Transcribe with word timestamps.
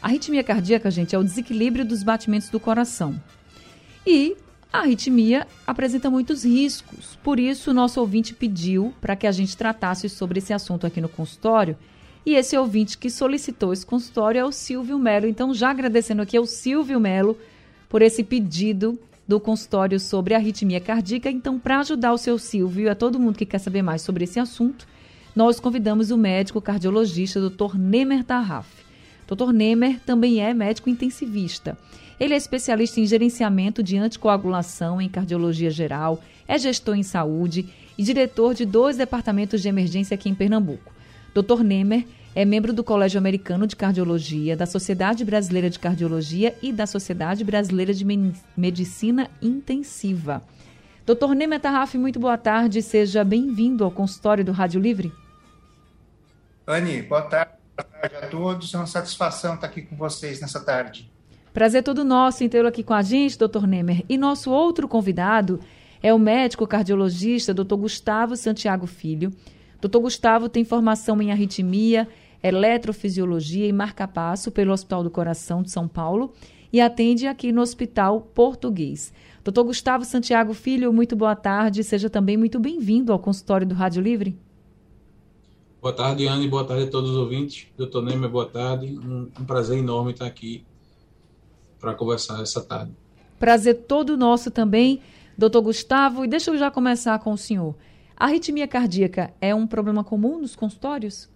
A 0.00 0.06
arritmia 0.06 0.44
cardíaca, 0.44 0.90
gente, 0.90 1.14
é 1.14 1.18
o 1.18 1.24
desequilíbrio 1.24 1.84
dos 1.84 2.02
batimentos 2.02 2.48
do 2.48 2.60
coração. 2.60 3.20
E 4.06 4.36
a 4.72 4.80
arritmia 4.80 5.46
apresenta 5.66 6.10
muitos 6.10 6.44
riscos. 6.44 7.18
Por 7.22 7.40
isso, 7.40 7.70
o 7.70 7.74
nosso 7.74 8.00
ouvinte 8.00 8.34
pediu 8.34 8.94
para 9.00 9.16
que 9.16 9.26
a 9.26 9.32
gente 9.32 9.56
tratasse 9.56 10.08
sobre 10.08 10.38
esse 10.38 10.52
assunto 10.52 10.86
aqui 10.86 11.00
no 11.00 11.08
consultório. 11.08 11.76
E 12.24 12.34
esse 12.34 12.56
ouvinte 12.56 12.98
que 12.98 13.10
solicitou 13.10 13.72
esse 13.72 13.84
consultório 13.84 14.38
é 14.38 14.44
o 14.44 14.52
Silvio 14.52 14.98
Melo. 14.98 15.26
Então, 15.26 15.52
já 15.52 15.70
agradecendo 15.70 16.22
aqui 16.22 16.36
ao 16.36 16.46
Silvio 16.46 17.00
Melo 17.00 17.36
por 17.88 18.02
esse 18.02 18.22
pedido 18.22 18.98
do 19.26 19.40
consultório 19.40 19.98
sobre 19.98 20.34
arritmia 20.34 20.80
cardíaca. 20.80 21.30
Então, 21.30 21.58
para 21.58 21.80
ajudar 21.80 22.12
o 22.12 22.18
seu 22.18 22.38
Silvio 22.38 22.84
e 22.84 22.88
a 22.88 22.94
todo 22.94 23.18
mundo 23.18 23.36
que 23.36 23.46
quer 23.46 23.58
saber 23.58 23.82
mais 23.82 24.02
sobre 24.02 24.24
esse 24.24 24.38
assunto, 24.38 24.86
nós 25.34 25.58
convidamos 25.58 26.10
o 26.10 26.16
médico 26.16 26.60
cardiologista 26.60 27.40
Dr. 27.40 27.76
Nemer 27.76 28.24
Tarraf. 28.24 28.87
Dr. 29.28 29.52
Nemer 29.52 30.00
também 30.00 30.40
é 30.40 30.54
médico 30.54 30.88
intensivista. 30.88 31.76
Ele 32.18 32.34
é 32.34 32.36
especialista 32.36 32.98
em 32.98 33.06
gerenciamento 33.06 33.82
de 33.82 33.96
anticoagulação 33.96 35.00
em 35.00 35.08
cardiologia 35.08 35.70
geral, 35.70 36.20
é 36.48 36.58
gestor 36.58 36.96
em 36.96 37.02
saúde 37.02 37.68
e 37.96 38.02
diretor 38.02 38.54
de 38.54 38.64
dois 38.64 38.96
departamentos 38.96 39.60
de 39.60 39.68
emergência 39.68 40.14
aqui 40.14 40.28
em 40.28 40.34
Pernambuco. 40.34 40.92
Dr. 41.34 41.62
Nemer 41.62 42.06
é 42.34 42.44
membro 42.44 42.72
do 42.72 42.82
Colégio 42.82 43.18
Americano 43.18 43.66
de 43.66 43.76
Cardiologia, 43.76 44.56
da 44.56 44.66
Sociedade 44.66 45.24
Brasileira 45.24 45.68
de 45.68 45.78
Cardiologia 45.78 46.56
e 46.62 46.72
da 46.72 46.86
Sociedade 46.86 47.44
Brasileira 47.44 47.92
de 47.92 48.04
Medicina 48.56 49.30
Intensiva. 49.42 50.42
Dr. 51.04 51.34
Nemer 51.34 51.60
Tarraf, 51.60 51.94
muito 51.94 52.18
boa 52.18 52.38
tarde, 52.38 52.82
seja 52.82 53.24
bem-vindo 53.24 53.84
ao 53.84 53.90
consultório 53.90 54.44
do 54.44 54.52
Rádio 54.52 54.80
Livre. 54.80 55.12
Anne, 56.66 57.02
boa 57.02 57.22
tarde. 57.22 57.47
Todos. 58.30 58.72
É 58.74 58.76
uma 58.76 58.86
satisfação 58.86 59.54
estar 59.54 59.66
aqui 59.66 59.82
com 59.82 59.96
vocês 59.96 60.40
nessa 60.40 60.60
tarde. 60.60 61.10
Prazer 61.52 61.82
todo 61.82 62.04
nosso 62.04 62.44
em 62.44 62.48
tê-lo 62.48 62.68
aqui 62.68 62.82
com 62.82 62.94
a 62.94 63.02
gente, 63.02 63.38
doutor 63.38 63.66
Nemer. 63.66 64.04
E 64.08 64.16
nosso 64.16 64.50
outro 64.50 64.86
convidado 64.86 65.60
é 66.02 66.12
o 66.14 66.18
médico 66.18 66.66
cardiologista, 66.66 67.52
doutor 67.52 67.78
Gustavo 67.78 68.36
Santiago 68.36 68.86
Filho. 68.86 69.32
Doutor 69.80 70.00
Gustavo 70.00 70.48
tem 70.48 70.64
formação 70.64 71.20
em 71.20 71.32
arritmia, 71.32 72.08
eletrofisiologia 72.42 73.66
e 73.66 73.72
marca-passo 73.72 74.50
pelo 74.50 74.72
Hospital 74.72 75.02
do 75.02 75.10
Coração 75.10 75.62
de 75.62 75.70
São 75.70 75.88
Paulo 75.88 76.32
e 76.72 76.80
atende 76.80 77.26
aqui 77.26 77.50
no 77.50 77.60
Hospital 77.60 78.20
Português. 78.20 79.12
Doutor 79.42 79.64
Gustavo 79.64 80.04
Santiago 80.04 80.52
Filho, 80.52 80.92
muito 80.92 81.16
boa 81.16 81.34
tarde. 81.34 81.82
Seja 81.82 82.10
também 82.10 82.36
muito 82.36 82.60
bem-vindo 82.60 83.12
ao 83.12 83.18
consultório 83.18 83.66
do 83.66 83.74
Rádio 83.74 84.02
Livre. 84.02 84.38
Boa 85.88 85.96
tarde, 85.96 86.28
Anne. 86.28 86.46
Boa 86.46 86.64
tarde 86.64 86.84
a 86.84 86.90
todos 86.90 87.08
os 87.08 87.16
ouvintes. 87.16 87.66
Doutor 87.74 88.02
Nemer, 88.02 88.28
boa 88.28 88.44
tarde. 88.44 88.98
Um, 88.98 89.30
um 89.40 89.44
prazer 89.46 89.78
enorme 89.78 90.12
estar 90.12 90.26
aqui 90.26 90.62
para 91.80 91.94
conversar 91.94 92.42
essa 92.42 92.60
tarde. 92.60 92.92
Prazer 93.38 93.86
todo 93.88 94.14
nosso 94.14 94.50
também, 94.50 95.00
doutor 95.38 95.62
Gustavo. 95.62 96.26
E 96.26 96.28
deixa 96.28 96.50
eu 96.50 96.58
já 96.58 96.70
começar 96.70 97.18
com 97.20 97.32
o 97.32 97.38
senhor. 97.38 97.74
A 98.14 98.26
arritmia 98.26 98.68
cardíaca 98.68 99.32
é 99.40 99.54
um 99.54 99.66
problema 99.66 100.04
comum 100.04 100.38
nos 100.38 100.54
consultórios? 100.54 101.30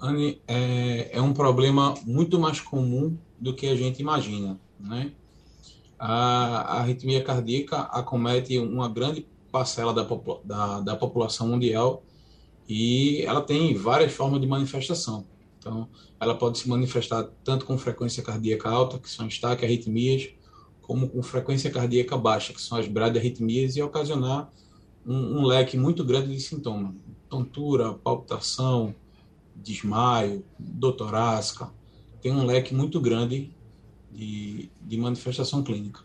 Anne, 0.00 0.40
é, 0.48 1.18
é 1.18 1.20
um 1.20 1.34
problema 1.34 1.92
muito 2.06 2.40
mais 2.40 2.58
comum 2.58 3.18
do 3.38 3.52
que 3.52 3.66
a 3.66 3.76
gente 3.76 4.00
imagina, 4.00 4.58
né? 4.80 5.12
A, 5.98 6.76
a 6.76 6.80
arritmia 6.80 7.22
cardíaca 7.22 7.80
acomete 7.80 8.58
uma 8.58 8.88
grande 8.88 9.26
parcela 9.52 9.92
da, 9.92 10.08
da, 10.42 10.80
da 10.80 10.96
população 10.96 11.48
mundial 11.48 12.02
e 12.68 13.22
ela 13.22 13.42
tem 13.42 13.74
várias 13.74 14.12
formas 14.12 14.40
de 14.40 14.46
manifestação. 14.46 15.26
Então, 15.58 15.88
ela 16.20 16.34
pode 16.34 16.58
se 16.58 16.68
manifestar 16.68 17.24
tanto 17.42 17.64
com 17.64 17.76
frequência 17.78 18.22
cardíaca 18.22 18.68
alta, 18.68 18.98
que 18.98 19.08
são 19.08 19.26
as 19.26 19.38
taquiarritmias, 19.38 20.28
como 20.82 21.08
com 21.08 21.22
frequência 21.22 21.70
cardíaca 21.70 22.16
baixa, 22.16 22.52
que 22.52 22.60
são 22.60 22.76
as 22.76 22.86
bradiarritmias, 22.86 23.76
e 23.76 23.82
ocasionar 23.82 24.50
um, 25.06 25.40
um, 25.40 25.44
leque 25.44 25.76
muito 25.76 26.04
grande 26.04 26.34
de 26.34 26.40
sintomas. 26.40 26.94
Tontura, 27.28 27.94
palpitação, 27.94 28.94
desmaio, 29.56 30.44
dor 30.58 30.92
torácica. 30.92 31.70
Tem 32.20 32.32
um 32.32 32.44
leque 32.44 32.74
muito 32.74 33.00
grande 33.00 33.50
de, 34.12 34.70
de 34.82 34.96
manifestação 34.98 35.62
clínica. 35.62 36.00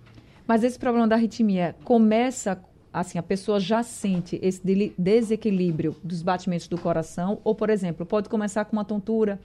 Mas 0.47 0.63
esse 0.63 0.79
problema 0.79 1.07
da 1.07 1.15
arritmia 1.15 1.75
começa 1.83 2.55
assim, 2.91 3.17
a 3.17 3.23
pessoa 3.23 3.59
já 3.59 3.83
sente 3.83 4.39
esse 4.41 4.61
desequilíbrio 4.97 5.95
dos 6.03 6.21
batimentos 6.21 6.67
do 6.67 6.77
coração, 6.77 7.39
ou, 7.43 7.53
por 7.53 7.69
exemplo, 7.69 8.05
pode 8.05 8.29
começar 8.29 8.65
com 8.65 8.75
uma 8.75 8.85
tontura, 8.85 9.39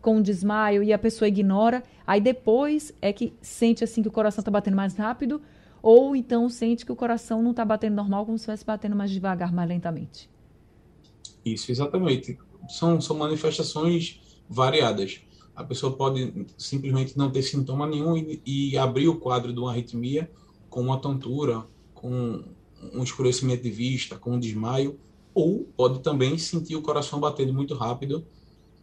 com 0.00 0.16
um 0.16 0.22
desmaio 0.22 0.82
e 0.82 0.92
a 0.92 0.98
pessoa 0.98 1.28
ignora, 1.28 1.82
aí 2.06 2.20
depois 2.20 2.92
é 3.00 3.12
que 3.12 3.32
sente 3.40 3.82
assim 3.82 4.02
que 4.02 4.08
o 4.08 4.12
coração 4.12 4.42
está 4.42 4.50
batendo 4.50 4.76
mais 4.76 4.94
rápido, 4.96 5.40
ou 5.82 6.16
então 6.16 6.48
sente 6.48 6.84
que 6.84 6.92
o 6.92 6.96
coração 6.96 7.42
não 7.42 7.52
está 7.52 7.64
batendo 7.64 7.94
normal, 7.94 8.26
como 8.26 8.36
se 8.36 8.42
estivesse 8.42 8.64
batendo 8.64 8.96
mais 8.96 9.10
devagar, 9.10 9.52
mais 9.52 9.68
lentamente. 9.68 10.28
Isso, 11.44 11.70
exatamente. 11.70 12.38
São, 12.68 13.00
são 13.00 13.16
manifestações 13.16 14.20
variadas. 14.48 15.20
A 15.54 15.64
pessoa 15.64 15.96
pode 15.96 16.46
simplesmente 16.56 17.16
não 17.16 17.30
ter 17.30 17.42
sintoma 17.42 17.86
nenhum 17.86 18.16
e, 18.16 18.40
e 18.44 18.78
abrir 18.78 19.08
o 19.08 19.18
quadro 19.18 19.52
de 19.52 19.58
uma 19.58 19.70
arritmia 19.70 20.30
com 20.68 20.80
uma 20.80 20.98
tontura, 20.98 21.64
com 21.94 22.44
um 22.94 23.02
escurecimento 23.02 23.62
de 23.62 23.70
vista, 23.70 24.16
com 24.16 24.32
um 24.32 24.38
desmaio, 24.38 24.98
ou 25.34 25.68
pode 25.76 26.00
também 26.00 26.36
sentir 26.38 26.76
o 26.76 26.82
coração 26.82 27.20
batendo 27.20 27.52
muito 27.52 27.74
rápido, 27.74 28.24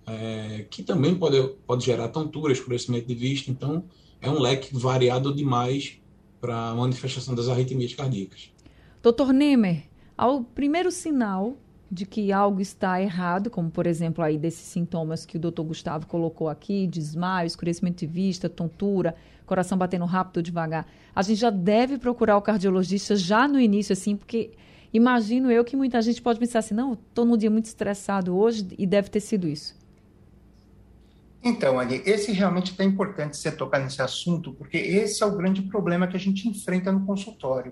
é, 0.08 0.66
que 0.70 0.84
também 0.84 1.16
pode, 1.16 1.42
pode 1.66 1.86
gerar 1.86 2.10
tontura, 2.10 2.54
escurecimento 2.54 3.08
de 3.08 3.16
vista. 3.16 3.50
Então, 3.50 3.86
é 4.22 4.30
um 4.30 4.40
leque 4.40 4.76
variado 4.76 5.34
demais 5.34 6.00
para 6.40 6.70
a 6.70 6.76
manifestação 6.76 7.34
das 7.34 7.50
arritmias 7.50 7.94
cardíacas. 7.94 8.52
Doutor 9.02 9.34
Nemer, 9.34 9.84
ao 10.18 10.44
primeiro 10.44 10.92
sinal 10.92 11.58
de 11.90 12.06
que 12.06 12.32
algo 12.32 12.62
está 12.62 13.02
errado, 13.02 13.50
como 13.50 13.70
por 13.70 13.86
exemplo 13.86 14.24
aí 14.24 14.38
desses 14.38 14.66
sintomas 14.66 15.26
que 15.26 15.38
o 15.38 15.40
doutor 15.40 15.64
Gustavo 15.64 16.08
colocou 16.08 16.50
aqui, 16.50 16.88
desmaio, 16.88 17.48
escurecimento 17.48 18.00
de 18.00 18.08
vista, 18.08 18.50
tontura, 18.50 19.16
coração 19.46 19.78
batendo 19.78 20.06
rápido 20.06 20.38
ou 20.38 20.44
devagar, 20.44 20.88
a 21.16 21.22
gente 21.22 21.40
já 21.40 21.50
deve 21.50 21.98
procurar 21.98 22.38
o 22.38 22.42
cardiologista 22.42 23.16
já 23.16 23.48
no 23.48 23.60
início, 23.60 23.94
assim, 23.94 24.16
porque 24.16 24.52
imagino 24.92 25.52
eu 25.52 25.64
que 25.64 25.76
muita 25.76 26.02
gente 26.02 26.22
pode 26.22 26.40
pensar 26.40 26.60
assim, 26.60 26.74
não, 26.74 26.94
estou 26.94 27.26
num 27.26 27.38
dia 27.38 27.52
muito 27.52 27.66
estressado 27.66 28.36
hoje 28.36 28.68
e 28.78 28.88
deve 28.88 29.10
ter 29.10 29.20
sido 29.20 29.48
isso. 29.48 29.76
Então, 31.44 31.80
Ali, 31.80 32.02
esse 32.08 32.32
realmente 32.32 32.74
é 32.80 32.84
importante 32.84 33.38
você 33.38 33.52
tocar 33.52 33.80
nesse 33.80 34.02
assunto, 34.02 34.52
porque 34.54 34.78
esse 34.78 35.22
é 35.22 35.26
o 35.28 35.38
grande 35.38 35.62
problema 35.62 36.08
que 36.08 36.18
a 36.18 36.20
gente 36.20 36.50
enfrenta 36.50 36.92
no 36.92 37.06
consultório. 37.06 37.72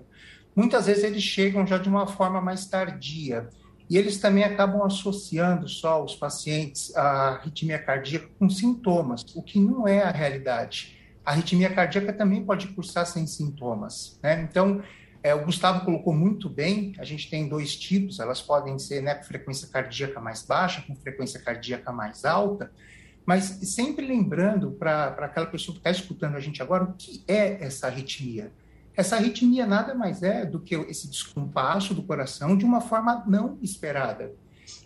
Muitas 0.54 0.86
vezes 0.86 1.02
eles 1.02 1.24
chegam 1.24 1.66
já 1.66 1.76
de 1.76 1.88
uma 1.88 2.06
forma 2.06 2.40
mais 2.40 2.66
tardia, 2.66 3.48
e 3.88 3.98
eles 3.98 4.18
também 4.18 4.44
acabam 4.44 4.82
associando 4.82 5.68
só 5.68 6.02
os 6.02 6.14
pacientes 6.14 6.94
à 6.96 7.34
arritmia 7.34 7.78
cardíaca 7.78 8.28
com 8.38 8.48
sintomas, 8.48 9.24
o 9.34 9.42
que 9.42 9.58
não 9.58 9.86
é 9.86 10.02
a 10.02 10.10
realidade. 10.10 10.98
A 11.24 11.32
arritmia 11.32 11.72
cardíaca 11.72 12.12
também 12.12 12.44
pode 12.44 12.68
cursar 12.68 13.06
sem 13.06 13.26
sintomas. 13.26 14.18
Né? 14.22 14.42
Então, 14.42 14.82
é, 15.22 15.34
o 15.34 15.44
Gustavo 15.44 15.84
colocou 15.84 16.14
muito 16.14 16.48
bem, 16.48 16.94
a 16.98 17.04
gente 17.04 17.30
tem 17.30 17.48
dois 17.48 17.76
tipos, 17.76 18.20
elas 18.20 18.42
podem 18.42 18.78
ser 18.78 19.02
né, 19.02 19.14
com 19.14 19.24
frequência 19.24 19.68
cardíaca 19.68 20.20
mais 20.20 20.42
baixa, 20.42 20.82
com 20.86 20.94
frequência 20.94 21.40
cardíaca 21.40 21.92
mais 21.92 22.24
alta, 22.24 22.70
mas 23.24 23.44
sempre 23.44 24.06
lembrando 24.06 24.72
para 24.72 25.06
aquela 25.06 25.46
pessoa 25.46 25.74
que 25.74 25.80
está 25.80 25.90
escutando 25.90 26.36
a 26.36 26.40
gente 26.40 26.60
agora, 26.60 26.84
o 26.84 26.92
que 26.92 27.24
é 27.26 27.64
essa 27.64 27.86
arritmia? 27.86 28.52
Essa 28.96 29.16
arritmia 29.16 29.66
nada 29.66 29.94
mais 29.94 30.22
é 30.22 30.46
do 30.46 30.60
que 30.60 30.74
esse 30.74 31.08
descompasso 31.08 31.94
do 31.94 32.02
coração 32.02 32.56
de 32.56 32.64
uma 32.64 32.80
forma 32.80 33.24
não 33.26 33.58
esperada. 33.60 34.32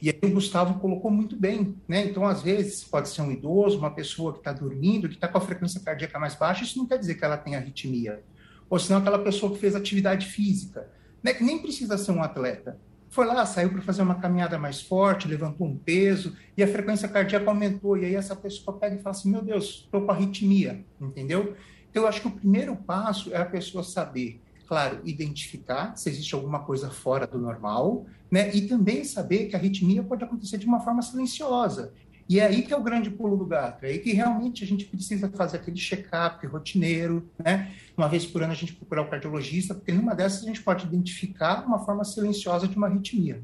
E 0.00 0.10
aí 0.10 0.18
o 0.22 0.30
Gustavo 0.30 0.80
colocou 0.80 1.10
muito 1.10 1.36
bem, 1.36 1.76
né? 1.86 2.04
Então, 2.04 2.26
às 2.26 2.42
vezes, 2.42 2.82
pode 2.84 3.08
ser 3.08 3.22
um 3.22 3.30
idoso, 3.30 3.78
uma 3.78 3.90
pessoa 3.90 4.32
que 4.32 4.38
está 4.38 4.52
dormindo, 4.52 5.08
que 5.08 5.14
está 5.14 5.28
com 5.28 5.38
a 5.38 5.40
frequência 5.40 5.80
cardíaca 5.80 6.18
mais 6.18 6.34
baixa, 6.34 6.64
isso 6.64 6.78
não 6.78 6.86
quer 6.86 6.98
dizer 6.98 7.14
que 7.14 7.24
ela 7.24 7.36
tem 7.36 7.54
arritmia. 7.54 8.22
Ou 8.70 8.78
senão 8.78 9.00
aquela 9.00 9.18
pessoa 9.18 9.52
que 9.52 9.58
fez 9.58 9.74
atividade 9.74 10.26
física, 10.26 10.88
né? 11.22 11.32
que 11.32 11.44
nem 11.44 11.58
precisa 11.58 11.96
ser 11.98 12.12
um 12.12 12.22
atleta, 12.22 12.78
foi 13.10 13.24
lá, 13.26 13.44
saiu 13.46 13.70
para 13.70 13.80
fazer 13.80 14.02
uma 14.02 14.16
caminhada 14.16 14.58
mais 14.58 14.82
forte, 14.82 15.28
levantou 15.28 15.66
um 15.66 15.76
peso 15.76 16.36
e 16.56 16.62
a 16.62 16.68
frequência 16.68 17.08
cardíaca 17.08 17.48
aumentou. 17.48 17.96
E 17.96 18.04
aí 18.04 18.14
essa 18.14 18.36
pessoa 18.36 18.76
pega 18.78 18.96
e 18.96 18.98
fala 18.98 19.16
assim: 19.16 19.30
meu 19.30 19.42
Deus, 19.42 19.82
estou 19.84 20.02
com 20.02 20.12
arritmia, 20.12 20.84
entendeu? 21.00 21.56
Eu 21.98 22.06
acho 22.06 22.20
que 22.20 22.28
o 22.28 22.30
primeiro 22.30 22.76
passo 22.76 23.34
é 23.34 23.38
a 23.38 23.44
pessoa 23.44 23.82
saber, 23.82 24.40
claro, 24.68 25.00
identificar 25.04 25.96
se 25.96 26.08
existe 26.08 26.32
alguma 26.32 26.60
coisa 26.60 26.90
fora 26.90 27.26
do 27.26 27.38
normal, 27.38 28.06
né? 28.30 28.54
E 28.54 28.68
também 28.68 29.02
saber 29.02 29.46
que 29.46 29.56
a 29.56 29.58
arritmia 29.58 30.00
pode 30.02 30.22
acontecer 30.22 30.58
de 30.58 30.66
uma 30.66 30.78
forma 30.78 31.02
silenciosa. 31.02 31.92
E 32.28 32.38
é 32.38 32.46
aí 32.46 32.62
que 32.62 32.72
é 32.72 32.76
o 32.76 32.82
grande 32.82 33.10
pulo 33.10 33.36
do 33.36 33.44
gato, 33.44 33.84
é 33.84 33.88
aí 33.88 33.98
que 33.98 34.12
realmente 34.12 34.62
a 34.62 34.66
gente 34.66 34.84
precisa 34.84 35.28
fazer 35.30 35.56
aquele 35.56 35.76
check-up 35.76 36.46
rotineiro, 36.46 37.28
né? 37.36 37.72
Uma 37.96 38.08
vez 38.08 38.24
por 38.24 38.42
ano 38.44 38.52
a 38.52 38.54
gente 38.54 38.74
procurar 38.74 39.02
o 39.02 39.08
cardiologista, 39.08 39.74
porque 39.74 39.90
numa 39.90 40.14
dessas 40.14 40.44
a 40.44 40.46
gente 40.46 40.62
pode 40.62 40.86
identificar 40.86 41.66
uma 41.66 41.80
forma 41.80 42.04
silenciosa 42.04 42.68
de 42.68 42.76
uma 42.76 42.86
arritmia. 42.86 43.42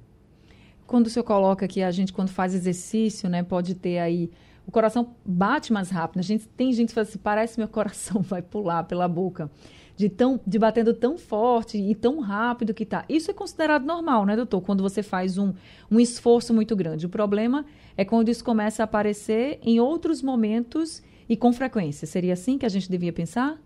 Quando 0.87 1.07
o 1.07 1.11
senhor 1.11 1.25
coloca 1.25 1.67
que 1.67 1.83
a 1.83 1.91
gente, 1.91 2.13
quando 2.13 2.29
faz 2.29 2.55
exercício, 2.55 3.29
né, 3.29 3.43
pode 3.43 3.75
ter 3.75 3.99
aí 3.99 4.31
o 4.67 4.71
coração 4.71 5.15
bate 5.25 5.73
mais 5.73 5.91
rápido. 5.91 6.21
A 6.21 6.23
gente 6.23 6.49
tem 6.49 6.73
gente 6.73 6.89
que 6.89 6.95
fala 6.95 7.07
assim, 7.07 7.19
parece 7.19 7.59
meu 7.59 7.69
coração 7.69 8.21
vai 8.23 8.43
pular 8.43 8.85
pela 8.85 9.09
boca. 9.09 9.51
De, 9.97 10.09
tão, 10.09 10.41
de 10.45 10.59
batendo 10.59 10.93
tão 10.93 11.17
forte 11.17 11.79
e 11.79 11.95
tão 11.95 12.19
rápido 12.19 12.75
que 12.75 12.85
tá. 12.85 13.05
Isso 13.09 13.31
é 13.31 13.35
considerado 13.35 13.85
normal, 13.85 14.27
né, 14.27 14.35
doutor? 14.35 14.61
Quando 14.61 14.83
você 14.83 15.05
faz 15.05 15.39
um, 15.39 15.53
um 15.89 16.01
esforço 16.01 16.53
muito 16.53 16.75
grande. 16.75 17.07
O 17.07 17.09
problema 17.09 17.65
é 17.97 18.05
quando 18.05 18.29
isso 18.29 18.43
começa 18.43 18.83
a 18.83 18.85
aparecer 18.85 19.61
em 19.63 19.79
outros 19.79 20.21
momentos 20.21 21.01
e 21.29 21.37
com 21.37 21.53
frequência. 21.53 22.09
Seria 22.09 22.33
assim 22.33 22.59
que 22.59 22.67
a 22.67 22.69
gente 22.69 22.91
devia 22.91 23.13
pensar? 23.13 23.57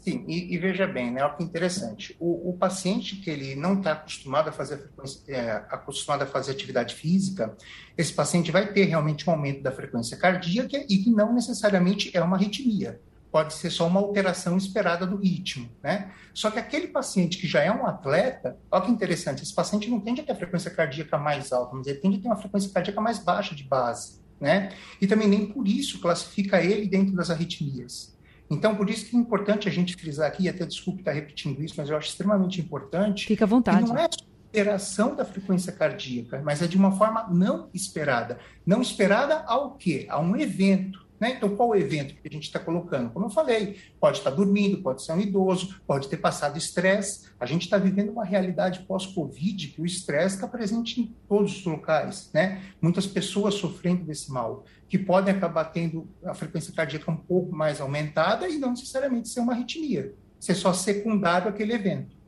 Sim, 0.00 0.24
e, 0.26 0.54
e, 0.54 0.58
veja 0.58 0.86
bem, 0.86 1.10
né, 1.10 1.28
que 1.36 1.44
interessante. 1.44 2.16
O, 2.18 2.50
o 2.50 2.56
paciente 2.56 3.16
que 3.16 3.28
ele 3.28 3.54
não 3.54 3.74
está 3.74 3.92
acostumado 3.92 4.48
a 4.48 4.52
fazer 4.52 4.90
é, 5.28 5.50
acostumado 5.68 6.22
a 6.22 6.26
fazer 6.26 6.52
atividade 6.52 6.94
física, 6.94 7.54
esse 7.98 8.12
paciente 8.12 8.50
vai 8.50 8.72
ter 8.72 8.84
realmente 8.84 9.28
um 9.28 9.32
aumento 9.32 9.62
da 9.62 9.70
frequência 9.70 10.16
cardíaca 10.16 10.78
e 10.88 10.98
que 10.98 11.10
não 11.10 11.34
necessariamente 11.34 12.10
é 12.16 12.22
uma 12.22 12.36
arritmia. 12.36 12.98
Pode 13.30 13.52
ser 13.52 13.68
só 13.70 13.86
uma 13.86 14.00
alteração 14.00 14.56
esperada 14.56 15.06
do 15.06 15.16
ritmo, 15.16 15.70
né? 15.82 16.10
Só 16.32 16.50
que 16.50 16.58
aquele 16.58 16.88
paciente 16.88 17.36
que 17.36 17.46
já 17.46 17.62
é 17.62 17.70
um 17.70 17.86
atleta, 17.86 18.56
olha 18.70 18.84
que 18.86 18.90
interessante, 18.90 19.42
esse 19.42 19.54
paciente 19.54 19.88
não 19.90 20.00
tende 20.00 20.22
a 20.22 20.24
ter 20.24 20.32
a 20.32 20.36
frequência 20.36 20.70
cardíaca 20.70 21.18
mais 21.18 21.52
alta, 21.52 21.76
mas 21.76 21.86
ele 21.86 21.98
tende 21.98 22.16
a 22.16 22.22
ter 22.22 22.28
uma 22.28 22.36
frequência 22.36 22.72
cardíaca 22.72 23.00
mais 23.02 23.18
baixa 23.18 23.54
de 23.54 23.64
base, 23.64 24.18
né? 24.40 24.70
E 24.98 25.06
também 25.06 25.28
nem 25.28 25.46
por 25.46 25.68
isso 25.68 26.00
classifica 26.00 26.60
ele 26.62 26.88
dentro 26.88 27.14
das 27.14 27.30
arritmias. 27.30 28.18
Então, 28.50 28.74
por 28.74 28.90
isso 28.90 29.06
que 29.06 29.16
é 29.16 29.18
importante 29.18 29.68
a 29.68 29.70
gente 29.70 29.94
frisar 29.94 30.26
aqui, 30.26 30.48
até 30.48 30.66
desculpe 30.66 31.00
estar 31.00 31.12
repetindo 31.12 31.62
isso, 31.62 31.74
mas 31.76 31.88
eu 31.88 31.96
acho 31.96 32.08
extremamente 32.08 32.60
importante. 32.60 33.26
Fica 33.26 33.44
à 33.44 33.48
vontade. 33.48 33.86
não 33.86 33.96
é 33.96 34.08
superação 34.50 35.14
da 35.14 35.24
frequência 35.24 35.72
cardíaca, 35.72 36.42
mas 36.44 36.60
é 36.60 36.66
de 36.66 36.76
uma 36.76 36.90
forma 36.90 37.28
não 37.30 37.70
esperada. 37.72 38.38
Não 38.66 38.82
esperada 38.82 39.44
ao 39.46 39.76
quê? 39.76 40.06
A 40.10 40.18
um 40.18 40.36
evento. 40.36 41.06
Né? 41.20 41.34
Então, 41.36 41.54
qual 41.54 41.68
o 41.68 41.76
evento 41.76 42.14
que 42.14 42.26
a 42.26 42.30
gente 42.30 42.44
está 42.44 42.58
colocando? 42.58 43.10
Como 43.10 43.26
eu 43.26 43.30
falei, 43.30 43.76
pode 44.00 44.18
estar 44.18 44.30
dormindo, 44.30 44.82
pode 44.82 45.04
ser 45.04 45.12
um 45.12 45.20
idoso, 45.20 45.78
pode 45.86 46.08
ter 46.08 46.16
passado 46.16 46.56
estresse. 46.56 47.28
A 47.38 47.44
gente 47.44 47.62
está 47.62 47.76
vivendo 47.76 48.10
uma 48.10 48.24
realidade 48.24 48.80
pós-Covid 48.80 49.68
que 49.68 49.82
o 49.82 49.84
estresse 49.84 50.36
está 50.36 50.48
presente 50.48 50.98
em 50.98 51.14
todos 51.28 51.58
os 51.58 51.64
locais. 51.66 52.30
Né? 52.32 52.62
Muitas 52.80 53.06
pessoas 53.06 53.54
sofrendo 53.54 54.04
desse 54.04 54.32
mal, 54.32 54.64
que 54.88 54.98
podem 54.98 55.34
acabar 55.34 55.64
tendo 55.64 56.08
a 56.24 56.32
frequência 56.32 56.72
cardíaca 56.72 57.10
um 57.10 57.16
pouco 57.16 57.54
mais 57.54 57.82
aumentada 57.82 58.48
e 58.48 58.58
não 58.58 58.70
necessariamente 58.70 59.28
ser 59.28 59.40
uma 59.40 59.52
arritmia, 59.52 60.14
ser 60.38 60.54
só 60.54 60.72
secundário 60.72 61.48
àquele 61.48 61.74
evento. 61.74 62.18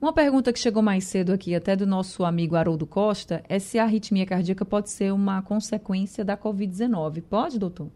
Uma 0.00 0.12
pergunta 0.12 0.52
que 0.52 0.58
chegou 0.58 0.82
mais 0.82 1.04
cedo 1.04 1.32
aqui, 1.32 1.54
até 1.54 1.74
do 1.74 1.86
nosso 1.86 2.24
amigo 2.24 2.56
Haroldo 2.56 2.86
Costa, 2.86 3.42
é 3.48 3.58
se 3.58 3.78
a 3.78 3.84
arritmia 3.84 4.26
cardíaca 4.26 4.64
pode 4.64 4.90
ser 4.90 5.12
uma 5.12 5.40
consequência 5.40 6.24
da 6.24 6.36
Covid-19. 6.36 7.22
Pode, 7.22 7.58
doutor? 7.58 7.90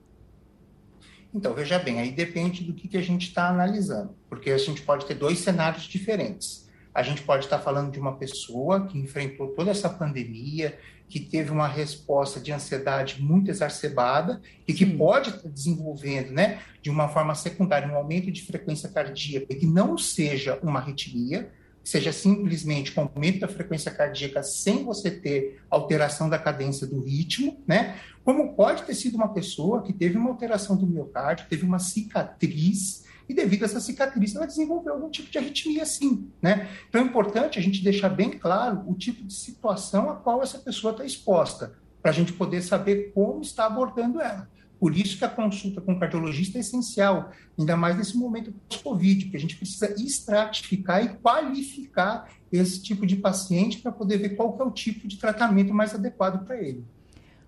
Então, 1.35 1.53
veja 1.55 1.79
bem, 1.79 2.01
aí 2.01 2.11
depende 2.11 2.65
do 2.65 2.73
que, 2.73 2.89
que 2.89 2.97
a 2.97 3.03
gente 3.03 3.29
está 3.29 3.49
analisando, 3.49 4.15
porque 4.29 4.51
a 4.51 4.59
gente 4.59 4.83
pode 4.83 5.07
ter 5.07 5.15
dois 5.15 5.39
cenários 5.39 5.85
diferentes. 5.85 6.69
A 6.95 7.03
gente 7.03 7.23
pode 7.23 7.45
estar 7.45 7.59
tá 7.59 7.63
falando 7.63 7.93
de 7.93 8.01
uma 8.01 8.17
pessoa 8.17 8.87
que 8.87 8.99
enfrentou 8.99 9.49
toda 9.49 9.71
essa 9.71 9.89
pandemia, 9.89 10.79
que 11.09 11.21
teve 11.21 11.51
uma 11.51 11.67
resposta 11.67 12.39
de 12.39 12.53
ansiedade 12.53 13.23
muito 13.23 13.51
exacerbada 13.51 14.41
e 14.67 14.73
que 14.73 14.85
Sim. 14.85 14.99
pode 14.99 15.31
estar 15.31 15.49
desenvolvendo, 15.49 16.31
né, 16.33 16.61
de 16.83 16.91
uma 16.91 17.09
forma 17.09 17.35
secundária, 17.35 17.89
um 17.89 17.97
aumento 17.97 18.31
de 18.31 18.43
frequência 18.43 18.89
cardíaca 18.89 19.55
que 19.55 19.67
não 19.67 19.97
seja 19.97 20.59
uma 20.63 20.81
arritmia, 20.81 21.51
seja 21.89 22.13
simplesmente 22.13 22.93
com 22.93 23.01
aumento 23.01 23.41
da 23.41 23.49
frequência 23.49 23.91
cardíaca 23.91 24.43
sem 24.43 24.85
você 24.85 25.11
ter 25.11 25.63
alteração 25.71 26.29
da 26.29 26.39
cadência 26.39 26.87
do 26.87 27.01
ritmo, 27.01 27.63
né? 27.67 27.97
Como 28.23 28.55
pode 28.55 28.83
ter 28.83 28.95
sido 28.95 29.15
uma 29.15 29.33
pessoa 29.33 29.83
que 29.83 29.95
teve 29.95 30.19
uma 30.19 30.29
alteração 30.29 30.77
do 30.77 30.87
miocárdio, 30.87 31.47
teve 31.49 31.65
uma 31.65 31.79
cicatriz, 31.79 33.05
e 33.27 33.33
devido 33.33 33.63
a 33.63 33.65
essa 33.65 33.81
cicatriz 33.81 34.37
ela 34.37 34.47
desenvolveu 34.47 34.93
algum 34.93 35.09
tipo 35.09 35.31
de 35.31 35.39
arritmia 35.39 35.87
sim, 35.87 36.31
né? 36.43 36.69
Então 36.91 37.01
é 37.01 37.05
importante 37.05 37.59
a 37.59 37.63
gente 37.63 37.83
deixar 37.83 38.11
bem 38.11 38.33
claro 38.33 38.85
o 38.87 38.95
tipo 38.95 39.25
de 39.25 39.33
situação 39.33 40.11
a 40.11 40.17
qual 40.17 40.43
essa 40.43 40.59
pessoa 40.59 40.91
está 40.93 41.07
exposta, 41.07 41.73
para 42.03 42.11
a 42.11 42.15
gente 42.15 42.35
poder 42.35 42.61
saber 42.61 43.13
como 43.15 43.41
está 43.41 43.65
abordando 43.65 44.21
ela. 44.21 44.47
Por 44.79 44.97
isso 44.97 45.19
que 45.19 45.25
a 45.25 45.29
consulta 45.29 45.81
com 45.81 45.93
o 45.93 45.99
cardiologista 45.99 46.59
é 46.59 46.61
essencial, 46.61 47.33
ainda 47.59 47.77
mais 47.77 47.97
nesse 47.97 48.17
momento 48.17 48.53
pós-Covid, 48.69 49.27
que 49.27 49.37
a 49.37 49.41
gente 49.41 49.57
precisa 49.57 49.93
estratificar 50.01 51.05
e 51.05 51.09
qualificar 51.17 52.29
esse 52.51 52.81
tipo 52.81 53.05
de 53.05 53.17
paciente 53.17 53.79
para 53.79 53.91
poder 53.91 54.19
ver 54.19 54.31
qual 54.31 54.57
é 54.61 54.63
o 54.63 54.71
tipo 54.71 55.09
de 55.09 55.19
tratamento 55.19 55.75
mais 55.75 55.95
adequado 55.95 56.45
para 56.45 56.61
ele. 56.63 56.85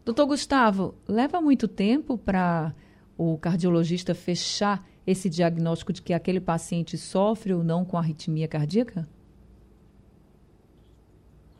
Doutor 0.04 0.26
Gustavo, 0.26 0.94
leva 1.06 1.40
muito 1.40 1.68
tempo 1.68 2.18
para 2.18 2.74
o 3.16 3.38
cardiologista 3.38 4.14
fechar 4.14 4.84
esse 5.06 5.30
diagnóstico 5.30 5.92
de 5.92 6.02
que 6.02 6.12
aquele 6.12 6.40
paciente 6.40 6.98
sofre 6.98 7.52
ou 7.52 7.62
não 7.62 7.84
com 7.84 7.96
arritmia 7.96 8.48
cardíaca? 8.48 9.08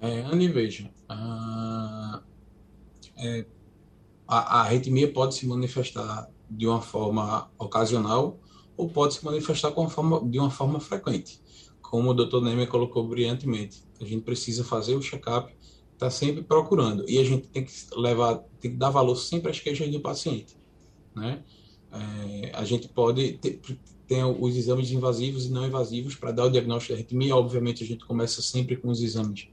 É, 0.00 0.20
Anne, 0.22 0.48
veja, 0.48 0.90
ah, 1.08 2.22
é, 3.16 3.44
a, 4.30 4.58
a 4.58 4.60
arritmia 4.60 5.12
pode 5.12 5.34
se 5.34 5.44
manifestar 5.44 6.30
de 6.48 6.64
uma 6.64 6.80
forma 6.80 7.50
ocasional 7.58 8.38
ou 8.76 8.88
pode 8.88 9.14
se 9.14 9.24
manifestar 9.24 9.72
com 9.72 9.88
forma, 9.88 10.20
de 10.24 10.38
uma 10.38 10.50
forma 10.50 10.78
frequente, 10.78 11.40
como 11.82 12.10
o 12.10 12.14
Dr. 12.14 12.40
Neymer 12.40 12.68
colocou 12.68 13.06
brilhantemente. 13.08 13.82
A 14.00 14.04
gente 14.04 14.22
precisa 14.22 14.62
fazer 14.62 14.94
o 14.94 15.02
check-up, 15.02 15.52
está 15.94 16.08
sempre 16.08 16.44
procurando 16.44 17.04
e 17.08 17.18
a 17.18 17.24
gente 17.24 17.48
tem 17.48 17.64
que 17.64 17.72
levar, 17.96 18.36
tem 18.60 18.70
que 18.70 18.76
dar 18.76 18.90
valor 18.90 19.16
sempre 19.16 19.50
às 19.50 19.58
queixas 19.58 19.90
do 19.90 20.00
paciente, 20.00 20.56
né? 21.14 21.42
É, 21.92 22.52
a 22.54 22.64
gente 22.64 22.86
pode 22.86 23.32
ter, 23.32 23.60
ter 24.06 24.24
os 24.24 24.56
exames 24.56 24.92
invasivos 24.92 25.46
e 25.46 25.50
não 25.50 25.66
invasivos 25.66 26.14
para 26.14 26.30
dar 26.30 26.44
o 26.44 26.50
diagnóstico 26.50 26.92
da 26.92 27.00
arritmia. 27.00 27.34
Obviamente, 27.34 27.82
a 27.82 27.86
gente 27.86 28.06
começa 28.06 28.40
sempre 28.40 28.76
com 28.76 28.88
os 28.90 29.02
exames 29.02 29.48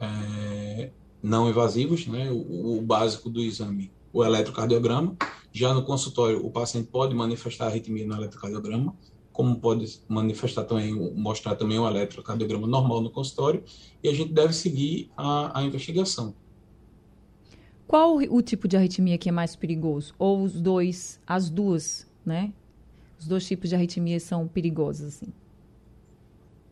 é, 0.00 0.90
não 1.22 1.48
invasivos, 1.48 2.06
né? 2.06 2.30
O, 2.30 2.78
o, 2.78 2.80
básico 2.80 3.28
do 3.28 3.42
exame 3.42 3.92
o 4.14 4.24
eletrocardiograma. 4.24 5.16
Já 5.52 5.74
no 5.74 5.82
consultório, 5.82 6.44
o 6.44 6.50
paciente 6.50 6.88
pode 6.88 7.14
manifestar 7.14 7.66
arritmia 7.66 8.06
no 8.06 8.14
eletrocardiograma, 8.14 8.94
como 9.32 9.56
pode 9.56 10.00
manifestar 10.08 10.64
também, 10.64 10.94
mostrar 11.14 11.56
também 11.56 11.78
o 11.78 11.86
eletrocardiograma 11.86 12.66
normal 12.66 13.02
no 13.02 13.10
consultório, 13.10 13.62
e 14.02 14.08
a 14.08 14.14
gente 14.14 14.32
deve 14.32 14.52
seguir 14.52 15.10
a, 15.16 15.58
a 15.58 15.64
investigação. 15.64 16.34
Qual 17.86 18.16
o 18.16 18.40
tipo 18.40 18.66
de 18.66 18.76
arritmia 18.76 19.18
que 19.18 19.28
é 19.28 19.32
mais 19.32 19.54
perigoso? 19.54 20.14
Ou 20.18 20.42
os 20.42 20.60
dois, 20.60 21.20
as 21.26 21.50
duas, 21.50 22.08
né? 22.24 22.52
Os 23.18 23.26
dois 23.26 23.46
tipos 23.46 23.68
de 23.68 23.76
arritmia 23.76 24.18
são 24.18 24.46
perigosos, 24.48 25.06
assim? 25.06 25.32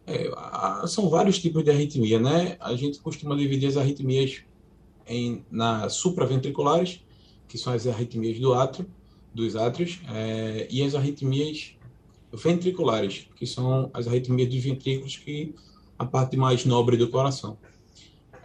É, 0.07 0.31
são 0.87 1.09
vários 1.09 1.39
tipos 1.39 1.63
de 1.63 1.71
arritmia, 1.71 2.19
né? 2.19 2.57
A 2.61 2.75
gente 2.75 2.99
costuma 3.01 3.37
dividir 3.37 3.69
as 3.69 3.77
arritmias 3.77 4.43
em, 5.07 5.45
na 5.51 5.89
supraventriculares, 5.89 7.01
que 7.53 7.59
são 7.59 7.75
as 7.75 7.87
arritmias 7.87 8.41
do 8.41 8.55
átrio, 8.55 8.87
dos 9.35 9.57
átrios, 9.57 10.01
é, 10.09 10.67
e 10.71 10.83
as 10.83 10.95
arritmias 10.95 11.77
ventriculares, 12.33 13.29
que 13.37 13.47
são 13.47 13.91
as 13.93 14.09
arritmias 14.09 14.49
dos 14.49 14.65
ventrículos, 14.65 15.19
que 15.19 15.55
a 15.99 16.07
parte 16.07 16.35
mais 16.35 16.65
nobre 16.65 16.97
do 16.97 17.11
coração. 17.11 17.59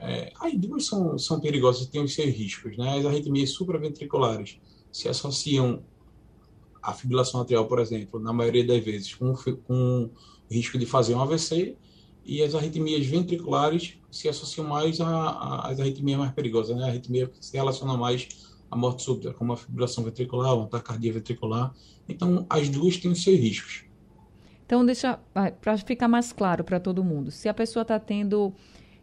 É, 0.02 0.34
as 0.42 0.54
duas 0.56 0.88
são, 0.88 1.18
são 1.18 1.40
perigosas 1.40 1.88
têm 1.88 2.04
os 2.04 2.14
seus 2.14 2.36
riscos. 2.36 2.76
Né? 2.76 3.00
As 3.00 3.06
arritmias 3.06 3.52
supraventriculares 3.52 4.60
se 4.92 5.08
associam 5.08 5.82
à 6.84 6.94
fibrilação 6.94 7.40
atrial, 7.40 7.66
por 7.66 7.80
exemplo, 7.80 8.20
na 8.20 8.34
maioria 8.34 8.68
das 8.68 8.84
vezes, 8.84 9.16
com, 9.16 9.34
com 9.66 10.10
risco 10.52 10.78
de 10.78 10.86
fazer 10.86 11.16
um 11.16 11.22
AVC, 11.22 11.78
e 12.26 12.44
as 12.44 12.54
arritmias 12.54 13.06
ventriculares 13.06 13.94
se 14.12 14.28
associam 14.28 14.68
mais 14.68 15.00
às 15.00 15.80
arritmias 15.80 16.20
mais 16.20 16.34
perigosas, 16.34 16.76
né? 16.76 16.84
a 16.84 16.88
arritmia 16.88 17.26
que 17.26 17.46
se 17.46 17.56
relaciona 17.56 17.96
mais 17.96 18.28
a 18.70 18.76
morte 18.76 19.04
súbita, 19.04 19.34
como 19.34 19.54
a 19.54 19.58
fibrilação 19.58 20.04
ventricular, 20.04 20.56
uma 20.56 20.68
taquicardia 20.68 21.14
ventricular. 21.14 21.74
Então, 22.08 22.46
as 22.50 22.70
duas 22.70 22.98
têm 22.98 23.12
os 23.12 23.24
seus 23.24 23.40
riscos. 23.40 23.86
Então, 24.66 24.86
deixa 24.86 25.20
para 25.62 25.78
ficar 25.78 26.08
mais 26.08 26.34
claro 26.34 26.64
para 26.64 26.80
todo 26.80 27.04
mundo. 27.04 27.32
Se 27.32 27.48
a 27.48 27.54
pessoa 27.54 27.84
está 27.84 28.00
tendo 28.00 28.54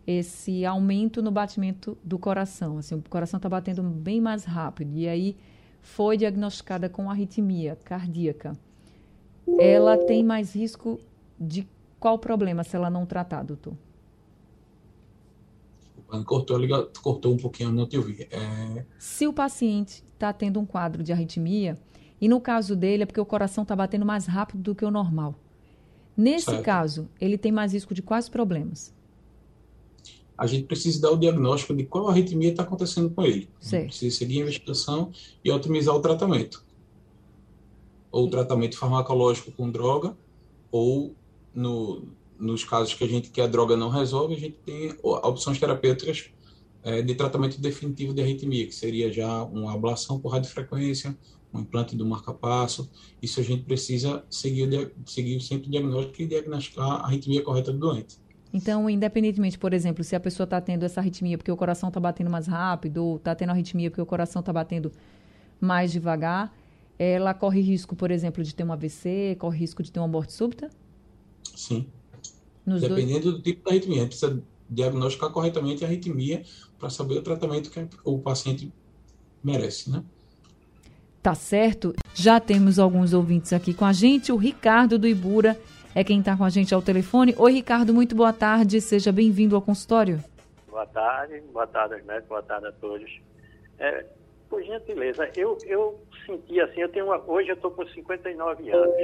esse 0.06 0.64
aumento 0.64 1.22
no 1.22 1.30
batimento 1.30 1.96
do 2.02 2.18
coração. 2.18 2.78
Assim, 2.78 2.94
o 2.94 3.02
coração 3.08 3.38
está 3.38 3.48
batendo 3.48 3.82
bem 3.82 4.20
mais 4.20 4.44
rápido. 4.44 4.96
E 4.96 5.08
aí 5.08 5.36
foi 5.80 6.16
diagnosticada 6.16 6.88
com 6.88 7.10
arritmia 7.10 7.76
cardíaca. 7.84 8.52
Ela 9.58 9.96
tem 9.98 10.22
mais 10.22 10.54
risco 10.54 11.00
de 11.38 11.68
qual 11.98 12.18
problema 12.18 12.64
se 12.64 12.76
ela 12.76 12.90
não 12.90 13.06
tratar, 13.06 13.42
doutor? 13.42 13.74
Cortou, 16.22 16.58
cortou 17.02 17.34
um 17.34 17.36
pouquinho, 17.36 17.72
não 17.72 17.86
te 17.86 17.96
ouvi. 17.96 18.28
É... 18.30 18.84
Se 18.98 19.26
o 19.26 19.32
paciente 19.32 20.04
está 20.12 20.32
tendo 20.32 20.60
um 20.60 20.66
quadro 20.66 21.02
de 21.02 21.12
arritmia, 21.12 21.76
e 22.20 22.28
no 22.28 22.40
caso 22.40 22.76
dele 22.76 23.02
é 23.02 23.06
porque 23.06 23.20
o 23.20 23.26
coração 23.26 23.62
está 23.62 23.74
batendo 23.74 24.06
mais 24.06 24.26
rápido 24.26 24.62
do 24.62 24.74
que 24.74 24.84
o 24.84 24.90
normal. 24.90 25.34
Nesse 26.16 26.46
certo. 26.46 26.62
caso, 26.62 27.08
ele 27.20 27.36
tem 27.36 27.50
mais 27.50 27.72
risco 27.72 27.92
de 27.92 28.02
quais 28.02 28.28
problemas? 28.28 28.94
A 30.36 30.46
gente 30.46 30.64
precisa 30.64 31.00
dar 31.00 31.10
o 31.10 31.16
diagnóstico 31.16 31.74
de 31.74 31.84
qual 31.84 32.08
arritmia 32.08 32.50
está 32.50 32.62
acontecendo 32.62 33.10
com 33.10 33.22
ele. 33.22 33.48
Certo. 33.60 33.86
Precisa 33.86 34.16
seguir 34.16 34.38
a 34.38 34.42
investigação 34.42 35.10
e 35.44 35.50
otimizar 35.50 35.94
o 35.94 36.00
tratamento. 36.00 36.64
Ou 38.10 38.26
o 38.26 38.30
tratamento 38.30 38.76
farmacológico 38.76 39.52
com 39.52 39.70
droga, 39.70 40.16
ou 40.70 41.14
no, 41.54 42.08
nos 42.38 42.64
casos 42.64 42.94
que 42.94 43.04
a 43.04 43.06
gente 43.06 43.30
que 43.30 43.40
a 43.40 43.46
droga 43.46 43.76
não 43.76 43.88
resolve, 43.88 44.34
a 44.34 44.38
gente 44.38 44.56
tem 44.64 44.94
opções 45.02 45.58
terapêuticas 45.58 46.30
é, 46.82 47.00
de 47.00 47.14
tratamento 47.14 47.60
definitivo 47.60 48.12
de 48.12 48.22
arritmia, 48.22 48.66
que 48.66 48.74
seria 48.74 49.12
já 49.12 49.42
uma 49.44 49.72
ablação 49.72 50.20
por 50.20 50.28
radiofrequência, 50.28 51.16
um 51.52 51.60
implante 51.60 51.96
do 51.96 52.04
marca-passo. 52.04 52.90
Isso 53.22 53.40
a 53.40 53.42
gente 53.42 53.62
precisa 53.62 54.24
seguir, 54.28 54.92
seguir 55.06 55.40
sempre 55.40 55.68
o 55.68 55.70
diagnóstico 55.70 56.22
e 56.22 56.26
diagnosticar 56.26 56.86
a 56.86 57.06
arritmia 57.06 57.42
correta 57.42 57.72
do 57.72 57.78
doente. 57.78 58.18
Então, 58.52 58.88
independentemente, 58.88 59.58
por 59.58 59.72
exemplo, 59.72 60.04
se 60.04 60.14
a 60.14 60.20
pessoa 60.20 60.44
está 60.44 60.60
tendo 60.60 60.84
essa 60.84 61.00
arritmia 61.00 61.36
porque 61.36 61.50
o 61.50 61.56
coração 61.56 61.88
está 61.88 61.98
batendo 61.98 62.30
mais 62.30 62.46
rápido, 62.46 63.04
ou 63.04 63.16
está 63.16 63.34
tendo 63.34 63.50
arritmia 63.50 63.90
porque 63.90 64.02
o 64.02 64.06
coração 64.06 64.40
está 64.40 64.52
batendo 64.52 64.92
mais 65.60 65.90
devagar, 65.90 66.54
ela 66.98 67.34
corre 67.34 67.60
risco, 67.60 67.96
por 67.96 68.10
exemplo, 68.10 68.44
de 68.44 68.54
ter 68.54 68.62
um 68.62 68.72
AVC, 68.72 69.36
corre 69.40 69.58
risco 69.58 69.82
de 69.82 69.90
ter 69.90 69.98
uma 69.98 70.06
morte 70.06 70.32
súbita? 70.32 70.70
Sim. 71.56 71.86
Nos 72.66 72.80
Dependendo 72.80 73.22
dois... 73.22 73.36
do 73.36 73.42
tipo 73.42 73.64
da 73.64 73.70
arritmia, 73.70 73.98
a 73.98 74.00
gente 74.00 74.08
precisa 74.08 74.42
diagnosticar 74.68 75.30
corretamente 75.30 75.84
a 75.84 75.88
arritmia 75.88 76.42
para 76.78 76.90
saber 76.90 77.18
o 77.18 77.22
tratamento 77.22 77.70
que 77.70 77.88
o 78.04 78.18
paciente 78.18 78.72
merece, 79.42 79.90
né? 79.90 80.02
Tá 81.22 81.34
certo? 81.34 81.94
Já 82.14 82.38
temos 82.38 82.78
alguns 82.78 83.12
ouvintes 83.12 83.52
aqui 83.52 83.72
com 83.72 83.84
a 83.84 83.92
gente. 83.92 84.30
O 84.32 84.36
Ricardo 84.36 84.98
do 84.98 85.06
Ibura 85.06 85.58
é 85.94 86.02
quem 86.02 86.18
está 86.18 86.36
com 86.36 86.44
a 86.44 86.50
gente 86.50 86.74
ao 86.74 86.82
telefone. 86.82 87.34
Oi, 87.38 87.52
Ricardo, 87.52 87.94
muito 87.94 88.14
boa 88.14 88.32
tarde. 88.32 88.80
Seja 88.80 89.10
bem-vindo 89.12 89.54
ao 89.54 89.62
consultório. 89.62 90.22
Boa 90.68 90.86
tarde, 90.86 91.40
boa 91.52 91.66
tarde 91.66 91.94
aos 91.94 92.04
médicos, 92.04 92.28
boa 92.28 92.42
tarde 92.42 92.66
a 92.66 92.72
todos. 92.72 93.20
É, 93.78 94.04
por 94.50 94.62
gentileza, 94.62 95.30
eu, 95.36 95.56
eu 95.64 96.00
senti 96.26 96.60
assim, 96.60 96.80
eu 96.80 96.88
tenho 96.88 97.06
uma, 97.06 97.18
hoje 97.26 97.48
eu 97.48 97.54
estou 97.54 97.70
com 97.70 97.86
59 97.86 98.70
anos, 98.70 98.94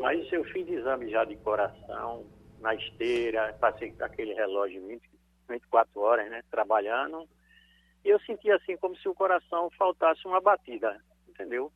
mas 0.00 0.32
eu 0.32 0.42
fiz 0.44 0.68
exame 0.68 1.10
já 1.10 1.24
de 1.24 1.36
coração, 1.36 2.24
na 2.60 2.74
esteira, 2.74 3.56
passei 3.60 3.94
aquele 4.00 4.34
relógio 4.34 4.86
20, 4.86 5.02
24 5.48 6.00
horas, 6.00 6.30
né, 6.30 6.42
trabalhando, 6.50 7.28
e 8.04 8.08
eu 8.08 8.20
senti 8.20 8.50
assim 8.50 8.76
como 8.76 8.96
se 8.96 9.08
o 9.08 9.14
coração 9.14 9.70
faltasse 9.78 10.26
uma 10.26 10.40
batida 10.40 11.00
entendeu? 11.40 11.72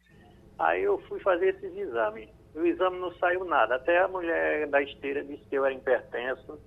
Aí 0.59 0.83
eu 0.83 0.99
fui 1.09 1.19
fazer 1.21 1.55
esses 1.57 1.77
exames. 1.77 2.29
O 2.55 2.65
exame 2.65 2.99
não 2.99 3.13
saiu 3.15 3.45
nada. 3.45 3.77
Até 3.77 3.99
a 3.99 4.09
mulher 4.09 4.69
da 4.69 4.83
esteira 4.83 5.25
disse 5.25 5.45
que 5.47 5.57
eu 5.57 5.65
era 5.65 5.75
hipertenso. 5.75 6.61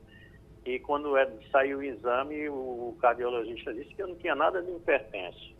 E 0.65 0.79
quando 0.79 1.15
é, 1.15 1.29
saiu 1.51 1.77
o 1.77 1.83
exame, 1.83 2.50
o 2.50 2.97
cardiologista 3.00 3.74
disse 3.74 3.93
que 3.95 4.01
eu 4.01 4.07
não 4.07 4.15
tinha 4.15 4.36
nada 4.36 4.62
de 4.62 4.71
hipertenso. 4.71 5.55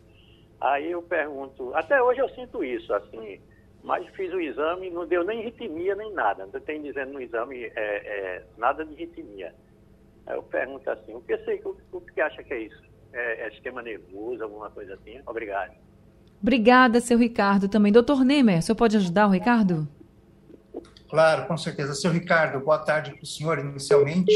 Aí 0.60 0.90
eu 0.90 1.00
pergunto, 1.00 1.72
até 1.74 2.02
hoje 2.02 2.20
eu 2.20 2.28
sinto 2.30 2.62
isso, 2.64 2.92
assim, 2.92 3.40
mas 3.82 4.06
fiz 4.14 4.32
o 4.32 4.40
exame, 4.40 4.90
não 4.90 5.06
deu 5.06 5.24
nem 5.24 5.42
ritmia 5.42 5.94
nem 5.94 6.12
nada. 6.12 6.46
Não 6.52 6.60
tem 6.60 6.82
dizendo 6.82 7.12
no 7.12 7.20
exame 7.20 7.64
é, 7.64 7.72
é, 7.76 8.44
nada 8.56 8.84
de 8.84 8.94
ritmia. 8.94 9.54
Aí 10.26 10.36
eu 10.36 10.42
pergunto 10.42 10.90
assim, 10.90 11.14
o 11.14 11.20
que, 11.20 11.36
sei, 11.38 11.60
o, 11.64 11.76
o 11.92 12.00
que 12.00 12.20
acha 12.20 12.42
que 12.42 12.52
é 12.52 12.60
isso? 12.62 12.82
É, 13.12 13.46
é 13.46 13.50
sistema 13.50 13.80
nervoso, 13.80 14.42
alguma 14.42 14.70
coisa 14.70 14.94
assim? 14.94 15.20
Obrigado. 15.26 15.72
Obrigada, 16.40 17.00
seu 17.00 17.18
Ricardo, 17.18 17.68
também. 17.68 17.92
Doutor 17.92 18.24
Nemer, 18.24 18.58
o 18.58 18.62
senhor 18.62 18.76
pode 18.76 18.96
ajudar 18.96 19.26
o 19.26 19.30
Ricardo? 19.30 19.88
Claro, 21.08 21.46
com 21.46 21.56
certeza. 21.56 21.94
Seu 21.94 22.12
Ricardo, 22.12 22.60
boa 22.60 22.78
tarde 22.78 23.12
para 23.12 23.22
o 23.22 23.26
senhor, 23.26 23.58
inicialmente. 23.58 24.32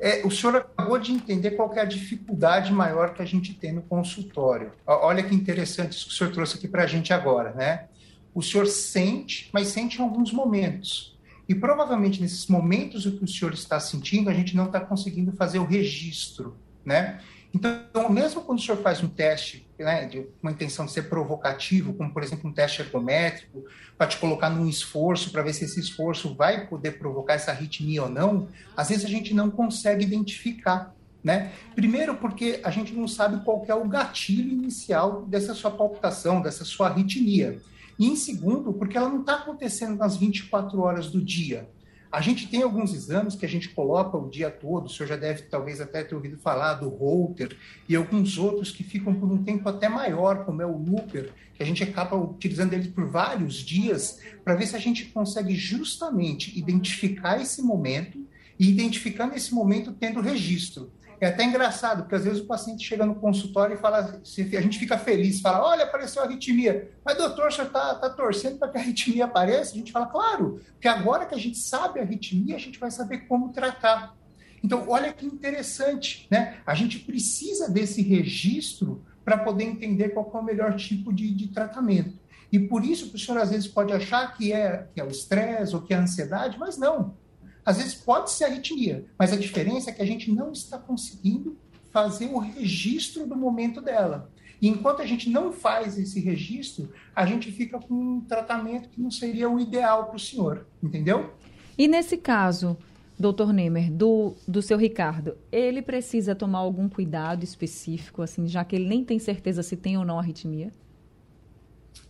É, 0.00 0.24
o 0.24 0.30
senhor 0.30 0.56
acabou 0.56 0.98
de 0.98 1.12
entender 1.12 1.52
qual 1.52 1.72
é 1.74 1.80
a 1.80 1.84
dificuldade 1.84 2.72
maior 2.72 3.14
que 3.14 3.22
a 3.22 3.24
gente 3.24 3.54
tem 3.54 3.72
no 3.72 3.82
consultório. 3.82 4.72
Olha 4.86 5.22
que 5.22 5.34
interessante 5.34 5.92
isso 5.92 6.06
que 6.06 6.12
o 6.12 6.16
senhor 6.16 6.32
trouxe 6.32 6.56
aqui 6.56 6.68
para 6.68 6.84
a 6.84 6.86
gente 6.86 7.12
agora, 7.12 7.52
né? 7.52 7.88
O 8.34 8.42
senhor 8.42 8.66
sente, 8.66 9.48
mas 9.52 9.68
sente 9.68 9.98
em 9.98 10.02
alguns 10.02 10.32
momentos. 10.32 11.16
E 11.48 11.54
provavelmente 11.54 12.20
nesses 12.20 12.46
momentos 12.46 13.06
o 13.06 13.12
que 13.12 13.24
o 13.24 13.28
senhor 13.28 13.52
está 13.52 13.78
sentindo, 13.78 14.30
a 14.30 14.34
gente 14.34 14.56
não 14.56 14.66
está 14.66 14.80
conseguindo 14.80 15.32
fazer 15.32 15.58
o 15.58 15.64
registro, 15.64 16.56
né? 16.84 17.20
Então, 17.54 18.10
mesmo 18.10 18.42
quando 18.42 18.58
o 18.58 18.62
senhor 18.62 18.78
faz 18.78 19.00
um 19.00 19.06
teste, 19.06 19.64
né, 19.78 20.06
de 20.06 20.26
uma 20.42 20.50
intenção 20.50 20.86
de 20.86 20.90
ser 20.90 21.02
provocativo, 21.02 21.94
como 21.94 22.12
por 22.12 22.20
exemplo 22.24 22.50
um 22.50 22.52
teste 22.52 22.82
ergométrico, 22.82 23.64
para 23.96 24.08
te 24.08 24.16
colocar 24.16 24.50
num 24.50 24.68
esforço, 24.68 25.30
para 25.30 25.42
ver 25.42 25.54
se 25.54 25.64
esse 25.64 25.78
esforço 25.78 26.34
vai 26.34 26.66
poder 26.66 26.98
provocar 26.98 27.34
essa 27.34 27.52
arritmia 27.52 28.02
ou 28.02 28.10
não, 28.10 28.48
às 28.76 28.88
vezes 28.88 29.04
a 29.04 29.08
gente 29.08 29.32
não 29.32 29.50
consegue 29.50 30.04
identificar. 30.04 30.92
Né? 31.22 31.52
Primeiro, 31.76 32.16
porque 32.16 32.60
a 32.62 32.70
gente 32.70 32.92
não 32.92 33.06
sabe 33.06 33.42
qual 33.44 33.64
é 33.68 33.74
o 33.74 33.88
gatilho 33.88 34.52
inicial 34.52 35.22
dessa 35.22 35.54
sua 35.54 35.70
palpitação, 35.70 36.42
dessa 36.42 36.64
sua 36.64 36.88
arritmia. 36.88 37.62
E 37.98 38.06
em 38.06 38.16
segundo, 38.16 38.72
porque 38.72 38.96
ela 38.96 39.08
não 39.08 39.20
está 39.20 39.36
acontecendo 39.36 39.96
nas 39.96 40.16
24 40.16 40.80
horas 40.80 41.10
do 41.10 41.22
dia. 41.22 41.68
A 42.14 42.20
gente 42.20 42.46
tem 42.46 42.62
alguns 42.62 42.94
exames 42.94 43.34
que 43.34 43.44
a 43.44 43.48
gente 43.48 43.70
coloca 43.70 44.16
o 44.16 44.30
dia 44.30 44.48
todo, 44.48 44.86
o 44.86 44.88
senhor 44.88 45.08
já 45.08 45.16
deve 45.16 45.42
talvez 45.42 45.80
até 45.80 46.04
ter 46.04 46.14
ouvido 46.14 46.38
falar 46.38 46.74
do 46.74 46.88
Holter 46.88 47.56
e 47.88 47.96
alguns 47.96 48.38
outros 48.38 48.70
que 48.70 48.84
ficam 48.84 49.12
por 49.12 49.28
um 49.32 49.42
tempo 49.42 49.68
até 49.68 49.88
maior, 49.88 50.44
como 50.44 50.62
é 50.62 50.66
o 50.66 50.76
Looper, 50.76 51.32
que 51.54 51.62
a 51.62 51.66
gente 51.66 51.82
acaba 51.82 52.14
utilizando 52.16 52.72
ele 52.72 52.88
por 52.90 53.06
vários 53.06 53.56
dias, 53.56 54.20
para 54.44 54.54
ver 54.54 54.68
se 54.68 54.76
a 54.76 54.78
gente 54.78 55.06
consegue 55.06 55.56
justamente 55.56 56.56
identificar 56.56 57.42
esse 57.42 57.60
momento 57.60 58.24
e 58.60 58.70
identificando 58.70 59.34
esse 59.34 59.52
momento 59.52 59.92
tendo 59.92 60.20
registro. 60.20 60.92
É 61.24 61.28
até 61.28 61.42
engraçado, 61.42 62.02
porque 62.02 62.16
às 62.16 62.24
vezes 62.24 62.40
o 62.40 62.46
paciente 62.46 62.86
chega 62.86 63.06
no 63.06 63.14
consultório 63.14 63.74
e 63.74 63.78
fala, 63.78 64.20
a 64.22 64.60
gente 64.60 64.78
fica 64.78 64.98
feliz, 64.98 65.40
fala, 65.40 65.66
olha, 65.66 65.84
apareceu 65.84 66.20
a 66.20 66.26
arritmia. 66.26 66.90
Mas, 67.02 67.16
doutor, 67.16 67.48
o 67.48 67.50
senhor 67.50 67.68
está 67.68 67.94
tá 67.94 68.10
torcendo 68.10 68.58
para 68.58 68.68
que 68.68 68.76
a 68.76 68.80
arritmia 68.82 69.24
apareça? 69.24 69.72
A 69.72 69.76
gente 69.76 69.90
fala, 69.90 70.04
claro, 70.04 70.60
porque 70.72 70.86
agora 70.86 71.24
que 71.24 71.34
a 71.34 71.38
gente 71.38 71.56
sabe 71.56 71.98
a 71.98 72.02
arritmia, 72.02 72.56
a 72.56 72.58
gente 72.58 72.78
vai 72.78 72.90
saber 72.90 73.20
como 73.20 73.54
tratar. 73.54 74.14
Então, 74.62 74.84
olha 74.86 75.14
que 75.14 75.24
interessante, 75.24 76.28
né? 76.30 76.58
A 76.66 76.74
gente 76.74 76.98
precisa 76.98 77.70
desse 77.70 78.02
registro 78.02 79.02
para 79.24 79.38
poder 79.38 79.64
entender 79.64 80.10
qual 80.10 80.30
é 80.34 80.36
o 80.36 80.44
melhor 80.44 80.76
tipo 80.76 81.10
de, 81.10 81.32
de 81.32 81.48
tratamento. 81.48 82.18
E 82.52 82.58
por 82.58 82.84
isso 82.84 83.10
o 83.14 83.18
senhor 83.18 83.40
às 83.40 83.50
vezes 83.50 83.66
pode 83.66 83.94
achar 83.94 84.36
que 84.36 84.52
é, 84.52 84.88
que 84.92 85.00
é 85.00 85.04
o 85.04 85.08
estresse 85.08 85.74
ou 85.74 85.80
que 85.80 85.94
é 85.94 85.96
a 85.96 86.02
ansiedade, 86.02 86.58
mas 86.58 86.76
não. 86.76 87.16
Às 87.64 87.78
vezes 87.78 87.94
pode 87.94 88.30
ser 88.30 88.44
arritmia, 88.44 89.06
mas 89.18 89.32
a 89.32 89.36
diferença 89.36 89.90
é 89.90 89.92
que 89.92 90.02
a 90.02 90.06
gente 90.06 90.30
não 90.30 90.52
está 90.52 90.78
conseguindo 90.78 91.56
fazer 91.90 92.26
o 92.26 92.38
registro 92.38 93.26
do 93.26 93.36
momento 93.36 93.80
dela. 93.80 94.30
E 94.60 94.68
enquanto 94.68 95.00
a 95.00 95.06
gente 95.06 95.30
não 95.30 95.52
faz 95.52 95.98
esse 95.98 96.20
registro, 96.20 96.90
a 97.14 97.26
gente 97.26 97.50
fica 97.52 97.78
com 97.78 97.94
um 97.94 98.20
tratamento 98.20 98.88
que 98.88 99.00
não 99.00 99.10
seria 99.10 99.48
o 99.48 99.60
ideal 99.60 100.06
para 100.06 100.16
o 100.16 100.18
senhor, 100.18 100.66
entendeu? 100.82 101.34
E 101.76 101.88
nesse 101.88 102.16
caso, 102.16 102.76
doutor 103.18 103.52
Nemer, 103.52 103.90
do, 103.90 104.34
do 104.46 104.62
seu 104.62 104.78
Ricardo, 104.78 105.36
ele 105.50 105.82
precisa 105.82 106.34
tomar 106.34 106.58
algum 106.58 106.88
cuidado 106.88 107.44
específico, 107.44 108.22
assim, 108.22 108.46
já 108.46 108.64
que 108.64 108.76
ele 108.76 108.88
nem 108.88 109.04
tem 109.04 109.18
certeza 109.18 109.62
se 109.62 109.76
tem 109.76 109.96
ou 109.96 110.04
não 110.04 110.18
arritmia? 110.18 110.72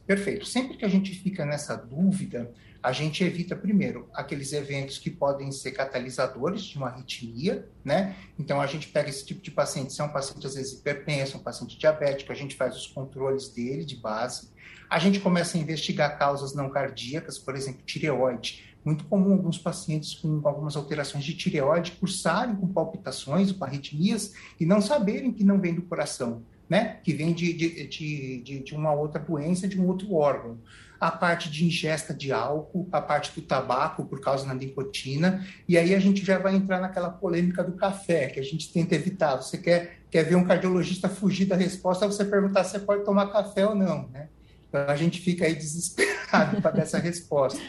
Perfeito. 0.06 0.46
Sempre 0.46 0.76
que 0.76 0.84
a 0.84 0.88
gente 0.88 1.14
fica 1.14 1.44
nessa 1.44 1.76
dúvida, 1.76 2.52
a 2.84 2.92
gente 2.92 3.24
evita, 3.24 3.56
primeiro, 3.56 4.10
aqueles 4.12 4.52
eventos 4.52 4.98
que 4.98 5.08
podem 5.08 5.50
ser 5.50 5.72
catalisadores 5.72 6.60
de 6.64 6.76
uma 6.76 6.88
arritmia, 6.88 7.66
né? 7.82 8.14
Então, 8.38 8.60
a 8.60 8.66
gente 8.66 8.88
pega 8.88 9.08
esse 9.08 9.24
tipo 9.24 9.40
de 9.40 9.50
paciente, 9.50 9.94
se 9.94 10.02
é 10.02 10.04
um 10.04 10.10
paciente, 10.10 10.46
às 10.46 10.54
vezes, 10.54 10.74
hipertenso, 10.74 11.38
um 11.38 11.40
paciente 11.40 11.78
diabético, 11.78 12.30
a 12.30 12.34
gente 12.34 12.54
faz 12.54 12.76
os 12.76 12.86
controles 12.86 13.48
dele 13.48 13.86
de 13.86 13.96
base. 13.96 14.50
A 14.90 14.98
gente 14.98 15.18
começa 15.18 15.56
a 15.56 15.60
investigar 15.62 16.18
causas 16.18 16.54
não 16.54 16.68
cardíacas, 16.68 17.38
por 17.38 17.56
exemplo, 17.56 17.80
tireoide. 17.86 18.76
Muito 18.84 19.04
comum 19.04 19.32
alguns 19.32 19.56
pacientes 19.56 20.12
com 20.12 20.42
algumas 20.44 20.76
alterações 20.76 21.24
de 21.24 21.34
tireoide 21.34 21.92
cursarem 21.92 22.54
com 22.54 22.68
palpitações, 22.68 23.50
com 23.50 23.64
arritmias, 23.64 24.34
e 24.60 24.66
não 24.66 24.82
saberem 24.82 25.32
que 25.32 25.42
não 25.42 25.58
vem 25.58 25.74
do 25.74 25.80
coração 25.80 26.42
né? 26.68 26.98
Que 27.04 27.12
vem 27.12 27.32
de, 27.32 27.52
de, 27.52 27.86
de, 27.86 28.58
de 28.60 28.74
uma 28.74 28.92
outra 28.92 29.20
doença, 29.20 29.68
de 29.68 29.78
um 29.78 29.86
outro 29.86 30.14
órgão 30.14 30.58
a 31.00 31.10
parte 31.10 31.50
de 31.50 31.64
ingesta 31.64 32.14
de 32.14 32.32
álcool, 32.32 32.88
a 32.92 33.00
parte 33.00 33.32
do 33.34 33.42
tabaco 33.42 34.04
por 34.04 34.20
causa 34.20 34.46
da 34.46 34.54
nicotina, 34.54 35.46
e 35.68 35.76
aí 35.76 35.94
a 35.94 35.98
gente 35.98 36.24
já 36.24 36.38
vai 36.38 36.54
entrar 36.54 36.80
naquela 36.80 37.10
polêmica 37.10 37.62
do 37.62 37.72
café, 37.72 38.28
que 38.28 38.40
a 38.40 38.42
gente 38.42 38.72
tenta 38.72 38.94
evitar. 38.94 39.36
Você 39.36 39.58
quer, 39.58 39.98
quer 40.10 40.24
ver 40.24 40.36
um 40.36 40.44
cardiologista 40.44 41.08
fugir 41.08 41.46
da 41.46 41.56
resposta, 41.56 42.06
você 42.06 42.24
perguntar 42.24 42.64
se 42.64 42.78
pode 42.80 43.04
tomar 43.04 43.32
café 43.32 43.66
ou 43.66 43.74
não, 43.74 44.08
né? 44.08 44.28
Então 44.68 44.86
a 44.88 44.96
gente 44.96 45.20
fica 45.20 45.44
aí 45.44 45.54
desesperado 45.54 46.60
para 46.62 46.82
essa 46.82 46.98
resposta. 46.98 47.60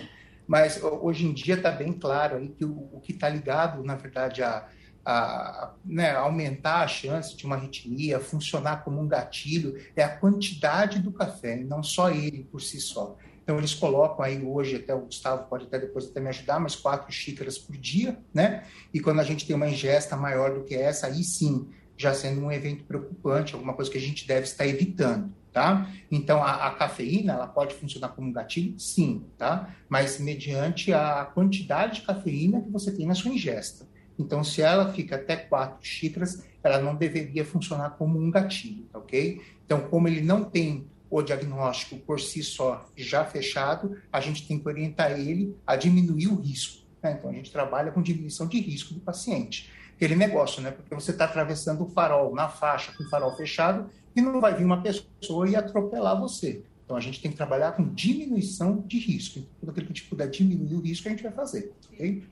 Mas 0.48 0.82
hoje 0.82 1.26
em 1.26 1.34
dia 1.34 1.56
está 1.56 1.72
bem 1.72 1.94
claro 1.94 2.38
aí 2.38 2.50
que 2.50 2.64
o, 2.64 2.90
o 2.94 3.02
que 3.02 3.12
está 3.12 3.28
ligado, 3.28 3.84
na 3.84 3.96
verdade, 3.96 4.44
a, 4.44 4.68
a, 5.06 5.74
né, 5.86 6.16
aumentar 6.16 6.82
a 6.82 6.88
chance 6.88 7.38
de 7.38 7.46
uma 7.46 7.56
arritmia, 7.56 8.20
funcionar 8.20 8.84
como 8.84 9.00
um 9.00 9.08
gatilho, 9.08 9.80
é 9.96 10.04
a 10.04 10.18
quantidade 10.18 11.00
do 11.00 11.12
café, 11.12 11.56
não 11.58 11.84
só 11.84 12.10
ele 12.10 12.44
por 12.52 12.62
si 12.62 12.82
só. 12.82 13.16
Então, 13.44 13.60
eles 13.60 13.76
colocam 13.76 14.26
aí 14.26 14.44
hoje, 14.44 14.78
até 14.78 14.96
o 14.96 15.02
Gustavo 15.02 15.48
pode 15.48 15.66
até 15.66 15.78
depois 15.78 16.08
até 16.08 16.20
me 16.20 16.30
ajudar, 16.30 16.60
mas 16.60 16.76
quatro 16.76 17.12
xícaras 17.12 17.60
por 17.60 17.78
dia, 17.78 18.18
né? 18.34 18.64
E 18.92 19.00
quando 19.00 19.20
a 19.20 19.24
gente 19.24 19.46
tem 19.46 19.56
uma 19.56 19.70
ingesta 19.70 20.18
maior 20.18 20.56
do 20.56 20.64
que 20.64 20.74
essa, 20.74 21.06
aí 21.06 21.24
sim, 21.24 21.70
já 21.96 22.12
sendo 22.12 22.42
um 22.42 22.52
evento 22.52 22.84
preocupante, 22.86 23.54
alguma 23.54 23.76
coisa 23.76 23.92
que 23.92 24.00
a 24.00 24.02
gente 24.02 24.28
deve 24.28 24.48
estar 24.48 24.66
evitando, 24.66 25.32
tá? 25.54 25.88
Então, 26.10 26.44
a, 26.44 26.66
a 26.68 26.72
cafeína, 26.72 27.34
ela 27.34 27.48
pode 27.48 27.76
funcionar 27.76 28.10
como 28.10 28.28
um 28.28 28.34
gatilho? 28.34 28.80
Sim, 28.80 29.24
tá? 29.38 29.76
Mas 29.88 30.20
mediante 30.20 30.92
a 30.92 31.26
quantidade 31.26 32.02
de 32.02 32.08
cafeína 32.08 32.62
que 32.62 32.72
você 32.72 32.92
tem 32.92 33.06
na 33.06 33.14
sua 33.14 33.32
ingesta. 33.32 33.86
Então, 34.18 34.44
se 34.44 34.62
ela 34.62 34.94
fica 34.94 35.16
até 35.16 35.36
quatro 35.36 35.86
xícaras, 35.86 36.44
ela 36.64 36.80
não 36.80 36.96
deveria 36.96 37.46
funcionar 37.46 37.92
como 37.92 38.20
um 38.20 38.32
gatilho, 38.32 38.86
tá 38.92 39.00
ok? 39.00 39.42
Então, 39.66 39.82
como 39.82 40.08
ele 40.08 40.22
não 40.22 40.44
tem 40.44 40.88
o 41.10 41.22
diagnóstico 41.22 41.98
por 41.98 42.20
si 42.20 42.44
só 42.44 42.90
já 42.96 43.24
fechado, 43.24 43.98
a 44.12 44.20
gente 44.20 44.48
tem 44.48 44.60
que 44.60 44.68
orientar 44.68 45.12
ele 45.12 45.56
a 45.66 45.76
diminuir 45.76 46.28
o 46.28 46.36
risco. 46.36 46.84
Né? 47.02 47.16
Então, 47.18 47.30
a 47.30 47.34
gente 47.34 47.52
trabalha 47.52 47.92
com 47.92 48.02
diminuição 48.02 48.48
de 48.48 48.60
risco 48.60 48.94
do 48.94 49.00
paciente. 49.00 49.72
Aquele 49.96 50.16
negócio, 50.16 50.62
né? 50.62 50.72
Porque 50.72 50.94
você 50.94 51.12
está 51.12 51.26
atravessando 51.26 51.84
o 51.84 51.90
farol 51.90 52.34
na 52.36 52.50
faixa 52.50 52.92
com 52.92 53.04
o 53.04 53.10
farol 53.10 53.36
fechado 53.38 53.90
e 54.16 54.22
não 54.22 54.42
vai 54.42 54.54
vir 54.56 54.66
uma 54.66 54.82
pessoa 54.82 55.48
e 55.48 55.56
atropelar 55.56 56.20
você. 56.20 56.64
Então, 56.84 56.98
a 56.98 57.00
gente 57.00 57.22
tem 57.22 57.32
que 57.32 57.38
trabalhar 57.38 57.72
com 57.72 57.94
diminuição 57.94 58.84
de 58.86 59.00
risco. 59.00 59.40
Então, 59.40 59.52
tudo 59.60 59.72
aquilo 59.72 59.86
que 59.88 59.94
a 59.94 59.96
gente 59.96 60.10
puder 60.10 60.30
diminuir 60.30 60.76
o 60.76 60.82
risco, 60.82 61.08
a 61.08 61.12
gente 61.12 61.24
vai 61.24 61.32
fazer, 61.32 61.74
ok? 61.94 62.24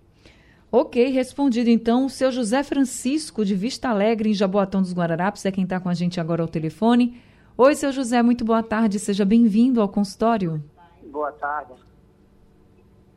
Ok, 0.76 1.08
respondido 1.12 1.70
então. 1.70 2.08
O 2.08 2.10
seu 2.10 2.32
José 2.32 2.64
Francisco, 2.64 3.46
de 3.46 3.54
Vista 3.54 3.90
Alegre, 3.90 4.32
em 4.32 4.34
Jaboatão 4.34 4.82
dos 4.82 4.92
Guararapes, 4.92 5.46
é 5.46 5.52
quem 5.52 5.66
está 5.66 5.80
com 5.80 5.88
a 5.88 5.94
gente 5.94 6.20
agora 6.20 6.42
ao 6.42 6.48
telefone. 6.48 7.22
Oi, 7.56 7.76
seu 7.76 7.92
José, 7.92 8.24
muito 8.24 8.44
boa 8.44 8.64
tarde. 8.64 8.98
Seja 8.98 9.24
bem-vindo 9.24 9.80
ao 9.80 9.88
consultório. 9.88 10.64
Boa 11.12 11.32
tarde. 11.34 11.74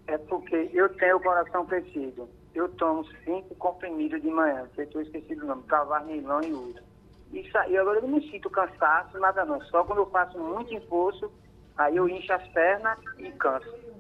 É 0.07 0.19
porque 0.19 0.69
eu 0.75 0.87
tenho 0.97 1.17
o 1.17 1.23
coração 1.23 1.65
crescido. 1.65 2.29
Eu 2.55 2.69
tomo 2.69 3.07
cinco 3.25 3.55
comprimidos 3.55 4.21
de 4.21 4.29
manhã, 4.29 4.69
que 4.75 4.95
eu 4.95 5.01
esqueci 5.01 5.35
do 5.35 5.47
nome, 5.47 5.63
cavarnilão 5.63 6.43
e 6.43 6.53
uso. 6.53 6.83
Isso 7.33 7.57
aí, 7.57 7.75
agora 7.79 8.01
eu 8.01 8.07
não 8.07 8.21
sinto 8.21 8.51
cansaço, 8.51 9.19
nada 9.19 9.47
não. 9.47 9.63
Só 9.63 9.83
quando 9.83 10.01
eu 10.01 10.11
faço 10.11 10.39
muito 10.39 10.75
impulso, 10.75 11.33
aí 11.79 11.97
eu 11.97 12.07
incho 12.07 12.35
as 12.35 12.47
pernas 12.49 12.99
e 13.17 13.33
canso. 13.33 13.96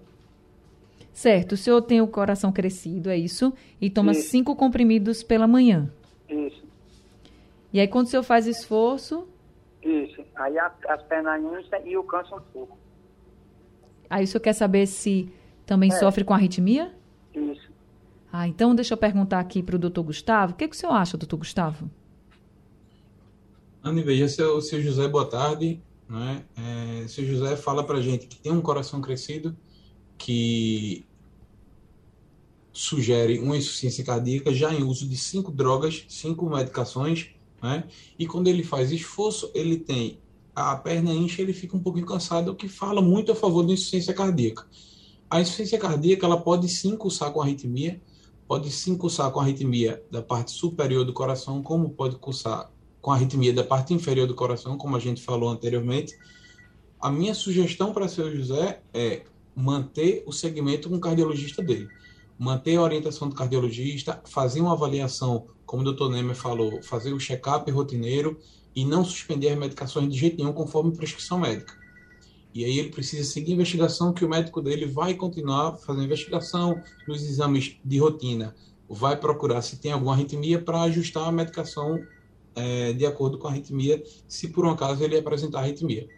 Certo, 1.17 1.53
o 1.53 1.57
senhor 1.57 1.81
tem 1.81 2.03
o 2.03 2.07
coração 2.07 2.53
crescido, 2.53 3.09
é 3.09 3.17
isso? 3.17 3.51
E 3.81 3.89
toma 3.89 4.13
isso. 4.13 4.29
cinco 4.29 4.55
comprimidos 4.55 5.23
pela 5.23 5.47
manhã. 5.47 5.91
Isso. 6.29 6.63
E 7.73 7.81
aí, 7.81 7.89
quando 7.89 8.05
o 8.07 8.11
senhor 8.11 8.23
faz 8.23 8.47
esforço. 8.47 9.27
Isso. 9.83 10.23
Aí 10.35 10.59
a, 10.59 10.71
as 10.91 11.03
pernas 11.05 11.41
incham 11.43 11.87
e 11.87 11.97
o 11.97 12.05
canso 12.05 12.37
um 12.37 12.41
pouco. 12.53 12.77
Aí 14.11 14.25
o 14.25 14.27
senhor 14.27 14.43
quer 14.43 14.53
saber 14.53 14.87
se 14.87 15.33
também 15.65 15.91
é. 15.91 15.95
sofre 15.95 16.23
com 16.23 16.35
arritmia? 16.35 16.95
Isso. 17.35 17.71
Ah, 18.31 18.47
então 18.47 18.75
deixa 18.75 18.93
eu 18.93 18.99
perguntar 18.99 19.41
aqui 19.41 19.63
para 19.63 19.77
o 19.77 19.79
doutor 19.79 20.03
Gustavo. 20.03 20.53
O 20.53 20.57
que, 20.57 20.69
que 20.69 20.77
o 20.77 20.79
senhor 20.79 20.93
acha, 20.93 21.17
doutor 21.17 21.39
Gustavo? 21.39 21.91
Anne, 23.83 24.03
veja, 24.03 24.29
seu, 24.29 24.61
seu 24.61 24.83
José, 24.83 25.09
boa 25.09 25.25
tarde. 25.25 25.81
Né? 26.11 26.45
É, 26.59 27.09
seu 27.09 27.25
José 27.25 27.57
fala 27.57 27.83
para 27.83 28.03
gente 28.03 28.27
que 28.27 28.37
tem 28.37 28.53
um 28.53 28.61
coração 28.61 29.01
crescido 29.01 29.57
que 30.19 31.05
sugere 32.73 33.39
uma 33.39 33.57
insuficiência 33.57 34.05
cardíaca 34.05 34.53
já 34.53 34.73
em 34.73 34.83
uso 34.83 35.09
de 35.09 35.17
cinco 35.17 35.51
drogas, 35.51 36.05
cinco 36.09 36.49
medicações, 36.49 37.31
né? 37.63 37.85
E 38.19 38.27
quando 38.27 38.49
ele 38.49 38.63
faz 38.63 38.93
esforço, 38.93 39.51
ele 39.55 39.79
tem 39.79 40.19
a 40.55 40.77
perna 40.77 41.13
incha, 41.13 41.43
ele 41.43 41.53
fica 41.53 41.77
um 41.77 41.81
pouquinho 41.81 42.07
cansado, 42.07 42.53
o 42.53 42.55
que 42.55 42.69
fala 42.69 43.01
muito 43.01 43.33
a 43.33 43.35
favor 43.35 43.63
da 43.63 43.73
insuficiência 43.73 44.15
cardíaca. 44.15 44.67
A 45.29 45.41
insuficiência 45.41 45.79
cardíaca, 45.79 46.25
ela 46.27 46.41
pode 46.41 46.69
sim 46.69 46.97
cursar 46.97 47.33
com 47.33 47.43
arritmia, 47.43 48.01
pode 48.47 48.71
sim 48.71 48.97
cursar 48.97 49.31
com 49.31 49.41
arritmia 49.41 50.03
da 50.11 50.23
parte 50.23 50.53
superior 50.53 51.05
do 51.05 51.13
coração, 51.13 51.63
como 51.63 51.91
pode 51.91 52.17
cursar 52.17 52.71
com 53.01 53.11
arritmia 53.11 53.53
da 53.53 53.65
parte 53.65 53.93
inferior 53.95 54.27
do 54.27 54.35
coração, 54.35 54.77
como 54.77 54.97
a 54.97 55.01
gente 55.01 55.23
falou 55.23 55.49
anteriormente. 55.49 56.17
A 57.01 57.11
minha 57.11 57.35
sugestão 57.35 57.93
para 57.93 58.07
o 58.07 58.09
seu 58.09 58.35
José 58.35 58.81
é 58.93 59.25
manter 59.57 60.23
o 60.27 60.33
segmento 60.33 60.91
com 60.91 60.97
o 60.97 61.01
cardiologista 61.01 61.63
dele. 61.63 61.89
Manter 62.39 62.77
a 62.77 62.83
orientação 62.83 63.29
do 63.29 63.35
cardiologista, 63.35 64.21
fazer 64.27 64.61
uma 64.61 64.75
avaliação, 64.75 65.47
como 65.65 65.81
o 65.81 65.85
doutor 65.85 66.11
Nemer 66.11 66.37
falou, 66.37 66.83
fazer 66.83 67.15
o 67.15 67.19
check-up 67.19 67.69
rotineiro 67.71 68.39
e 68.75 68.85
não 68.85 69.03
suspender 69.03 69.49
as 69.49 69.59
medicações 69.59 70.13
de 70.13 70.19
jeito 70.19 70.37
nenhum 70.37 70.53
conforme 70.53 70.95
prescrição 70.95 71.39
médica. 71.39 71.75
E 72.53 72.65
aí 72.65 72.79
ele 72.79 72.91
precisa 72.91 73.25
seguir 73.25 73.53
a 73.53 73.55
investigação 73.55 74.13
que 74.13 74.25
o 74.25 74.29
médico 74.29 74.61
dele 74.61 74.87
vai 74.87 75.15
continuar 75.15 75.77
fazendo 75.79 76.05
investigação 76.05 76.81
nos 77.09 77.23
exames 77.23 77.79
de 77.83 77.99
rotina. 77.99 78.55
Vai 78.89 79.17
procurar 79.19 79.63
se 79.63 79.79
tem 79.79 79.93
alguma 79.93 80.13
arritmia 80.13 80.61
para 80.61 80.83
ajustar 80.83 81.27
a 81.27 81.33
medicação 81.33 81.99
é, 82.55 82.93
de 82.93 83.05
acordo 83.05 83.39
com 83.39 83.49
a 83.49 83.51
arritmia, 83.51 84.03
se 84.29 84.49
por 84.49 84.65
um 84.65 84.71
acaso 84.71 85.03
ele 85.03 85.19
apresentar 85.19 85.61
arritmia. 85.61 86.09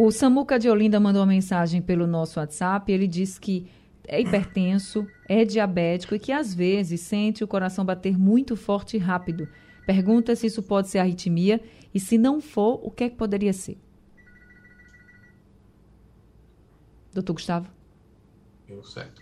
O 0.00 0.12
Samuca 0.12 0.60
de 0.60 0.70
Olinda 0.70 1.00
mandou 1.00 1.22
uma 1.22 1.26
mensagem 1.26 1.82
pelo 1.82 2.06
nosso 2.06 2.38
WhatsApp. 2.38 2.92
Ele 2.92 3.08
diz 3.08 3.36
que 3.36 3.68
é 4.06 4.20
hipertenso, 4.20 5.04
é 5.28 5.44
diabético 5.44 6.14
e 6.14 6.20
que 6.20 6.30
às 6.30 6.54
vezes 6.54 7.00
sente 7.00 7.42
o 7.42 7.48
coração 7.48 7.84
bater 7.84 8.16
muito 8.16 8.54
forte 8.54 8.96
e 8.96 9.00
rápido. 9.00 9.48
Pergunta 9.84 10.36
se 10.36 10.46
isso 10.46 10.62
pode 10.62 10.86
ser 10.88 11.00
arritmia 11.00 11.60
e 11.92 11.98
se 11.98 12.16
não 12.16 12.40
for, 12.40 12.78
o 12.80 12.92
que 12.92 13.02
é 13.02 13.10
que 13.10 13.16
poderia 13.16 13.52
ser? 13.52 13.76
Doutor 17.12 17.32
Gustavo? 17.32 17.68
Eu, 18.68 18.84
certo. 18.84 19.20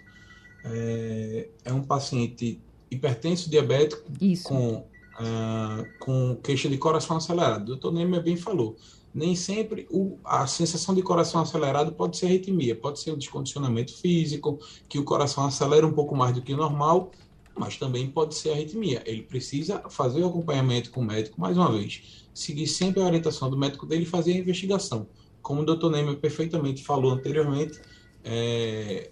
É, 0.62 1.48
é 1.64 1.72
um 1.72 1.84
paciente 1.84 2.60
hipertenso, 2.90 3.48
diabético, 3.48 4.12
isso. 4.20 4.46
com, 4.46 4.80
uh, 4.80 5.98
com 6.00 6.36
queixa 6.44 6.68
de 6.68 6.76
coração 6.76 7.16
acelerado. 7.16 7.62
O 7.62 7.66
doutor 7.66 7.94
Neymar 7.94 8.22
bem 8.22 8.36
falou 8.36 8.76
nem 9.16 9.34
sempre 9.34 9.86
o, 9.90 10.18
a 10.22 10.46
sensação 10.46 10.94
de 10.94 11.00
coração 11.00 11.40
acelerado 11.40 11.90
pode 11.92 12.18
ser 12.18 12.26
arritmia, 12.26 12.76
pode 12.76 13.00
ser 13.00 13.12
um 13.12 13.16
descondicionamento 13.16 13.96
físico, 13.96 14.60
que 14.90 14.98
o 14.98 15.04
coração 15.04 15.46
acelera 15.46 15.86
um 15.86 15.92
pouco 15.92 16.14
mais 16.14 16.34
do 16.34 16.42
que 16.42 16.52
o 16.52 16.56
normal, 16.56 17.10
mas 17.58 17.78
também 17.78 18.10
pode 18.10 18.34
ser 18.34 18.50
arritmia. 18.50 19.02
Ele 19.06 19.22
precisa 19.22 19.82
fazer 19.88 20.20
o 20.20 20.26
acompanhamento 20.26 20.90
com 20.90 21.00
o 21.00 21.04
médico, 21.04 21.40
mais 21.40 21.56
uma 21.56 21.72
vez, 21.72 22.26
seguir 22.34 22.66
sempre 22.66 23.00
a 23.00 23.06
orientação 23.06 23.48
do 23.48 23.56
médico 23.56 23.86
dele 23.86 24.02
e 24.02 24.06
fazer 24.06 24.34
a 24.34 24.36
investigação. 24.36 25.08
Como 25.40 25.62
o 25.62 25.64
Dr. 25.64 25.88
Neymer 25.88 26.16
perfeitamente 26.16 26.84
falou 26.84 27.10
anteriormente, 27.10 27.80
é, 28.22 29.10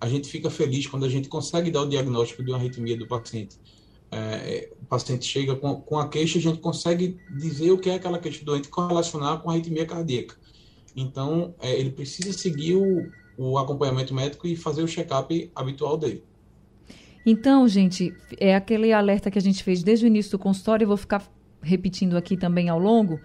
a 0.00 0.08
gente 0.08 0.28
fica 0.28 0.50
feliz 0.50 0.86
quando 0.86 1.04
a 1.04 1.08
gente 1.08 1.28
consegue 1.28 1.68
dar 1.68 1.82
o 1.82 1.88
diagnóstico 1.88 2.44
de 2.44 2.50
uma 2.52 2.58
arritmia 2.58 2.96
do 2.96 3.08
paciente 3.08 3.58
é, 4.12 4.70
o 4.80 4.84
paciente 4.84 5.24
chega 5.24 5.56
com, 5.56 5.80
com 5.80 5.98
a 5.98 6.06
queixa, 6.06 6.38
a 6.38 6.42
gente 6.42 6.58
consegue 6.58 7.18
dizer 7.30 7.70
o 7.70 7.78
que 7.78 7.88
é 7.88 7.94
aquela 7.94 8.18
queixa 8.18 8.44
doente 8.44 8.68
correlacionar 8.68 9.38
com 9.40 9.50
a 9.50 9.54
arritmia 9.54 9.86
cardíaca. 9.86 10.36
Então, 10.94 11.54
é, 11.58 11.72
ele 11.78 11.90
precisa 11.90 12.32
seguir 12.32 12.76
o, 12.76 13.10
o 13.38 13.58
acompanhamento 13.58 14.14
médico 14.14 14.46
e 14.46 14.54
fazer 14.54 14.82
o 14.82 14.86
check-up 14.86 15.50
habitual 15.54 15.96
dele. 15.96 16.22
Então, 17.24 17.66
gente, 17.66 18.14
é 18.38 18.54
aquele 18.54 18.92
alerta 18.92 19.30
que 19.30 19.38
a 19.38 19.42
gente 19.42 19.64
fez 19.64 19.82
desde 19.82 20.04
o 20.04 20.08
início 20.08 20.32
do 20.32 20.38
consultório, 20.38 20.84
eu 20.84 20.88
vou 20.88 20.96
ficar 20.96 21.26
repetindo 21.62 22.16
aqui 22.16 22.36
também 22.36 22.68
ao 22.68 22.78
longo, 22.78 23.18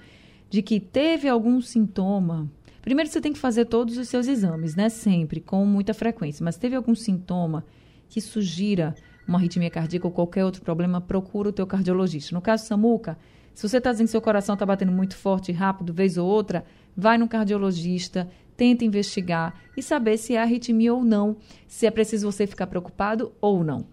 de 0.50 0.62
que 0.62 0.80
teve 0.80 1.28
algum 1.28 1.60
sintoma. 1.60 2.50
Primeiro 2.82 3.10
você 3.10 3.19
tem 3.19 3.34
que 3.34 3.39
fazer 3.39 3.65
todos 3.65 3.97
os 3.97 4.08
seus 4.08 4.28
exames, 4.28 4.76
né? 4.76 4.88
Sempre, 4.88 5.41
com 5.41 5.65
muita 5.65 5.93
frequência. 5.93 6.43
Mas 6.43 6.56
teve 6.56 6.76
algum 6.76 6.95
sintoma 6.95 7.65
que 8.08 8.21
sugira 8.21 8.95
uma 9.27 9.37
arritmia 9.37 9.69
cardíaca 9.69 10.07
ou 10.07 10.13
qualquer 10.13 10.45
outro 10.45 10.61
problema, 10.61 11.01
procura 11.01 11.49
o 11.49 11.53
teu 11.53 11.67
cardiologista. 11.67 12.33
No 12.33 12.41
caso 12.41 12.65
Samuca, 12.65 13.17
se 13.53 13.67
você 13.67 13.77
está 13.77 13.91
dizendo 13.91 14.07
que 14.07 14.11
seu 14.11 14.21
coração 14.21 14.53
está 14.53 14.65
batendo 14.65 14.91
muito 14.91 15.17
forte 15.17 15.51
e 15.51 15.53
rápido, 15.53 15.93
vez 15.93 16.17
ou 16.17 16.27
outra, 16.27 16.63
vai 16.95 17.17
no 17.17 17.27
cardiologista, 17.27 18.29
tenta 18.55 18.85
investigar 18.85 19.55
e 19.75 19.81
saber 19.81 20.17
se 20.17 20.35
é 20.35 20.41
arritmia 20.41 20.93
ou 20.93 21.03
não, 21.03 21.37
se 21.67 21.85
é 21.85 21.91
preciso 21.91 22.31
você 22.31 22.47
ficar 22.47 22.67
preocupado 22.67 23.33
ou 23.41 23.63
não. 23.63 23.85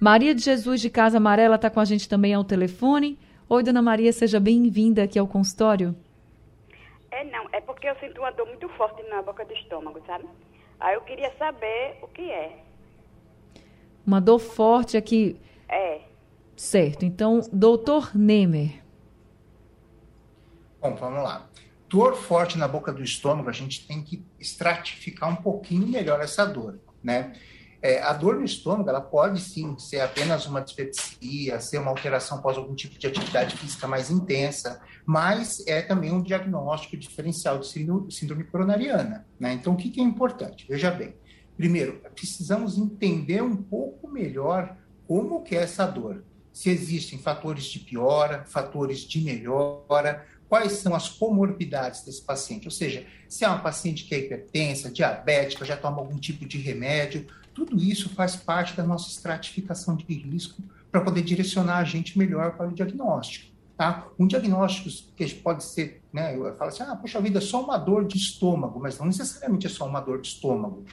Maria 0.00 0.34
de 0.34 0.42
Jesus 0.42 0.80
de 0.80 0.90
Casa 0.90 1.18
Amarela 1.18 1.54
está 1.54 1.70
com 1.70 1.78
a 1.78 1.84
gente 1.84 2.08
também 2.08 2.34
ao 2.34 2.42
telefone. 2.42 3.18
Oi, 3.48 3.62
dona 3.62 3.80
Maria, 3.80 4.12
seja 4.12 4.40
bem-vinda 4.40 5.04
aqui 5.04 5.18
ao 5.18 5.28
consultório. 5.28 5.94
É, 7.12 7.24
não, 7.24 7.46
é 7.52 7.60
porque 7.60 7.88
eu 7.88 7.94
sinto 8.00 8.18
uma 8.18 8.32
dor 8.32 8.46
muito 8.46 8.68
forte 8.70 9.02
na 9.08 9.22
boca 9.22 9.44
do 9.44 9.52
estômago, 9.52 10.00
sabe? 10.06 10.24
Aí 10.80 10.94
eu 10.94 11.00
queria 11.02 11.30
saber 11.38 11.98
o 12.02 12.08
que 12.08 12.22
é. 12.22 12.58
Uma 14.06 14.20
dor 14.20 14.38
forte 14.38 14.96
aqui. 14.96 15.36
É. 15.68 16.00
Certo, 16.56 17.04
então, 17.04 17.40
doutor 17.52 18.16
Nemer. 18.16 18.82
Bom, 20.80 20.94
vamos 20.96 21.22
lá. 21.22 21.48
Dor 21.88 22.16
forte 22.16 22.56
na 22.56 22.66
boca 22.66 22.92
do 22.92 23.02
estômago, 23.02 23.48
a 23.48 23.52
gente 23.52 23.86
tem 23.86 24.02
que 24.02 24.24
estratificar 24.40 25.28
um 25.28 25.36
pouquinho 25.36 25.86
melhor 25.86 26.20
essa 26.20 26.44
dor, 26.44 26.80
né? 27.02 27.32
É, 27.82 28.00
a 28.00 28.12
dor 28.12 28.36
no 28.36 28.44
estômago, 28.44 28.88
ela 28.88 29.00
pode 29.00 29.40
sim 29.40 29.76
ser 29.76 30.00
apenas 30.00 30.46
uma 30.46 30.60
dispepsia, 30.60 31.58
ser 31.58 31.78
uma 31.78 31.90
alteração 31.90 32.38
após 32.38 32.56
algum 32.56 32.76
tipo 32.76 32.96
de 32.96 33.08
atividade 33.08 33.56
física 33.56 33.88
mais 33.88 34.08
intensa, 34.08 34.80
mas 35.04 35.66
é 35.66 35.82
também 35.82 36.12
um 36.12 36.22
diagnóstico 36.22 36.96
diferencial 36.96 37.58
de 37.58 37.66
síndrome 37.66 38.44
coronariana. 38.44 39.26
Né? 39.38 39.54
Então, 39.54 39.72
o 39.72 39.76
que, 39.76 39.90
que 39.90 40.00
é 40.00 40.04
importante? 40.04 40.64
Veja 40.68 40.92
bem, 40.92 41.14
primeiro, 41.62 42.00
precisamos 42.12 42.76
entender 42.76 43.40
um 43.40 43.54
pouco 43.54 44.08
melhor 44.08 44.76
como 45.06 45.44
que 45.44 45.54
é 45.54 45.62
essa 45.62 45.86
dor. 45.86 46.24
Se 46.52 46.68
existem 46.70 47.20
fatores 47.20 47.66
de 47.66 47.78
piora, 47.78 48.44
fatores 48.44 48.98
de 49.02 49.20
melhora, 49.20 50.26
quais 50.48 50.72
são 50.72 50.92
as 50.92 51.08
comorbidades 51.08 52.02
desse 52.02 52.20
paciente, 52.20 52.66
ou 52.66 52.70
seja, 52.72 53.06
se 53.28 53.44
é 53.44 53.48
uma 53.48 53.60
paciente 53.60 54.06
que 54.06 54.12
é 54.12 54.18
hipertensa, 54.18 54.90
diabética, 54.90 55.64
já 55.64 55.76
toma 55.76 55.98
algum 55.98 56.18
tipo 56.18 56.44
de 56.44 56.58
remédio, 56.58 57.28
tudo 57.54 57.80
isso 57.80 58.08
faz 58.08 58.34
parte 58.34 58.76
da 58.76 58.82
nossa 58.82 59.08
estratificação 59.08 59.94
de 59.94 60.12
risco 60.12 60.60
para 60.90 61.00
poder 61.00 61.22
direcionar 61.22 61.78
a 61.78 61.84
gente 61.84 62.18
melhor 62.18 62.56
para 62.56 62.66
o 62.66 62.72
diagnóstico. 62.72 63.52
Tá? 63.76 64.08
Um 64.18 64.26
diagnóstico 64.26 64.90
que 65.14 65.32
pode 65.36 65.62
ser, 65.62 66.02
né, 66.12 66.36
eu 66.36 66.56
falo 66.56 66.70
assim, 66.70 66.82
ah, 66.82 66.96
poxa 66.96 67.20
vida, 67.20 67.38
é 67.38 67.40
só 67.40 67.62
uma 67.62 67.78
dor 67.78 68.04
de 68.04 68.16
estômago, 68.16 68.80
mas 68.80 68.98
não 68.98 69.06
necessariamente 69.06 69.68
é 69.68 69.70
só 69.70 69.86
uma 69.86 70.00
dor 70.00 70.20
de 70.20 70.26
estômago. 70.26 70.84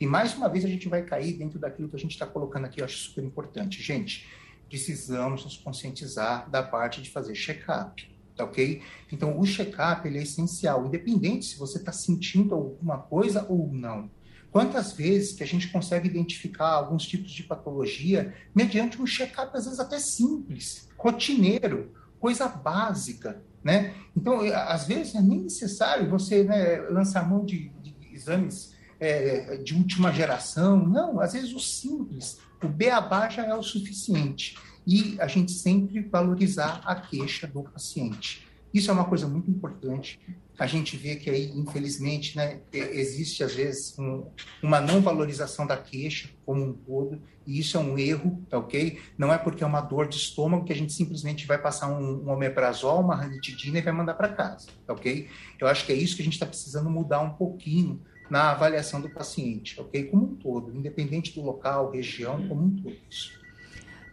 E 0.00 0.06
mais 0.06 0.34
uma 0.34 0.48
vez 0.48 0.64
a 0.64 0.68
gente 0.68 0.88
vai 0.88 1.02
cair 1.02 1.34
dentro 1.34 1.58
daquilo 1.58 1.88
que 1.88 1.96
a 1.96 1.98
gente 1.98 2.12
está 2.12 2.26
colocando 2.26 2.64
aqui, 2.64 2.80
eu 2.80 2.84
acho 2.84 2.96
super 2.96 3.24
importante. 3.24 3.82
Gente, 3.82 4.26
precisamos 4.68 5.44
nos 5.44 5.56
conscientizar 5.56 6.48
da 6.48 6.62
parte 6.62 7.02
de 7.02 7.10
fazer 7.10 7.34
check-up, 7.34 8.08
tá 8.36 8.44
ok? 8.44 8.82
Então, 9.12 9.38
o 9.38 9.44
check-up 9.44 10.08
é 10.08 10.22
essencial, 10.22 10.86
independente 10.86 11.46
se 11.46 11.58
você 11.58 11.78
está 11.78 11.92
sentindo 11.92 12.54
alguma 12.54 12.98
coisa 12.98 13.44
ou 13.48 13.70
não. 13.72 14.10
Quantas 14.50 14.92
vezes 14.92 15.32
que 15.32 15.42
a 15.42 15.46
gente 15.46 15.68
consegue 15.68 16.08
identificar 16.08 16.70
alguns 16.70 17.06
tipos 17.06 17.30
de 17.30 17.42
patologia 17.42 18.34
mediante 18.54 19.00
um 19.00 19.06
check-up, 19.06 19.56
às 19.56 19.64
vezes 19.64 19.78
até 19.78 19.98
simples, 19.98 20.88
rotineiro, 20.96 21.92
coisa 22.18 22.48
básica, 22.48 23.42
né? 23.62 23.94
Então, 24.16 24.40
às 24.40 24.86
vezes, 24.86 25.14
é 25.14 25.20
nem 25.20 25.42
necessário 25.42 26.08
você 26.08 26.42
né, 26.42 26.80
lançar 26.90 27.28
mão 27.28 27.44
de, 27.44 27.68
de 27.80 27.94
exames 28.12 28.74
é, 29.00 29.56
de 29.56 29.74
última 29.74 30.12
geração. 30.12 30.86
Não, 30.86 31.20
às 31.20 31.32
vezes 31.32 31.52
o 31.52 31.58
simples, 31.58 32.38
o 32.62 32.68
beabá 32.68 33.28
já 33.28 33.46
é 33.46 33.54
o 33.54 33.62
suficiente. 33.62 34.56
E 34.86 35.16
a 35.20 35.26
gente 35.26 35.52
sempre 35.52 36.00
valorizar 36.00 36.82
a 36.84 36.94
queixa 36.94 37.46
do 37.46 37.62
paciente. 37.62 38.46
Isso 38.72 38.90
é 38.90 38.94
uma 38.94 39.04
coisa 39.04 39.26
muito 39.26 39.50
importante 39.50 40.20
a 40.60 40.66
gente 40.66 40.94
vê 40.94 41.16
que 41.16 41.30
aí, 41.30 41.50
infelizmente, 41.56 42.36
né, 42.36 42.60
existe 42.70 43.42
às 43.42 43.54
vezes 43.54 43.98
um, 43.98 44.26
uma 44.62 44.78
não 44.78 45.00
valorização 45.00 45.66
da 45.66 45.74
queixa 45.74 46.28
como 46.44 46.62
um 46.62 46.74
todo, 46.74 47.18
e 47.46 47.58
isso 47.58 47.78
é 47.78 47.80
um 47.80 47.98
erro, 47.98 48.44
tá 48.46 48.58
ok? 48.58 49.00
Não 49.16 49.32
é 49.32 49.38
porque 49.38 49.64
é 49.64 49.66
uma 49.66 49.80
dor 49.80 50.06
de 50.06 50.16
estômago 50.16 50.66
que 50.66 50.72
a 50.74 50.76
gente 50.76 50.92
simplesmente 50.92 51.46
vai 51.46 51.56
passar 51.56 51.88
um, 51.88 52.26
um 52.26 52.30
omeprazol, 52.30 53.00
uma 53.00 53.16
ranitidina 53.16 53.78
e 53.78 53.80
vai 53.80 53.94
mandar 53.94 54.12
para 54.12 54.28
casa, 54.28 54.68
tá 54.86 54.92
ok? 54.92 55.30
Eu 55.58 55.66
acho 55.66 55.86
que 55.86 55.92
é 55.92 55.96
isso 55.96 56.14
que 56.14 56.20
a 56.20 56.24
gente 56.26 56.34
está 56.34 56.44
precisando 56.44 56.90
mudar 56.90 57.22
um 57.22 57.30
pouquinho 57.30 58.02
na 58.30 58.52
avaliação 58.52 59.00
do 59.00 59.10
paciente, 59.10 59.80
ok? 59.80 60.04
Como 60.04 60.24
um 60.24 60.34
todo, 60.36 60.74
independente 60.74 61.34
do 61.34 61.44
local, 61.44 61.90
região, 61.90 62.46
como 62.46 62.62
um 62.62 62.76
todo. 62.82 62.96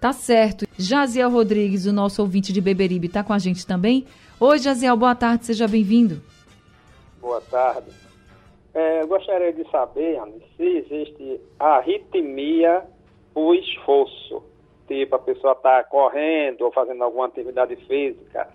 Tá 0.02 0.12
certo. 0.12 0.66
Jaziel 0.78 1.30
Rodrigues, 1.30 1.86
o 1.86 1.94
nosso 1.94 2.22
ouvinte 2.22 2.52
de 2.52 2.62
Beberibe, 2.62 3.08
está 3.08 3.24
com 3.24 3.34
a 3.34 3.40
gente 3.40 3.66
também. 3.66 4.06
Oi, 4.40 4.60
Jaziel, 4.60 4.98
boa 4.98 5.16
tarde, 5.16 5.46
seja 5.46 5.68
bem-vindo 5.68 6.22
boa 7.28 7.42
tarde. 7.42 7.92
É, 8.74 9.02
eu 9.02 9.08
gostaria 9.08 9.52
de 9.52 9.70
saber, 9.70 10.18
se 10.56 10.64
existe 10.64 11.42
arritmia 11.60 12.86
por 13.34 13.54
esforço. 13.54 14.42
Tipo, 14.88 15.16
a 15.16 15.20
pessoa 15.20 15.52
está 15.52 15.84
correndo 15.84 16.62
ou 16.62 16.72
fazendo 16.72 17.04
alguma 17.04 17.26
atividade 17.26 17.76
física. 17.88 18.48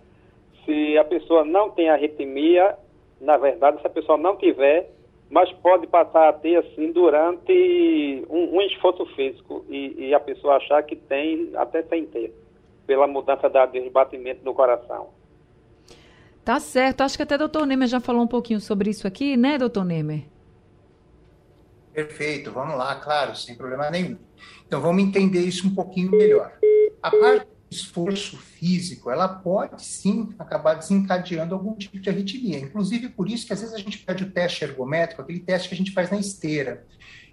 Se 0.65 0.97
a 0.97 1.05
pessoa 1.05 1.45
não 1.45 1.71
tem 1.71 1.91
arritmia, 1.91 2.79
na 3.21 3.37
verdade, 3.37 3.79
se 3.83 3.87
a 3.87 3.91
pessoa 3.91 4.17
não 4.17 4.37
tiver, 4.37 4.91
mas 5.33 5.51
pode 5.51 5.87
passar 5.87 6.29
a 6.29 6.33
ter 6.35 6.59
assim 6.59 6.93
durante 6.93 8.23
um, 8.29 8.59
um 8.59 8.61
esforço 8.61 9.07
físico 9.17 9.65
e, 9.67 10.09
e, 10.09 10.15
a 10.15 10.21
pessoa 10.21 10.57
achar 10.57 10.83
que 10.83 10.95
tem 10.95 11.51
até 11.57 11.83
sem 11.85 12.05
ter, 12.05 12.35
pela 12.87 13.07
mudança 13.07 13.49
da, 13.49 13.65
do 13.65 13.91
batimento 13.91 14.45
do 14.45 14.53
coração. 14.53 15.09
Tá 16.45 16.61
certo. 16.61 17.01
Acho 17.01 17.17
que 17.17 17.23
até 17.23 17.37
o 17.37 17.39
doutor 17.39 17.65
Nemer 17.65 17.89
já 17.89 17.99
falou 17.99 18.21
um 18.21 18.27
pouquinho 18.27 18.61
sobre 18.61 18.91
isso 18.91 19.07
aqui, 19.07 19.35
né, 19.35 19.57
doutor 19.57 19.87
Nemer? 19.87 20.25
Perfeito, 21.95 22.53
vamos 22.53 22.77
lá, 22.77 22.97
claro, 22.97 23.35
sem 23.35 23.57
problema 23.57 23.91
nenhum. 23.91 24.19
Então 24.67 24.83
vamos 24.83 25.03
entender 25.03 25.41
isso 25.41 25.67
um 25.67 25.75
pouquinho 25.75 26.11
melhor. 26.11 26.53
A 27.03 27.11
parte 27.11 27.47
esforço 27.73 28.37
físico, 28.37 29.11
ela 29.11 29.29
pode 29.29 29.83
sim 29.85 30.31
acabar 30.39 30.75
desencadeando 30.75 31.55
algum 31.55 31.75
tipo 31.75 31.99
de 31.99 32.09
arritmia. 32.09 32.59
Inclusive 32.59 33.09
por 33.09 33.29
isso 33.29 33.47
que 33.47 33.53
às 33.53 33.61
vezes 33.61 33.75
a 33.75 33.79
gente 33.79 33.99
pede 33.99 34.25
o 34.25 34.31
teste 34.31 34.65
ergométrico, 34.65 35.23
aquele 35.23 35.41
teste 35.41 35.69
que 35.69 35.75
a 35.75 35.79
gente 35.79 35.93
faz 35.93 36.11
na 36.11 36.19
esteira. 36.19 36.87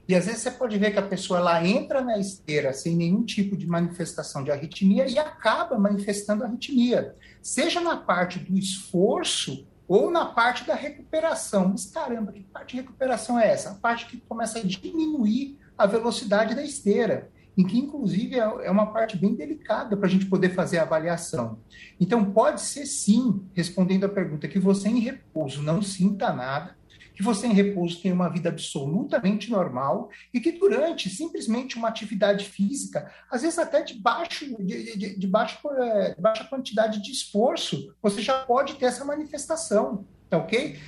E 0.07 0.15
às 0.15 0.25
vezes 0.25 0.41
você 0.41 0.49
pode 0.49 0.75
ver 0.77 0.91
que 0.91 0.97
a 0.97 1.03
pessoa 1.03 1.39
ela 1.39 1.63
entra 1.63 2.01
na 2.01 2.17
esteira 2.17 2.73
sem 2.73 2.95
nenhum 2.95 3.23
tipo 3.23 3.55
de 3.55 3.67
manifestação 3.67 4.43
de 4.43 4.49
arritmia 4.49 5.07
e 5.07 5.19
acaba 5.19 5.77
manifestando 5.77 6.43
arritmia 6.43 7.15
seja 7.41 7.79
na 7.79 7.97
parte 7.97 8.39
do 8.39 8.57
esforço 8.57 9.67
ou 9.87 10.09
na 10.09 10.25
parte 10.25 10.65
da 10.65 10.75
recuperação. 10.75 11.69
Mas 11.69 11.85
caramba, 11.85 12.31
que 12.31 12.43
parte 12.43 12.75
de 12.75 12.81
recuperação 12.81 13.39
é 13.39 13.49
essa? 13.49 13.71
A 13.71 13.75
parte 13.75 14.07
que 14.07 14.17
começa 14.21 14.59
a 14.59 14.63
diminuir 14.63 15.59
a 15.77 15.85
velocidade 15.85 16.55
da 16.55 16.63
esteira, 16.63 17.29
em 17.59 17.67
que 17.67 17.77
inclusive 17.77 18.35
é, 18.35 18.67
é 18.67 18.71
uma 18.71 18.85
parte 18.85 19.17
bem 19.17 19.35
delicada 19.35 19.97
para 19.97 20.07
a 20.07 20.09
gente 20.09 20.27
poder 20.27 20.55
fazer 20.55 20.77
a 20.77 20.83
avaliação. 20.83 21.59
Então, 21.99 22.31
pode 22.31 22.61
ser 22.61 22.85
sim, 22.85 23.41
respondendo 23.53 24.05
a 24.05 24.09
pergunta, 24.09 24.47
que 24.47 24.57
você 24.57 24.87
em 24.87 24.99
repouso 24.99 25.61
não 25.61 25.81
sinta 25.81 26.31
nada, 26.31 26.77
que 27.13 27.21
você 27.21 27.47
em 27.47 27.53
repouso 27.53 28.01
tem 28.01 28.13
uma 28.13 28.29
vida 28.29 28.47
absolutamente 28.47 29.51
normal 29.51 30.09
e 30.33 30.39
que 30.39 30.53
durante 30.53 31.09
simplesmente 31.09 31.75
uma 31.75 31.89
atividade 31.89 32.45
física, 32.45 33.11
às 33.29 33.41
vezes 33.41 33.59
até 33.59 33.83
de, 33.83 33.95
baixo, 33.95 34.45
de, 34.63 34.95
de, 34.95 35.19
de, 35.19 35.27
baixo, 35.27 35.59
é, 35.69 36.15
de 36.15 36.21
baixa 36.21 36.45
quantidade 36.45 37.03
de 37.03 37.11
esforço, 37.11 37.93
você 38.01 38.21
já 38.21 38.45
pode 38.45 38.75
ter 38.75 38.85
essa 38.85 39.03
manifestação. 39.03 40.07
Tá 40.29 40.37
ok? 40.37 40.79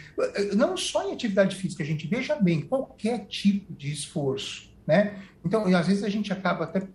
Não 0.56 0.78
só 0.78 1.10
em 1.10 1.14
atividade 1.14 1.56
física, 1.56 1.84
a 1.84 1.86
gente 1.86 2.08
veja 2.08 2.36
bem 2.36 2.62
qualquer 2.62 3.26
tipo 3.26 3.74
de 3.74 3.92
esforço, 3.92 4.71
né? 4.86 5.20
Então, 5.46 5.66
às 5.76 5.88
vezes 5.88 6.04
a 6.04 6.10
gente 6.10 6.32
acaba 6.32 6.66
até 6.66 6.88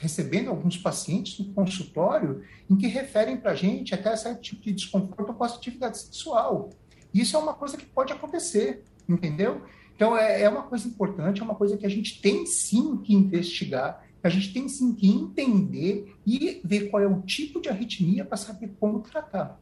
recebendo 0.00 0.50
alguns 0.50 0.76
pacientes 0.76 1.38
no 1.38 1.52
consultório 1.52 2.42
em 2.68 2.76
que 2.76 2.88
referem 2.88 3.36
para 3.36 3.52
a 3.52 3.54
gente 3.54 3.94
até 3.94 4.12
esse 4.12 4.34
tipo 4.40 4.62
de 4.62 4.72
desconforto 4.72 5.30
após 5.30 5.52
atividade 5.52 5.98
sexual. 5.98 6.70
Isso 7.14 7.36
é 7.36 7.38
uma 7.38 7.54
coisa 7.54 7.76
que 7.76 7.86
pode 7.86 8.12
acontecer, 8.12 8.82
entendeu? 9.08 9.62
Então, 9.94 10.16
é, 10.16 10.42
é 10.42 10.48
uma 10.48 10.62
coisa 10.62 10.88
importante, 10.88 11.40
é 11.40 11.44
uma 11.44 11.54
coisa 11.54 11.76
que 11.76 11.86
a 11.86 11.88
gente 11.88 12.20
tem 12.20 12.44
sim 12.46 12.96
que 12.96 13.14
investigar, 13.14 14.04
a 14.22 14.28
gente 14.28 14.52
tem 14.52 14.68
sim 14.68 14.94
que 14.94 15.08
entender 15.08 16.14
e 16.26 16.60
ver 16.64 16.90
qual 16.90 17.02
é 17.02 17.06
o 17.06 17.20
tipo 17.22 17.60
de 17.60 17.68
arritmia 17.68 18.24
para 18.24 18.36
saber 18.36 18.72
como 18.80 19.00
tratar. 19.00 19.60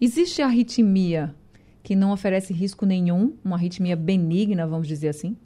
Existe 0.00 0.42
arritmia 0.42 1.34
que 1.82 1.94
não 1.94 2.12
oferece 2.12 2.52
risco 2.52 2.86
nenhum, 2.86 3.36
uma 3.44 3.56
arritmia 3.56 3.94
benigna, 3.94 4.66
vamos 4.66 4.88
dizer 4.88 5.08
assim? 5.08 5.36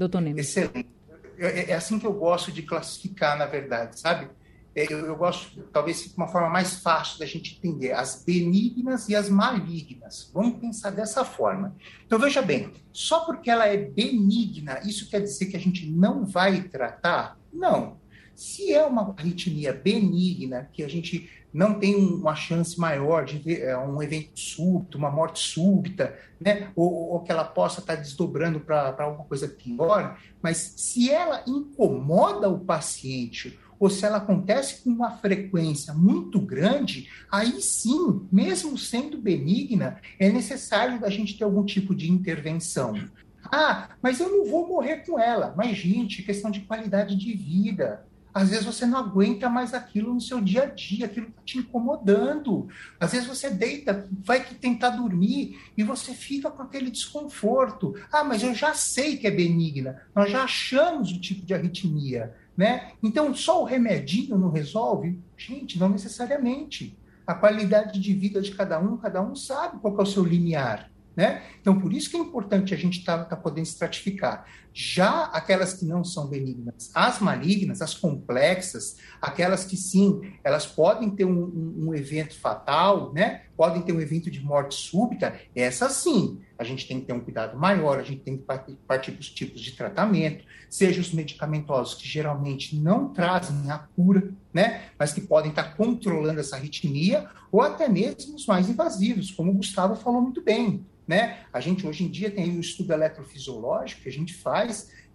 Doutor. 0.00 0.26
Excelente. 0.28 0.88
É, 1.36 1.72
é 1.72 1.74
assim 1.74 1.98
que 1.98 2.06
eu 2.06 2.12
gosto 2.14 2.50
de 2.50 2.62
classificar, 2.62 3.36
na 3.36 3.44
verdade, 3.44 4.00
sabe? 4.00 4.30
É, 4.74 4.90
eu, 4.90 5.04
eu 5.04 5.14
gosto, 5.14 5.62
talvez 5.64 6.14
uma 6.16 6.26
forma 6.26 6.48
mais 6.48 6.78
fácil 6.78 7.18
da 7.18 7.26
gente 7.26 7.58
entender, 7.58 7.92
as 7.92 8.24
benignas 8.24 9.10
e 9.10 9.14
as 9.14 9.28
malignas. 9.28 10.30
Vamos 10.32 10.58
pensar 10.58 10.88
dessa 10.90 11.22
forma. 11.22 11.76
Então, 12.06 12.18
veja 12.18 12.40
bem, 12.40 12.72
só 12.90 13.26
porque 13.26 13.50
ela 13.50 13.66
é 13.66 13.76
benigna, 13.76 14.80
isso 14.86 15.10
quer 15.10 15.20
dizer 15.20 15.46
que 15.46 15.56
a 15.56 15.60
gente 15.60 15.86
não 15.90 16.24
vai 16.24 16.62
tratar? 16.62 17.38
Não. 17.52 17.99
Se 18.34 18.72
é 18.72 18.84
uma 18.84 19.14
arritmia 19.16 19.72
benigna, 19.72 20.68
que 20.72 20.82
a 20.82 20.88
gente 20.88 21.28
não 21.52 21.78
tem 21.78 21.96
uma 21.96 22.34
chance 22.34 22.78
maior 22.78 23.24
de 23.24 23.38
ver 23.38 23.62
é, 23.62 23.76
um 23.76 24.02
evento 24.02 24.38
súbito, 24.38 24.96
uma 24.96 25.10
morte 25.10 25.40
súbita, 25.40 26.16
né? 26.40 26.70
ou, 26.76 27.10
ou 27.10 27.20
que 27.20 27.32
ela 27.32 27.44
possa 27.44 27.80
estar 27.80 27.96
desdobrando 27.96 28.60
para 28.60 28.94
alguma 28.98 29.24
coisa 29.24 29.48
pior, 29.48 30.18
mas 30.40 30.74
se 30.76 31.10
ela 31.10 31.42
incomoda 31.46 32.48
o 32.48 32.60
paciente 32.60 33.58
ou 33.80 33.88
se 33.88 34.04
ela 34.04 34.18
acontece 34.18 34.84
com 34.84 34.90
uma 34.90 35.10
frequência 35.10 35.94
muito 35.94 36.38
grande, 36.38 37.08
aí 37.32 37.62
sim, 37.62 38.26
mesmo 38.30 38.76
sendo 38.76 39.16
benigna, 39.16 39.98
é 40.18 40.28
necessário 40.30 41.04
a 41.04 41.08
gente 41.08 41.36
ter 41.36 41.44
algum 41.44 41.64
tipo 41.64 41.94
de 41.94 42.10
intervenção. 42.10 42.94
Ah, 43.42 43.88
mas 44.02 44.20
eu 44.20 44.28
não 44.28 44.44
vou 44.44 44.68
morrer 44.68 44.98
com 44.98 45.18
ela. 45.18 45.54
Mas, 45.56 45.78
gente, 45.78 46.22
questão 46.22 46.50
de 46.50 46.60
qualidade 46.60 47.16
de 47.16 47.32
vida. 47.32 48.06
Às 48.32 48.50
vezes 48.50 48.64
você 48.64 48.86
não 48.86 48.98
aguenta 48.98 49.48
mais 49.48 49.74
aquilo 49.74 50.14
no 50.14 50.20
seu 50.20 50.40
dia 50.40 50.62
a 50.62 50.66
dia, 50.66 51.06
aquilo 51.06 51.28
está 51.28 51.42
te 51.42 51.58
incomodando. 51.58 52.68
Às 52.98 53.12
vezes 53.12 53.26
você 53.26 53.50
deita, 53.50 54.08
vai 54.24 54.44
tentar 54.44 54.90
dormir 54.90 55.58
e 55.76 55.82
você 55.82 56.14
fica 56.14 56.50
com 56.50 56.62
aquele 56.62 56.90
desconforto. 56.90 57.94
Ah, 58.12 58.24
mas 58.24 58.42
eu 58.42 58.54
já 58.54 58.74
sei 58.74 59.16
que 59.16 59.26
é 59.26 59.30
benigna, 59.30 60.02
nós 60.14 60.30
já 60.30 60.44
achamos 60.44 61.10
o 61.10 61.20
tipo 61.20 61.44
de 61.44 61.54
arritmia. 61.54 62.34
Né? 62.56 62.92
Então, 63.02 63.34
só 63.34 63.62
o 63.62 63.64
remedinho 63.64 64.36
não 64.36 64.50
resolve? 64.50 65.18
Gente, 65.36 65.78
não 65.78 65.88
necessariamente. 65.88 66.96
A 67.26 67.34
qualidade 67.34 67.98
de 67.98 68.12
vida 68.12 68.40
de 68.42 68.52
cada 68.52 68.78
um, 68.78 68.96
cada 68.96 69.22
um 69.22 69.34
sabe 69.34 69.78
qual 69.80 69.98
é 69.98 70.02
o 70.02 70.06
seu 70.06 70.22
limiar. 70.22 70.90
Né? 71.16 71.42
Então, 71.60 71.78
por 71.78 71.92
isso 71.92 72.10
que 72.10 72.16
é 72.16 72.20
importante 72.20 72.72
a 72.72 72.76
gente 72.76 72.98
estar 72.98 73.18
tá, 73.18 73.24
tá 73.24 73.36
podendo 73.36 73.66
estratificar. 73.66 74.46
Já 74.72 75.24
aquelas 75.24 75.74
que 75.74 75.84
não 75.84 76.04
são 76.04 76.28
benignas, 76.28 76.90
as 76.94 77.20
malignas, 77.20 77.82
as 77.82 77.94
complexas, 77.94 78.96
aquelas 79.20 79.64
que 79.64 79.76
sim, 79.76 80.20
elas 80.44 80.66
podem 80.66 81.10
ter 81.10 81.24
um, 81.24 81.44
um, 81.44 81.88
um 81.88 81.94
evento 81.94 82.38
fatal, 82.38 83.12
né? 83.12 83.42
podem 83.56 83.82
ter 83.82 83.92
um 83.92 84.00
evento 84.00 84.30
de 84.30 84.40
morte 84.40 84.74
súbita, 84.74 85.38
essas 85.54 85.92
sim, 85.92 86.40
a 86.58 86.64
gente 86.64 86.88
tem 86.88 86.98
que 86.98 87.04
ter 87.04 87.12
um 87.12 87.20
cuidado 87.20 87.58
maior, 87.58 87.98
a 87.98 88.02
gente 88.02 88.22
tem 88.22 88.38
que 88.38 88.44
partir 88.86 89.10
dos 89.10 89.28
tipos 89.28 89.60
de 89.60 89.72
tratamento, 89.72 90.46
seja 90.70 90.98
os 90.98 91.12
medicamentosos 91.12 91.94
que 91.94 92.08
geralmente 92.08 92.74
não 92.74 93.12
trazem 93.12 93.70
a 93.70 93.76
cura, 93.76 94.32
né? 94.50 94.84
mas 94.98 95.12
que 95.12 95.20
podem 95.20 95.50
estar 95.50 95.76
controlando 95.76 96.40
essa 96.40 96.56
arritmia, 96.56 97.28
ou 97.52 97.60
até 97.60 97.86
mesmo 97.86 98.36
os 98.36 98.46
mais 98.46 98.70
invasivos, 98.70 99.30
como 99.30 99.50
o 99.50 99.54
Gustavo 99.56 99.94
falou 99.94 100.22
muito 100.22 100.42
bem, 100.42 100.86
né? 101.10 101.40
A 101.52 101.58
gente 101.58 101.84
hoje 101.84 102.04
em 102.04 102.08
dia 102.08 102.30
tem 102.30 102.56
o 102.56 102.60
estudo 102.60 102.92
eletrofisiológico 102.92 104.02
que 104.02 104.08
a 104.08 104.12
gente 104.12 104.32
faz 104.32 104.59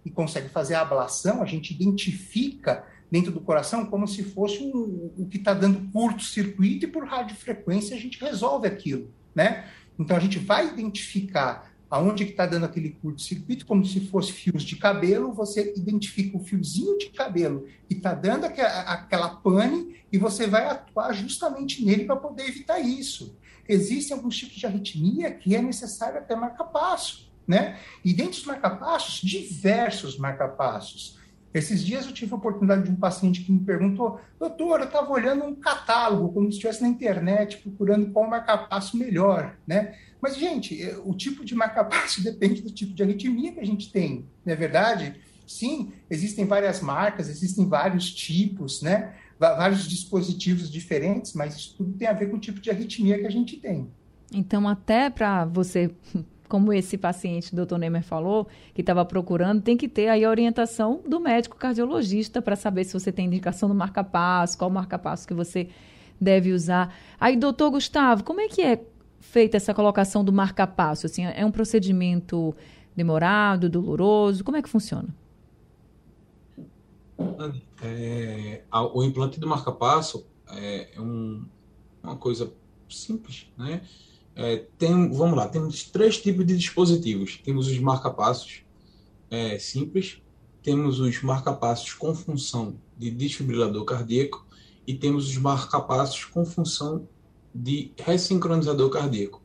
e 0.04 0.10
consegue 0.10 0.48
fazer 0.48 0.74
a 0.74 0.82
ablação, 0.82 1.42
a 1.42 1.46
gente 1.46 1.72
identifica 1.74 2.84
dentro 3.10 3.30
do 3.30 3.40
coração 3.40 3.86
como 3.86 4.06
se 4.06 4.22
fosse 4.22 4.62
um, 4.62 5.10
o 5.16 5.26
que 5.26 5.36
está 5.36 5.54
dando 5.54 5.90
curto-circuito 5.92 6.86
e 6.86 6.88
por 6.88 7.04
radiofrequência 7.04 7.96
a 7.96 8.00
gente 8.00 8.18
resolve 8.20 8.66
aquilo, 8.66 9.10
né? 9.34 9.64
Então 9.98 10.16
a 10.16 10.20
gente 10.20 10.38
vai 10.38 10.68
identificar 10.68 11.72
aonde 11.88 12.24
que 12.24 12.32
está 12.32 12.46
dando 12.46 12.66
aquele 12.66 12.90
curto-circuito, 12.90 13.64
como 13.64 13.84
se 13.84 14.00
fosse 14.08 14.32
fios 14.32 14.64
de 14.64 14.74
cabelo, 14.74 15.32
você 15.32 15.72
identifica 15.76 16.36
o 16.36 16.44
fiozinho 16.44 16.98
de 16.98 17.10
cabelo 17.10 17.66
que 17.88 17.94
está 17.94 18.12
dando 18.12 18.44
aquela, 18.44 18.80
aquela 18.80 19.28
pane 19.28 19.96
e 20.12 20.18
você 20.18 20.48
vai 20.48 20.66
atuar 20.66 21.12
justamente 21.12 21.84
nele 21.84 22.04
para 22.04 22.16
poder 22.16 22.48
evitar 22.48 22.80
isso 22.80 23.36
existem 23.68 24.16
alguns 24.16 24.36
tipos 24.36 24.56
de 24.56 24.66
arritmia 24.66 25.30
que 25.30 25.54
é 25.54 25.62
necessário 25.62 26.18
até 26.18 26.34
marca-passo, 26.34 27.30
né? 27.46 27.78
E 28.04 28.12
dentro 28.12 28.32
dos 28.32 28.44
marca-passos, 28.44 29.20
diversos 29.20 30.18
marca-passos. 30.18 31.16
Esses 31.54 31.82
dias 31.82 32.04
eu 32.04 32.12
tive 32.12 32.34
a 32.34 32.36
oportunidade 32.36 32.84
de 32.84 32.90
um 32.90 32.96
paciente 32.96 33.42
que 33.42 33.50
me 33.50 33.60
perguntou, 33.60 34.20
doutor, 34.38 34.80
eu 34.80 34.86
estava 34.86 35.10
olhando 35.10 35.44
um 35.44 35.54
catálogo, 35.54 36.32
como 36.34 36.46
se 36.46 36.56
estivesse 36.58 36.82
na 36.82 36.88
internet, 36.88 37.58
procurando 37.58 38.10
qual 38.10 38.28
marca-passo 38.28 38.96
melhor, 38.96 39.56
né? 39.66 39.94
Mas, 40.20 40.36
gente, 40.36 40.82
é, 40.82 40.98
o 40.98 41.14
tipo 41.14 41.44
de 41.44 41.54
marca-passo 41.54 42.20
depende 42.24 42.60
do 42.60 42.70
tipo 42.70 42.92
de 42.92 43.02
arritmia 43.02 43.52
que 43.52 43.60
a 43.60 43.64
gente 43.64 43.90
tem, 43.90 44.26
não 44.44 44.52
é 44.52 44.56
verdade? 44.56 45.18
Sim, 45.46 45.92
existem 46.10 46.44
várias 46.44 46.80
marcas, 46.80 47.28
existem 47.28 47.66
vários 47.66 48.12
tipos, 48.12 48.82
né? 48.82 49.14
vários 49.38 49.86
dispositivos 49.86 50.70
diferentes, 50.70 51.34
mas 51.34 51.54
isso 51.56 51.74
tudo 51.76 51.92
tem 51.92 52.08
a 52.08 52.12
ver 52.12 52.30
com 52.30 52.36
o 52.36 52.40
tipo 52.40 52.60
de 52.60 52.70
arritmia 52.70 53.18
que 53.18 53.26
a 53.26 53.30
gente 53.30 53.56
tem. 53.58 53.88
Então, 54.32 54.66
até 54.68 55.10
para 55.10 55.44
você, 55.44 55.94
como 56.48 56.72
esse 56.72 56.96
paciente, 56.96 57.54
doutor 57.54 57.78
Nemer 57.78 58.02
falou, 58.02 58.46
que 58.74 58.80
estava 58.80 59.04
procurando, 59.04 59.62
tem 59.62 59.76
que 59.76 59.88
ter 59.88 60.08
aí 60.08 60.24
a 60.24 60.30
orientação 60.30 61.00
do 61.06 61.20
médico 61.20 61.56
cardiologista 61.56 62.40
para 62.40 62.56
saber 62.56 62.84
se 62.84 62.92
você 62.92 63.10
tem 63.10 63.26
indicação 63.26 63.68
do 63.68 63.74
marca-passo, 63.74 64.56
qual 64.56 64.70
marca-passo 64.70 65.26
que 65.26 65.34
você 65.34 65.68
deve 66.20 66.52
usar. 66.52 66.94
Aí, 67.20 67.36
doutor 67.36 67.70
Gustavo, 67.70 68.24
como 68.24 68.40
é 68.40 68.48
que 68.48 68.62
é 68.62 68.82
feita 69.20 69.56
essa 69.56 69.74
colocação 69.74 70.24
do 70.24 70.32
marca-passo? 70.32 71.06
Assim, 71.06 71.24
é 71.24 71.44
um 71.44 71.50
procedimento 71.50 72.54
demorado, 72.94 73.68
doloroso? 73.68 74.42
Como 74.42 74.56
é 74.56 74.62
que 74.62 74.68
funciona? 74.68 75.08
É, 77.82 78.62
o 78.92 79.02
implante 79.02 79.38
do 79.40 79.46
marca-passo 79.46 80.26
é, 80.50 80.96
é 80.96 81.00
um, 81.00 81.44
uma 82.02 82.16
coisa 82.16 82.52
simples, 82.88 83.50
né? 83.56 83.82
É, 84.38 84.66
tem, 84.76 85.10
vamos 85.10 85.34
lá, 85.34 85.48
temos 85.48 85.84
três 85.84 86.18
tipos 86.18 86.44
de 86.46 86.54
dispositivos. 86.54 87.40
Temos 87.42 87.68
os 87.68 87.78
marca-passos 87.78 88.62
é, 89.30 89.58
simples, 89.58 90.20
temos 90.62 91.00
os 91.00 91.22
marca-passos 91.22 91.94
com 91.94 92.14
função 92.14 92.78
de 92.98 93.10
desfibrilador 93.10 93.84
cardíaco 93.86 94.46
e 94.86 94.94
temos 94.94 95.26
os 95.28 95.38
marca-passos 95.38 96.26
com 96.26 96.44
função 96.44 97.08
de 97.54 97.92
ressincronizador 97.96 98.90
cardíaco. 98.90 99.42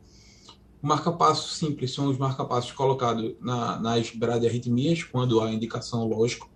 O 0.84 0.88
marca-passo 0.88 1.56
simples 1.56 1.94
são 1.94 2.08
os 2.08 2.18
marca-passos 2.18 2.74
colocados 2.74 3.34
na, 3.40 3.80
nas 3.80 4.10
bradiarritmias, 4.12 5.04
quando 5.04 5.40
há 5.40 5.54
indicação, 5.54 6.06
lógico, 6.06 6.50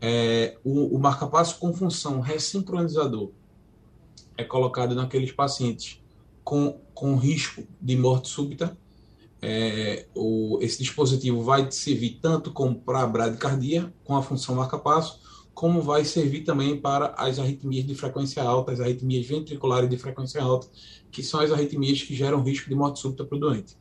é, 0.00 0.56
o, 0.62 0.94
o 0.94 0.98
marca-passo 1.00 1.58
com 1.58 1.72
função 1.72 2.20
ressincronizador 2.20 3.32
é 4.36 4.44
colocado 4.44 4.94
naqueles 4.94 5.32
pacientes 5.32 6.00
com, 6.46 6.80
com 6.94 7.16
risco 7.16 7.64
de 7.82 7.96
morte 7.96 8.28
súbita. 8.28 8.78
É, 9.42 10.06
o, 10.14 10.60
esse 10.62 10.78
dispositivo 10.78 11.42
vai 11.42 11.68
servir 11.72 12.20
tanto 12.22 12.52
para 12.84 13.00
a 13.00 13.06
bradicardia, 13.06 13.92
com 14.04 14.14
a 14.14 14.22
função 14.22 14.54
marca-passo, 14.54 15.20
como 15.52 15.82
vai 15.82 16.04
servir 16.04 16.44
também 16.44 16.80
para 16.80 17.14
as 17.18 17.40
arritmias 17.40 17.84
de 17.84 17.96
frequência 17.96 18.44
alta, 18.44 18.70
as 18.70 18.78
arritmias 18.78 19.26
ventriculares 19.26 19.90
de 19.90 19.98
frequência 19.98 20.40
alta, 20.40 20.68
que 21.10 21.20
são 21.20 21.40
as 21.40 21.50
arritmias 21.50 22.00
que 22.00 22.14
geram 22.14 22.40
risco 22.44 22.68
de 22.68 22.76
morte 22.76 23.00
súbita 23.00 23.24
para 23.24 23.36
o 23.36 23.40
doente. 23.40 23.76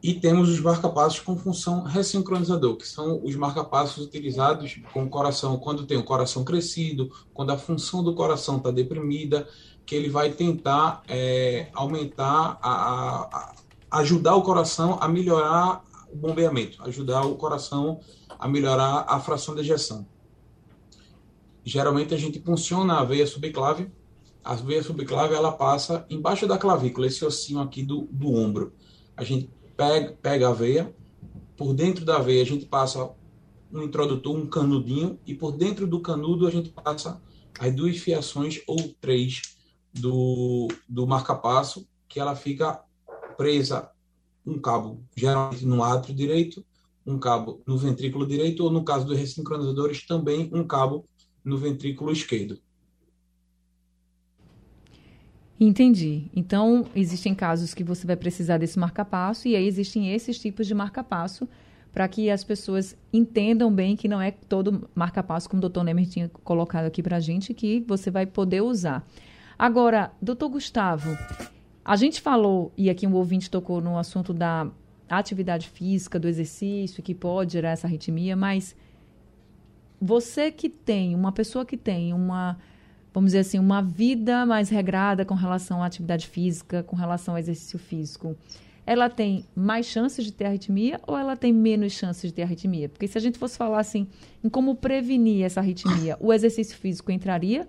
E 0.00 0.14
temos 0.14 0.50
os 0.50 0.60
marca-passos 0.60 1.18
com 1.18 1.36
função 1.36 1.82
ressincronizador, 1.82 2.76
que 2.76 2.86
são 2.86 3.24
os 3.24 3.34
marca-passos 3.34 4.04
utilizados 4.04 4.78
com 4.92 5.02
o 5.04 5.08
coração, 5.08 5.56
quando 5.56 5.86
tem 5.86 5.96
o 5.96 6.04
coração 6.04 6.44
crescido, 6.44 7.10
quando 7.32 7.50
a 7.50 7.58
função 7.58 8.04
do 8.04 8.14
coração 8.14 8.58
está 8.58 8.70
deprimida, 8.70 9.48
que 9.86 9.94
ele 9.94 10.08
vai 10.08 10.30
tentar 10.30 11.02
é, 11.08 11.68
aumentar, 11.74 12.58
a, 12.62 13.52
a, 13.90 13.98
ajudar 13.98 14.34
o 14.34 14.42
coração 14.42 14.98
a 15.00 15.08
melhorar 15.08 15.84
o 16.12 16.16
bombeamento, 16.16 16.82
ajudar 16.84 17.22
o 17.22 17.36
coração 17.36 18.00
a 18.38 18.48
melhorar 18.48 19.04
a 19.08 19.20
fração 19.20 19.54
de 19.54 19.60
ejeção. 19.60 20.06
Geralmente 21.64 22.14
a 22.14 22.16
gente 22.16 22.40
funciona 22.40 22.98
a 22.98 23.04
veia 23.04 23.26
subclave, 23.26 23.90
a 24.42 24.54
veia 24.54 24.82
subclave 24.82 25.34
ela 25.34 25.52
passa 25.52 26.04
embaixo 26.10 26.46
da 26.46 26.58
clavícula, 26.58 27.06
esse 27.06 27.24
ossinho 27.24 27.60
aqui 27.60 27.82
do, 27.82 28.08
do 28.10 28.34
ombro. 28.34 28.74
A 29.16 29.24
gente 29.24 29.50
pega, 29.76 30.12
pega 30.20 30.48
a 30.48 30.52
veia, 30.52 30.94
por 31.56 31.72
dentro 31.72 32.04
da 32.04 32.18
veia 32.18 32.42
a 32.42 32.46
gente 32.46 32.66
passa 32.66 33.10
um 33.72 33.82
introdutor, 33.82 34.36
um 34.36 34.46
canudinho, 34.46 35.18
e 35.26 35.34
por 35.34 35.52
dentro 35.52 35.86
do 35.86 36.00
canudo 36.00 36.46
a 36.46 36.50
gente 36.50 36.70
passa 36.70 37.20
as 37.58 37.74
duas 37.74 37.96
fiações 37.98 38.60
ou 38.66 38.76
três 39.00 39.42
do, 39.94 40.68
do 40.88 41.06
marca-passo, 41.06 41.88
que 42.08 42.18
ela 42.18 42.34
fica 42.34 42.82
presa 43.36 43.90
um 44.46 44.58
cabo 44.58 45.02
geralmente 45.16 45.64
no 45.64 45.82
átrio 45.82 46.14
direito, 46.14 46.64
um 47.06 47.18
cabo 47.18 47.62
no 47.66 47.78
ventrículo 47.78 48.26
direito, 48.26 48.64
ou 48.64 48.70
no 48.70 48.84
caso 48.84 49.06
dos 49.06 49.18
ressincronizadores, 49.18 50.06
também 50.06 50.50
um 50.52 50.64
cabo 50.66 51.06
no 51.44 51.56
ventrículo 51.56 52.12
esquerdo. 52.12 52.58
Entendi. 55.58 56.30
Então, 56.34 56.86
existem 56.94 57.34
casos 57.34 57.72
que 57.72 57.84
você 57.84 58.06
vai 58.06 58.16
precisar 58.16 58.58
desse 58.58 58.78
marca-passo 58.78 59.46
e 59.48 59.54
aí 59.54 59.66
existem 59.66 60.12
esses 60.12 60.38
tipos 60.38 60.66
de 60.66 60.74
marca-passo 60.74 61.48
para 61.92 62.08
que 62.08 62.28
as 62.28 62.42
pessoas 62.42 62.96
entendam 63.12 63.72
bem 63.72 63.94
que 63.94 64.08
não 64.08 64.20
é 64.20 64.32
todo 64.32 64.88
marca-passo, 64.94 65.48
como 65.48 65.58
o 65.58 65.60
doutor 65.60 65.84
Nemer 65.84 66.08
tinha 66.08 66.28
colocado 66.28 66.86
aqui 66.86 67.02
para 67.02 67.18
a 67.18 67.20
gente, 67.20 67.54
que 67.54 67.84
você 67.86 68.10
vai 68.10 68.26
poder 68.26 68.62
usar. 68.62 69.06
Agora, 69.58 70.12
doutor 70.20 70.48
Gustavo, 70.48 71.16
a 71.84 71.96
gente 71.96 72.20
falou, 72.20 72.72
e 72.76 72.90
aqui 72.90 73.06
um 73.06 73.14
ouvinte 73.14 73.50
tocou 73.50 73.80
no 73.80 73.98
assunto 73.98 74.32
da 74.32 74.68
atividade 75.08 75.68
física, 75.68 76.18
do 76.18 76.28
exercício, 76.28 77.02
que 77.02 77.14
pode 77.14 77.52
gerar 77.52 77.70
essa 77.70 77.86
arritmia, 77.86 78.34
mas 78.34 78.74
você 80.00 80.50
que 80.50 80.68
tem, 80.68 81.14
uma 81.14 81.32
pessoa 81.32 81.64
que 81.64 81.76
tem 81.76 82.12
uma 82.12 82.58
vamos 83.14 83.28
dizer 83.28 83.38
assim, 83.38 83.60
uma 83.60 83.80
vida 83.80 84.44
mais 84.44 84.68
regrada 84.68 85.24
com 85.24 85.34
relação 85.34 85.80
à 85.80 85.86
atividade 85.86 86.26
física, 86.26 86.82
com 86.82 86.96
relação 86.96 87.34
ao 87.34 87.38
exercício 87.38 87.78
físico. 87.78 88.36
ela 88.84 89.08
tem 89.08 89.46
mais 89.54 89.86
chances 89.86 90.24
de 90.24 90.32
ter 90.32 90.46
arritmia 90.46 91.00
ou 91.06 91.16
ela 91.16 91.36
tem 91.36 91.52
menos 91.52 91.92
chances 91.92 92.24
de 92.24 92.34
ter 92.34 92.42
arritmia? 92.42 92.88
Porque 92.88 93.06
se 93.06 93.16
a 93.16 93.20
gente 93.20 93.38
fosse 93.38 93.56
falar 93.56 93.78
assim 93.78 94.08
em 94.42 94.48
como 94.48 94.74
prevenir 94.74 95.44
essa 95.44 95.60
arritmia, 95.60 96.18
o 96.20 96.32
exercício 96.32 96.76
físico 96.76 97.12
entraria 97.12 97.68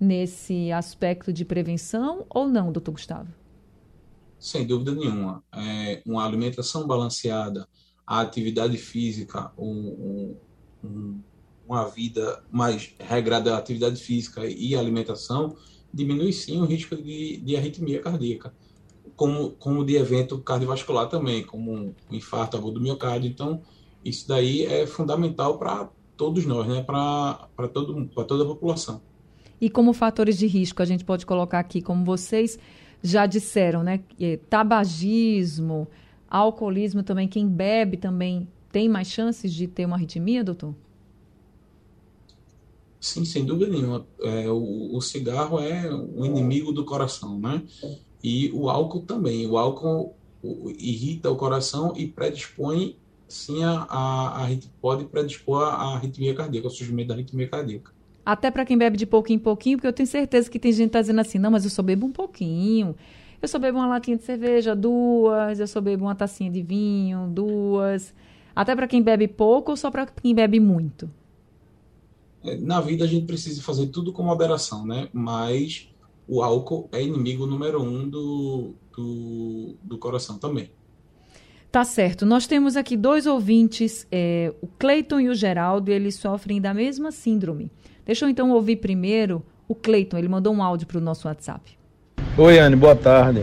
nesse 0.00 0.70
aspecto 0.72 1.32
de 1.32 1.44
prevenção 1.44 2.24
ou 2.28 2.48
não, 2.48 2.72
doutor 2.72 2.92
Gustavo? 2.92 3.28
Sem 4.38 4.66
dúvida 4.66 4.94
nenhuma. 4.94 5.42
É, 5.52 6.02
uma 6.06 6.24
alimentação 6.24 6.86
balanceada, 6.86 7.66
a 8.06 8.20
atividade 8.20 8.76
física, 8.76 9.52
um, 9.58 10.36
um, 10.84 11.20
uma 11.66 11.88
vida 11.88 12.42
mais 12.50 12.94
regrada 12.98 13.50
da 13.50 13.58
atividade 13.58 14.00
física 14.00 14.46
e 14.46 14.74
alimentação, 14.74 15.56
diminui 15.92 16.32
sim 16.32 16.60
o 16.60 16.64
risco 16.64 16.96
de, 16.96 17.38
de 17.38 17.56
arritmia 17.56 18.00
cardíaca, 18.00 18.54
como, 19.16 19.50
como 19.52 19.84
de 19.84 19.96
evento 19.96 20.38
cardiovascular 20.38 21.08
também, 21.08 21.44
como 21.44 21.72
um 21.74 21.94
infarto 22.10 22.56
agudo 22.56 22.74
do 22.74 22.80
miocárdio. 22.80 23.28
Então, 23.28 23.60
isso 24.04 24.28
daí 24.28 24.64
é 24.64 24.86
fundamental 24.86 25.58
para 25.58 25.90
todos 26.16 26.46
nós, 26.46 26.66
né? 26.66 26.82
para 26.82 27.48
toda 27.68 28.44
a 28.44 28.46
população. 28.46 29.02
E 29.60 29.68
como 29.68 29.92
fatores 29.92 30.38
de 30.38 30.46
risco, 30.46 30.82
a 30.82 30.84
gente 30.84 31.04
pode 31.04 31.26
colocar 31.26 31.58
aqui, 31.58 31.82
como 31.82 32.04
vocês 32.04 32.58
já 33.02 33.26
disseram, 33.26 33.82
né? 33.82 34.00
Tabagismo, 34.48 35.88
alcoolismo 36.28 37.02
também, 37.02 37.28
quem 37.28 37.46
bebe 37.48 37.96
também 37.96 38.48
tem 38.70 38.88
mais 38.88 39.08
chances 39.08 39.52
de 39.52 39.66
ter 39.66 39.86
uma 39.86 39.96
arritmia, 39.96 40.44
doutor? 40.44 40.74
Sim, 43.00 43.24
sem 43.24 43.44
dúvida 43.44 43.70
nenhuma. 43.70 44.06
É, 44.20 44.50
o, 44.50 44.96
o, 44.96 45.00
cigarro 45.00 45.60
é 45.60 45.88
o 45.92 46.26
inimigo 46.26 46.72
do 46.72 46.84
coração, 46.84 47.38
né? 47.38 47.62
E 48.22 48.50
o 48.52 48.68
álcool 48.68 49.02
também. 49.02 49.46
O 49.46 49.56
álcool 49.56 50.14
o, 50.42 50.70
irrita 50.70 51.30
o 51.30 51.36
coração 51.36 51.92
e 51.96 52.06
predispõe, 52.06 52.96
sim, 53.28 53.62
a, 53.62 53.86
a, 53.88 54.46
a 54.46 54.58
pode 54.80 55.04
predispor 55.04 55.62
a 55.62 55.94
arritmia 55.94 56.34
cardíaca, 56.34 56.66
ao 56.66 56.72
surgimento 56.72 57.08
da 57.08 57.14
arritmia 57.14 57.48
cardíaca. 57.48 57.92
Até 58.28 58.50
para 58.50 58.62
quem 58.66 58.76
bebe 58.76 58.98
de 58.98 59.06
pouquinho 59.06 59.38
em 59.38 59.40
pouquinho, 59.40 59.78
porque 59.78 59.86
eu 59.86 59.92
tenho 59.92 60.06
certeza 60.06 60.50
que 60.50 60.58
tem 60.58 60.70
gente 60.70 60.88
que 60.88 60.92
tá 60.92 61.00
dizendo 61.00 61.18
assim, 61.18 61.38
não, 61.38 61.50
mas 61.50 61.64
eu 61.64 61.70
só 61.70 61.80
bebo 61.80 62.04
um 62.04 62.12
pouquinho. 62.12 62.94
Eu 63.40 63.48
só 63.48 63.58
bebo 63.58 63.78
uma 63.78 63.86
latinha 63.86 64.18
de 64.18 64.22
cerveja, 64.22 64.76
duas. 64.76 65.58
Eu 65.58 65.66
só 65.66 65.80
bebo 65.80 66.04
uma 66.04 66.14
tacinha 66.14 66.50
de 66.50 66.60
vinho, 66.60 67.26
duas. 67.28 68.12
Até 68.54 68.76
para 68.76 68.86
quem 68.86 69.00
bebe 69.00 69.26
pouco 69.26 69.70
ou 69.70 69.78
só 69.78 69.90
para 69.90 70.04
quem 70.04 70.34
bebe 70.34 70.60
muito? 70.60 71.10
É, 72.44 72.54
na 72.58 72.82
vida 72.82 73.06
a 73.06 73.08
gente 73.08 73.24
precisa 73.24 73.62
fazer 73.62 73.86
tudo 73.86 74.12
com 74.12 74.22
moderação, 74.22 74.84
né? 74.84 75.08
Mas 75.10 75.88
o 76.28 76.42
álcool 76.42 76.86
é 76.92 77.02
inimigo 77.02 77.46
número 77.46 77.82
um 77.82 78.06
do, 78.06 78.74
do, 78.94 79.74
do 79.82 79.96
coração 79.96 80.36
também. 80.36 80.70
Tá 81.72 81.82
certo. 81.82 82.26
Nós 82.26 82.46
temos 82.46 82.76
aqui 82.76 82.94
dois 82.94 83.24
ouvintes, 83.24 84.06
é, 84.12 84.52
o 84.60 84.66
Cleiton 84.66 85.20
e 85.20 85.28
o 85.30 85.34
Geraldo, 85.34 85.90
e 85.90 85.94
eles 85.94 86.16
sofrem 86.16 86.60
da 86.60 86.74
mesma 86.74 87.10
síndrome. 87.10 87.70
Deixa 88.08 88.24
eu 88.24 88.30
então 88.30 88.50
ouvir 88.52 88.76
primeiro 88.76 89.42
o 89.68 89.74
Cleiton, 89.74 90.16
ele 90.16 90.28
mandou 90.28 90.54
um 90.54 90.62
áudio 90.62 90.86
para 90.86 90.96
o 90.96 91.00
nosso 91.00 91.28
WhatsApp. 91.28 91.76
Oi, 92.38 92.58
Anne, 92.58 92.74
boa 92.74 92.96
tarde. 92.96 93.42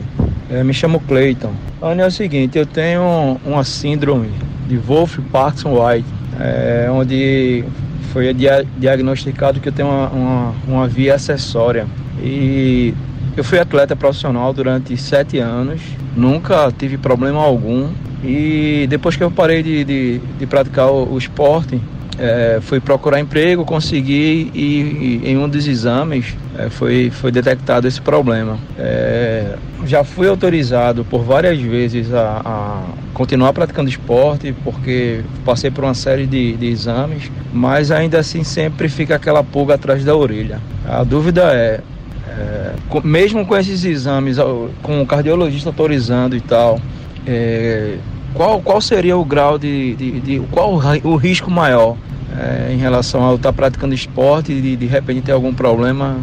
É, 0.49 0.63
me 0.63 0.73
chamo 0.73 0.99
Cleiton. 1.01 1.53
Anne, 1.79 2.01
é 2.01 2.07
o 2.07 2.09
seguinte, 2.09 2.57
eu 2.57 2.65
tenho 2.65 3.39
uma 3.45 3.63
síndrome 3.63 4.31
de 4.67 4.75
Wolf 4.75 5.19
Parkinson 5.31 5.79
White, 5.79 6.07
é, 6.39 6.89
onde 6.89 7.63
foi 8.11 8.33
diagnosticado 8.33 9.59
que 9.59 9.69
eu 9.69 9.71
tenho 9.71 9.87
uma, 9.87 10.09
uma, 10.09 10.55
uma 10.67 10.87
via 10.87 11.13
acessória. 11.13 11.85
E 12.19 12.91
eu 13.37 13.43
fui 13.43 13.59
atleta 13.59 13.95
profissional 13.95 14.51
durante 14.51 14.97
sete 14.97 15.37
anos, 15.37 15.79
nunca 16.17 16.71
tive 16.71 16.97
problema 16.97 17.39
algum. 17.39 17.91
E 18.23 18.87
depois 18.89 19.15
que 19.15 19.23
eu 19.23 19.29
parei 19.29 19.61
de, 19.61 19.83
de, 19.83 20.17
de 20.39 20.47
praticar 20.47 20.91
o, 20.91 21.13
o 21.13 21.17
esporte, 21.19 21.79
é, 22.17 22.59
fui 22.61 22.79
procurar 22.79 23.19
emprego, 23.19 23.65
consegui 23.65 24.51
e, 24.53 25.21
e 25.23 25.29
em 25.29 25.37
um 25.37 25.49
dos 25.49 25.67
exames 25.67 26.35
é, 26.57 26.69
foi, 26.69 27.09
foi 27.09 27.31
detectado 27.31 27.87
esse 27.87 28.01
problema. 28.01 28.57
É, 28.77 29.55
já 29.85 30.03
fui 30.03 30.27
autorizado 30.27 31.03
por 31.05 31.23
várias 31.23 31.59
vezes 31.59 32.13
a, 32.13 32.41
a, 32.43 32.83
continuar 33.13 33.53
praticando 33.53 33.89
esporte, 33.89 34.55
porque 34.63 35.21
passei 35.43 35.69
por 35.69 35.83
uma 35.83 35.93
série 35.93 36.25
de, 36.25 36.53
de 36.53 36.67
exames, 36.67 37.29
mas 37.53 37.91
ainda 37.91 38.19
assim 38.19 38.43
sempre 38.43 38.87
fica 38.87 39.15
aquela 39.15 39.43
pulga 39.43 39.75
atrás 39.75 40.03
da 40.03 40.15
orelha. 40.15 40.59
A 40.87 41.03
dúvida 41.03 41.53
é, 41.53 41.81
é 42.27 42.73
mesmo 43.03 43.45
com 43.45 43.57
esses 43.57 43.83
exames, 43.83 44.37
com 44.81 45.01
o 45.01 45.05
cardiologista 45.05 45.69
autorizando 45.69 46.35
e 46.35 46.41
tal, 46.41 46.79
é, 47.27 47.97
qual, 48.35 48.61
qual 48.61 48.81
seria 48.81 49.17
o 49.17 49.23
grau 49.23 49.57
de, 49.57 49.95
de, 49.95 50.19
de 50.19 50.39
qual 50.51 50.73
o 50.73 51.15
risco 51.15 51.49
maior 51.49 51.97
é, 52.37 52.73
em 52.73 52.77
relação 52.77 53.23
ao 53.23 53.35
estar 53.35 53.51
tá 53.51 53.55
praticando 53.55 53.95
esporte 53.95 54.51
e 54.51 54.61
de, 54.61 54.75
de 54.75 54.85
repente 54.85 55.21
ter 55.21 55.31
algum 55.31 55.53
problema 55.53 56.17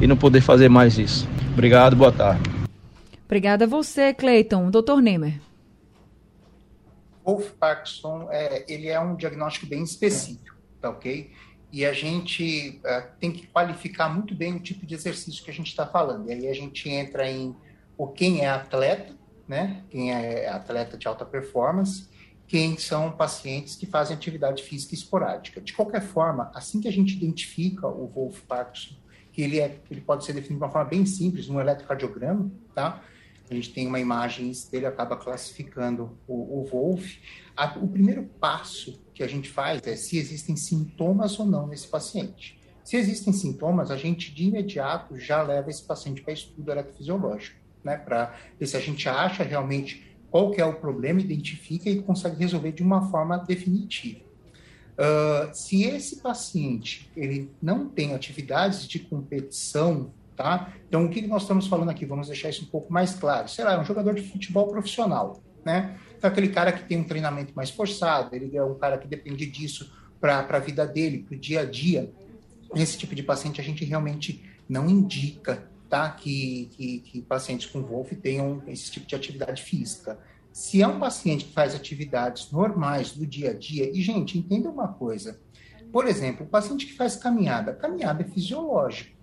e 0.00 0.06
não 0.06 0.16
poder 0.16 0.40
fazer 0.40 0.68
mais 0.68 0.98
isso. 0.98 1.28
Obrigado, 1.52 1.94
boa 1.94 2.10
tarde. 2.10 2.50
Obrigada 3.26 3.66
a 3.66 3.68
você, 3.68 4.14
Cleiton. 4.14 4.70
Doutor 4.70 5.02
Nemer. 5.02 5.40
Wolf 7.24 7.50
Parkinson, 7.60 8.28
é, 8.30 8.64
ele 8.66 8.88
é 8.88 8.98
um 8.98 9.14
diagnóstico 9.14 9.66
bem 9.66 9.82
específico, 9.82 10.56
tá 10.80 10.88
ok? 10.88 11.30
E 11.70 11.84
a 11.84 11.92
gente 11.92 12.80
é, 12.82 13.00
tem 13.20 13.30
que 13.30 13.46
qualificar 13.46 14.08
muito 14.08 14.34
bem 14.34 14.54
o 14.54 14.60
tipo 14.60 14.86
de 14.86 14.94
exercício 14.94 15.44
que 15.44 15.50
a 15.50 15.54
gente 15.54 15.66
está 15.66 15.86
falando. 15.86 16.30
E 16.30 16.32
aí 16.32 16.48
a 16.48 16.54
gente 16.54 16.88
entra 16.88 17.30
em 17.30 17.54
o 17.98 18.06
quem 18.06 18.40
é 18.40 18.48
atleta, 18.48 19.12
né? 19.48 19.82
Quem 19.88 20.12
é 20.12 20.48
atleta 20.48 20.98
de 20.98 21.08
alta 21.08 21.24
performance, 21.24 22.08
quem 22.46 22.76
são 22.78 23.10
pacientes 23.10 23.76
que 23.76 23.86
fazem 23.86 24.16
atividade 24.16 24.62
física 24.62 24.94
esporádica. 24.94 25.60
De 25.60 25.72
qualquer 25.72 26.02
forma, 26.02 26.50
assim 26.54 26.80
que 26.80 26.88
a 26.88 26.92
gente 26.92 27.16
identifica 27.16 27.86
o 27.86 28.06
Wolf 28.06 28.40
Parkinson, 28.42 28.94
que 29.32 29.42
ele, 29.42 29.60
é, 29.60 29.78
ele 29.90 30.00
pode 30.00 30.24
ser 30.24 30.32
definido 30.32 30.58
de 30.58 30.64
uma 30.64 30.70
forma 30.70 30.88
bem 30.88 31.04
simples, 31.06 31.48
no 31.48 31.60
eletrocardiograma, 31.60 32.50
tá? 32.74 33.02
A 33.50 33.54
gente 33.54 33.72
tem 33.72 33.86
uma 33.86 33.98
imagem 33.98 34.52
dele, 34.70 34.86
acaba 34.86 35.16
classificando 35.16 36.18
o, 36.26 36.60
o 36.60 36.64
Wolf. 36.64 37.16
A, 37.56 37.78
o 37.78 37.88
primeiro 37.88 38.24
passo 38.40 39.00
que 39.14 39.22
a 39.22 39.26
gente 39.26 39.48
faz 39.48 39.80
é 39.86 39.96
se 39.96 40.18
existem 40.18 40.54
sintomas 40.56 41.38
ou 41.38 41.46
não 41.46 41.66
nesse 41.66 41.86
paciente. 41.86 42.58
Se 42.84 42.96
existem 42.96 43.32
sintomas, 43.32 43.90
a 43.90 43.96
gente 43.96 44.34
de 44.34 44.44
imediato 44.44 45.18
já 45.18 45.42
leva 45.42 45.68
esse 45.70 45.82
paciente 45.82 46.22
para 46.22 46.32
estudo 46.32 46.70
eletrofisiológico, 46.70 47.57
né? 47.88 47.96
Para 47.96 48.34
ver 48.60 48.66
se 48.66 48.76
a 48.76 48.80
gente 48.80 49.08
acha 49.08 49.42
realmente 49.42 50.06
qual 50.30 50.50
que 50.50 50.60
é 50.60 50.64
o 50.64 50.74
problema, 50.74 51.20
identifica 51.20 51.88
e 51.88 52.02
consegue 52.02 52.36
resolver 52.36 52.72
de 52.72 52.82
uma 52.82 53.10
forma 53.10 53.38
definitiva. 53.38 54.20
Uh, 54.98 55.54
se 55.54 55.84
esse 55.84 56.20
paciente 56.20 57.10
ele 57.16 57.50
não 57.62 57.88
tem 57.88 58.14
atividades 58.14 58.86
de 58.86 58.98
competição, 58.98 60.10
tá? 60.36 60.72
Então 60.86 61.06
o 61.06 61.08
que 61.08 61.26
nós 61.26 61.42
estamos 61.42 61.66
falando 61.66 61.88
aqui? 61.88 62.04
Vamos 62.04 62.26
deixar 62.26 62.50
isso 62.50 62.64
um 62.64 62.68
pouco 62.68 62.92
mais 62.92 63.14
claro. 63.14 63.48
Será 63.48 63.72
é 63.72 63.80
um 63.80 63.84
jogador 63.84 64.14
de 64.14 64.22
futebol 64.22 64.66
profissional, 64.66 65.40
né? 65.64 65.96
Então 66.16 66.28
aquele 66.28 66.48
cara 66.48 66.72
que 66.72 66.84
tem 66.84 66.98
um 66.98 67.04
treinamento 67.04 67.52
mais 67.54 67.70
forçado, 67.70 68.34
ele 68.34 68.54
é 68.56 68.62
um 68.62 68.74
cara 68.74 68.98
que 68.98 69.08
depende 69.08 69.46
disso 69.46 69.90
para 70.20 70.40
a 70.40 70.58
vida 70.58 70.84
dele, 70.84 71.24
para 71.26 71.36
o 71.36 71.38
dia 71.38 71.60
a 71.60 71.64
dia. 71.64 72.12
Esse 72.74 72.98
tipo 72.98 73.14
de 73.14 73.22
paciente 73.22 73.60
a 73.60 73.64
gente 73.64 73.84
realmente 73.84 74.44
não 74.68 74.90
indica 74.90 75.66
tá? 75.88 76.10
que, 76.10 76.68
que, 76.72 76.98
que 77.00 77.22
pacientes 77.22 77.66
com 77.66 77.82
Wolf 77.82 78.12
tenham 78.12 78.62
esse 78.66 78.90
tipo 78.90 79.06
de 79.06 79.14
atividade 79.14 79.62
física. 79.62 80.18
Se 80.52 80.82
é 80.82 80.88
um 80.88 80.98
paciente 80.98 81.44
que 81.46 81.52
faz 81.52 81.74
atividades 81.74 82.50
normais 82.50 83.12
do 83.12 83.26
dia 83.26 83.50
a 83.50 83.54
dia, 83.54 83.90
e, 83.90 84.02
gente, 84.02 84.38
entenda 84.38 84.68
uma 84.68 84.88
coisa. 84.88 85.40
Por 85.92 86.06
exemplo, 86.06 86.44
o 86.44 86.48
paciente 86.48 86.86
que 86.86 86.94
faz 86.94 87.16
caminhada, 87.16 87.72
caminhada 87.72 88.22
é 88.22 88.26
fisiológico, 88.26 89.16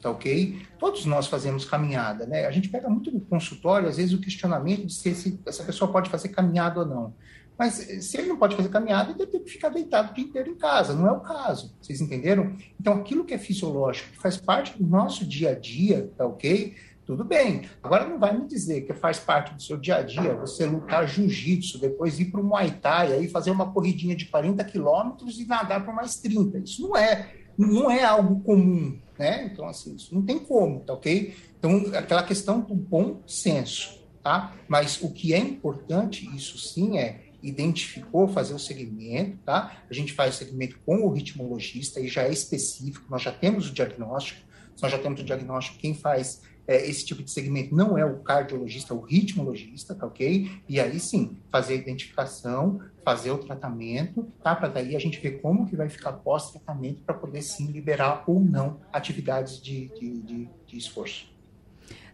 tá 0.00 0.10
ok? 0.10 0.62
Todos 0.78 1.06
nós 1.06 1.26
fazemos 1.26 1.64
caminhada, 1.64 2.26
né? 2.26 2.46
A 2.46 2.50
gente 2.50 2.68
pega 2.68 2.88
muito 2.88 3.10
no 3.10 3.20
consultório, 3.20 3.88
às 3.88 3.96
vezes, 3.96 4.12
o 4.12 4.20
questionamento 4.20 4.86
de 4.86 4.92
se, 4.92 5.14
se 5.14 5.40
essa 5.46 5.64
pessoa 5.64 5.90
pode 5.90 6.10
fazer 6.10 6.28
caminhada 6.28 6.80
ou 6.80 6.86
não. 6.86 7.14
Mas 7.58 7.88
eh, 7.88 8.00
se 8.00 8.16
ele 8.18 8.28
não 8.28 8.36
pode 8.36 8.56
fazer 8.56 8.68
caminhada, 8.68 9.14
ele 9.16 9.38
que 9.40 9.50
ficar 9.50 9.68
deitado 9.68 10.10
o 10.10 10.14
dia 10.14 10.24
inteiro 10.24 10.50
em 10.50 10.56
casa. 10.56 10.94
Não 10.94 11.06
é 11.06 11.12
o 11.12 11.20
caso. 11.20 11.74
Vocês 11.80 12.00
entenderam? 12.00 12.52
Então, 12.80 12.94
aquilo 12.94 13.24
que 13.24 13.34
é 13.34 13.38
fisiológico, 13.38 14.10
que 14.10 14.18
faz 14.18 14.36
parte 14.36 14.76
do 14.76 14.86
nosso 14.86 15.24
dia 15.24 15.50
a 15.50 15.54
dia, 15.54 16.10
tá 16.16 16.26
ok? 16.26 16.74
Tudo 17.06 17.22
bem. 17.22 17.68
Agora 17.82 18.08
não 18.08 18.18
vai 18.18 18.36
me 18.36 18.46
dizer 18.46 18.82
que 18.82 18.94
faz 18.94 19.18
parte 19.18 19.54
do 19.54 19.62
seu 19.62 19.76
dia 19.76 19.96
a 19.96 20.02
dia 20.02 20.34
você 20.34 20.64
lutar 20.64 21.06
jiu-jitsu, 21.06 21.78
depois 21.78 22.18
ir 22.18 22.26
para 22.26 22.40
o 22.40 22.44
Muay 22.44 22.70
Thai, 22.70 23.12
aí 23.12 23.28
fazer 23.28 23.50
uma 23.50 23.70
corridinha 23.70 24.16
de 24.16 24.24
40 24.24 24.64
quilômetros 24.64 25.38
e 25.38 25.44
nadar 25.44 25.84
por 25.84 25.94
mais 25.94 26.16
30. 26.16 26.60
Isso 26.60 26.80
não 26.80 26.96
é, 26.96 27.30
não 27.58 27.90
é 27.90 28.02
algo 28.02 28.40
comum, 28.40 28.98
né? 29.18 29.50
Então, 29.52 29.68
assim, 29.68 29.94
isso 29.94 30.14
não 30.14 30.22
tem 30.22 30.38
como, 30.38 30.80
tá 30.80 30.94
ok? 30.94 31.34
Então, 31.58 31.92
aquela 31.94 32.22
questão 32.22 32.60
do 32.60 32.74
bom 32.74 33.20
senso, 33.26 34.02
tá? 34.22 34.54
Mas 34.66 35.02
o 35.02 35.12
que 35.12 35.34
é 35.34 35.38
importante, 35.38 36.26
isso 36.34 36.56
sim, 36.58 36.98
é 36.98 37.23
identificou, 37.48 38.26
fazer 38.26 38.54
o 38.54 38.58
segmento, 38.58 39.38
tá? 39.44 39.84
A 39.88 39.94
gente 39.94 40.12
faz 40.12 40.34
o 40.34 40.38
segmento 40.38 40.78
com 40.84 40.96
o 41.06 41.10
ritmologista 41.10 42.00
e 42.00 42.08
já 42.08 42.22
é 42.22 42.32
específico, 42.32 43.06
nós 43.10 43.22
já 43.22 43.30
temos 43.30 43.68
o 43.68 43.72
diagnóstico, 43.72 44.40
nós 44.80 44.90
já 44.90 44.98
temos 44.98 45.20
o 45.20 45.24
diagnóstico, 45.24 45.78
quem 45.78 45.94
faz 45.94 46.42
é, 46.66 46.88
esse 46.88 47.04
tipo 47.04 47.22
de 47.22 47.30
segmento 47.30 47.74
não 47.74 47.96
é 47.98 48.04
o 48.04 48.18
cardiologista, 48.18 48.94
é 48.94 48.96
o 48.96 49.00
ritmologista, 49.00 49.94
tá 49.94 50.06
ok? 50.06 50.50
E 50.68 50.80
aí 50.80 50.98
sim, 50.98 51.36
fazer 51.50 51.74
a 51.74 51.76
identificação, 51.76 52.80
fazer 53.04 53.30
o 53.30 53.38
tratamento, 53.38 54.26
tá? 54.42 54.54
Para 54.56 54.68
daí 54.68 54.96
a 54.96 54.98
gente 54.98 55.20
ver 55.20 55.42
como 55.42 55.66
que 55.66 55.76
vai 55.76 55.88
ficar 55.88 56.12
pós-tratamento 56.12 57.02
para 57.02 57.14
poder 57.14 57.42
sim 57.42 57.66
liberar 57.66 58.24
ou 58.26 58.40
não 58.40 58.80
atividades 58.92 59.60
de, 59.60 59.88
de, 59.88 60.22
de, 60.22 60.48
de 60.66 60.78
esforço. 60.78 61.32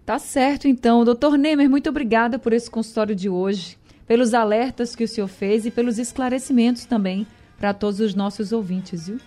Tá 0.04 0.18
certo, 0.18 0.66
então. 0.66 1.04
Doutor 1.04 1.38
Nemer, 1.38 1.70
muito 1.70 1.88
obrigada 1.88 2.38
por 2.38 2.52
esse 2.52 2.68
consultório 2.68 3.14
de 3.14 3.28
hoje, 3.28 3.78
pelos 4.10 4.34
alertas 4.34 4.96
que 4.96 5.04
o 5.04 5.08
senhor 5.08 5.28
fez 5.28 5.64
e 5.64 5.70
pelos 5.70 5.96
esclarecimentos 5.96 6.84
também 6.84 7.24
para 7.56 7.72
todos 7.72 8.00
os 8.00 8.12
nossos 8.12 8.50
ouvintes, 8.50 9.06
viu? 9.06 9.20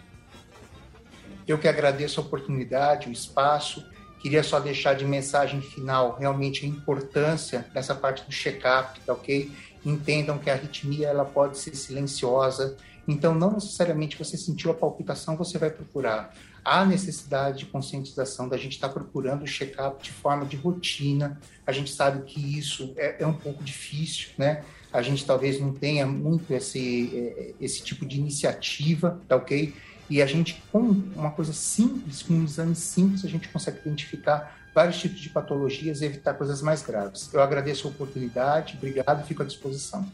Eu 1.47 1.57
que 1.57 1.69
agradeço 1.69 2.19
a 2.19 2.23
oportunidade, 2.23 3.07
o 3.07 3.11
espaço. 3.13 3.89
Queria 4.21 4.43
só 4.43 4.59
deixar 4.59 4.95
de 4.95 5.05
mensagem 5.05 5.61
final 5.61 6.17
realmente 6.19 6.65
a 6.65 6.67
importância 6.67 7.65
dessa 7.73 7.95
parte 7.95 8.25
do 8.25 8.31
check-up, 8.33 8.99
tá 9.05 9.13
ok? 9.13 9.49
Entendam 9.85 10.37
que 10.37 10.49
a 10.49 10.53
arritmia 10.53 11.07
ela 11.07 11.23
pode 11.23 11.59
ser 11.59 11.73
silenciosa, 11.75 12.75
então 13.07 13.33
não 13.33 13.53
necessariamente 13.53 14.17
você 14.17 14.35
sentiu 14.35 14.69
a 14.71 14.73
palpitação, 14.73 15.37
você 15.37 15.57
vai 15.57 15.69
procurar. 15.69 16.35
Há 16.63 16.83
necessidade 16.83 17.59
de 17.59 17.67
conscientização 17.67 18.49
da 18.49 18.57
gente 18.57 18.73
estar 18.73 18.89
tá 18.89 18.93
procurando 18.93 19.43
o 19.43 19.47
check-up 19.47 20.03
de 20.03 20.11
forma 20.11 20.45
de 20.45 20.57
rotina. 20.57 21.39
A 21.65 21.71
gente 21.71 21.91
sabe 21.91 22.23
que 22.23 22.57
isso 22.57 22.93
é, 22.97 23.23
é 23.23 23.27
um 23.27 23.33
pouco 23.33 23.63
difícil, 23.63 24.29
né? 24.37 24.63
A 24.91 25.01
gente 25.01 25.25
talvez 25.25 25.59
não 25.59 25.73
tenha 25.73 26.05
muito 26.05 26.53
esse, 26.53 27.11
é, 27.15 27.53
esse 27.59 27.81
tipo 27.81 28.05
de 28.05 28.19
iniciativa, 28.19 29.19
tá 29.27 29.35
ok? 29.35 29.73
E 30.09 30.21
a 30.21 30.25
gente, 30.25 30.61
com 30.71 30.79
uma 31.15 31.31
coisa 31.31 31.53
simples, 31.53 32.21
com 32.21 32.33
um 32.33 32.43
exame 32.43 32.75
simples, 32.75 33.25
a 33.25 33.29
gente 33.29 33.47
consegue 33.47 33.79
identificar 33.79 34.59
vários 34.73 34.99
tipos 34.99 35.19
de 35.19 35.29
patologias 35.29 36.01
e 36.01 36.05
evitar 36.05 36.33
coisas 36.33 36.61
mais 36.61 36.81
graves. 36.81 37.33
Eu 37.33 37.41
agradeço 37.41 37.87
a 37.87 37.91
oportunidade, 37.91 38.75
obrigado, 38.77 39.25
fico 39.25 39.41
à 39.41 39.45
disposição. 39.45 40.05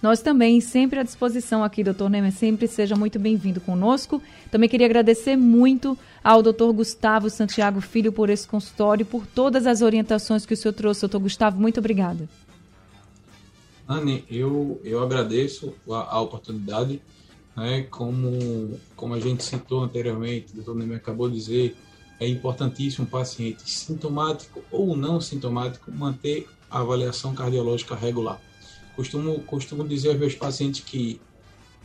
Nós 0.00 0.20
também, 0.20 0.60
sempre 0.60 1.00
à 1.00 1.02
disposição 1.02 1.64
aqui, 1.64 1.82
doutor 1.82 2.08
Nemer, 2.08 2.32
sempre 2.32 2.68
seja 2.68 2.94
muito 2.94 3.18
bem-vindo 3.18 3.60
conosco. 3.60 4.22
Também 4.50 4.68
queria 4.68 4.86
agradecer 4.86 5.36
muito 5.36 5.98
ao 6.22 6.42
doutor 6.42 6.72
Gustavo 6.72 7.28
Santiago 7.28 7.80
Filho 7.80 8.12
por 8.12 8.30
esse 8.30 8.46
consultório, 8.46 9.04
por 9.04 9.26
todas 9.26 9.66
as 9.66 9.82
orientações 9.82 10.46
que 10.46 10.54
o 10.54 10.56
senhor 10.56 10.74
trouxe. 10.74 11.00
Doutor 11.00 11.20
Gustavo, 11.20 11.60
muito 11.60 11.78
obrigada. 11.78 12.28
Anne, 13.88 14.24
eu, 14.30 14.80
eu 14.84 15.02
agradeço 15.02 15.74
a, 15.90 16.16
a 16.16 16.20
oportunidade 16.20 17.00
né? 17.58 17.82
Como, 17.90 18.78
como 18.94 19.14
a 19.14 19.20
gente 19.20 19.42
citou 19.42 19.82
anteriormente, 19.82 20.52
o 20.52 20.56
doutor 20.56 20.76
Neme 20.76 20.94
acabou 20.94 21.28
de 21.28 21.34
dizer, 21.34 21.76
é 22.20 22.28
importantíssimo 22.28 23.04
o 23.04 23.10
paciente 23.10 23.68
sintomático 23.68 24.62
ou 24.70 24.96
não 24.96 25.20
sintomático 25.20 25.90
manter 25.90 26.46
a 26.70 26.78
avaliação 26.78 27.34
cardiológica 27.34 27.96
regular. 27.96 28.40
Costumo, 28.98 29.38
costumo 29.42 29.86
dizer 29.86 30.08
aos 30.08 30.18
meus 30.18 30.34
pacientes 30.34 30.80
que 30.80 31.20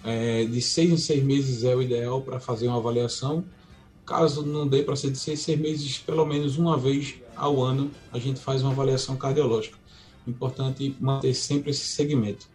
é, 0.04 0.46
de 0.46 0.60
seis 0.60 0.90
em 0.90 0.98
seis 0.98 1.24
meses 1.24 1.64
é 1.64 1.76
o 1.76 1.80
ideal 1.80 2.24
para 2.24 2.40
fazer 2.40 2.68
uma 2.68 2.78
avaliação. 2.78 3.46
Caso 4.04 4.44
não 4.44 4.68
dê 4.68 4.82
para 4.82 4.96
ser 4.96 5.12
de 5.12 5.20
seis 5.20 5.42
seis 5.42 5.60
meses, 5.60 6.00
pelo 6.00 6.26
menos 6.26 6.58
uma 6.58 6.76
vez 6.76 7.14
ao 7.36 7.62
ano 7.62 7.92
a 8.12 8.18
gente 8.18 8.40
faz 8.40 8.64
uma 8.64 8.72
avaliação 8.72 9.16
cardiológica. 9.16 9.78
Importante 10.26 10.98
manter 11.00 11.36
sempre 11.36 11.70
esse 11.70 11.86
segmento. 11.86 12.48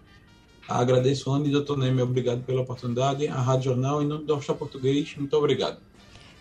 Agradeço, 0.68 1.30
Ana 1.30 1.46
e 1.46 1.52
doutor 1.52 1.78
Neme, 1.78 2.02
obrigado 2.02 2.42
pela 2.42 2.62
oportunidade. 2.62 3.28
A 3.28 3.40
Rádio 3.40 3.66
Jornal, 3.66 4.02
em 4.02 4.08
nome 4.08 4.24
do 4.24 4.36
Português, 4.56 5.14
muito 5.16 5.34
obrigado. 5.36 5.87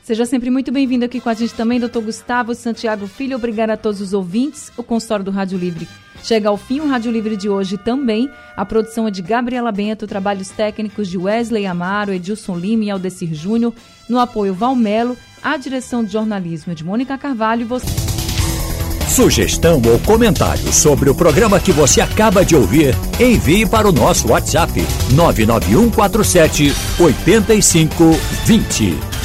Seja 0.07 0.25
sempre 0.25 0.49
muito 0.49 0.71
bem-vindo 0.71 1.03
aqui 1.03 1.19
com 1.19 1.27
a 1.27 1.33
gente 1.33 1.53
também, 1.53 1.81
doutor 1.81 2.01
Gustavo 2.01 2.55
Santiago 2.55 3.07
Filho. 3.07 3.35
Obrigado 3.35 3.71
a 3.71 3.75
todos 3.75 3.99
os 3.99 4.13
ouvintes. 4.13 4.71
O 4.77 4.81
consultório 4.81 5.25
do 5.25 5.31
Rádio 5.31 5.59
Livre 5.59 5.85
chega 6.23 6.47
ao 6.47 6.55
fim. 6.55 6.79
O 6.79 6.87
Rádio 6.87 7.11
Livre 7.11 7.35
de 7.35 7.49
hoje 7.49 7.77
também. 7.77 8.31
A 8.55 8.63
produção 8.63 9.05
é 9.05 9.11
de 9.11 9.21
Gabriela 9.21 9.69
Bento, 9.69 10.07
trabalhos 10.07 10.47
técnicos 10.47 11.09
de 11.09 11.17
Wesley 11.17 11.65
Amaro, 11.65 12.13
Edilson 12.13 12.57
Lima 12.57 12.85
e 12.85 12.89
Aldecir 12.89 13.33
Júnior. 13.33 13.73
No 14.07 14.17
apoio 14.17 14.53
Valmelo, 14.53 15.17
a 15.43 15.57
direção 15.57 16.05
de 16.05 16.13
jornalismo 16.13 16.71
é 16.71 16.75
de 16.75 16.85
Mônica 16.85 17.17
Carvalho 17.17 17.67
você. 17.67 17.87
Sugestão 19.09 19.81
ou 19.85 19.99
comentário 19.99 20.71
sobre 20.71 21.09
o 21.09 21.15
programa 21.15 21.59
que 21.59 21.73
você 21.73 21.99
acaba 21.99 22.45
de 22.45 22.55
ouvir, 22.55 22.95
envie 23.19 23.65
para 23.65 23.89
o 23.89 23.91
nosso 23.91 24.29
WhatsApp 24.29 24.71
99147 25.11 26.71
8520. 26.97 29.16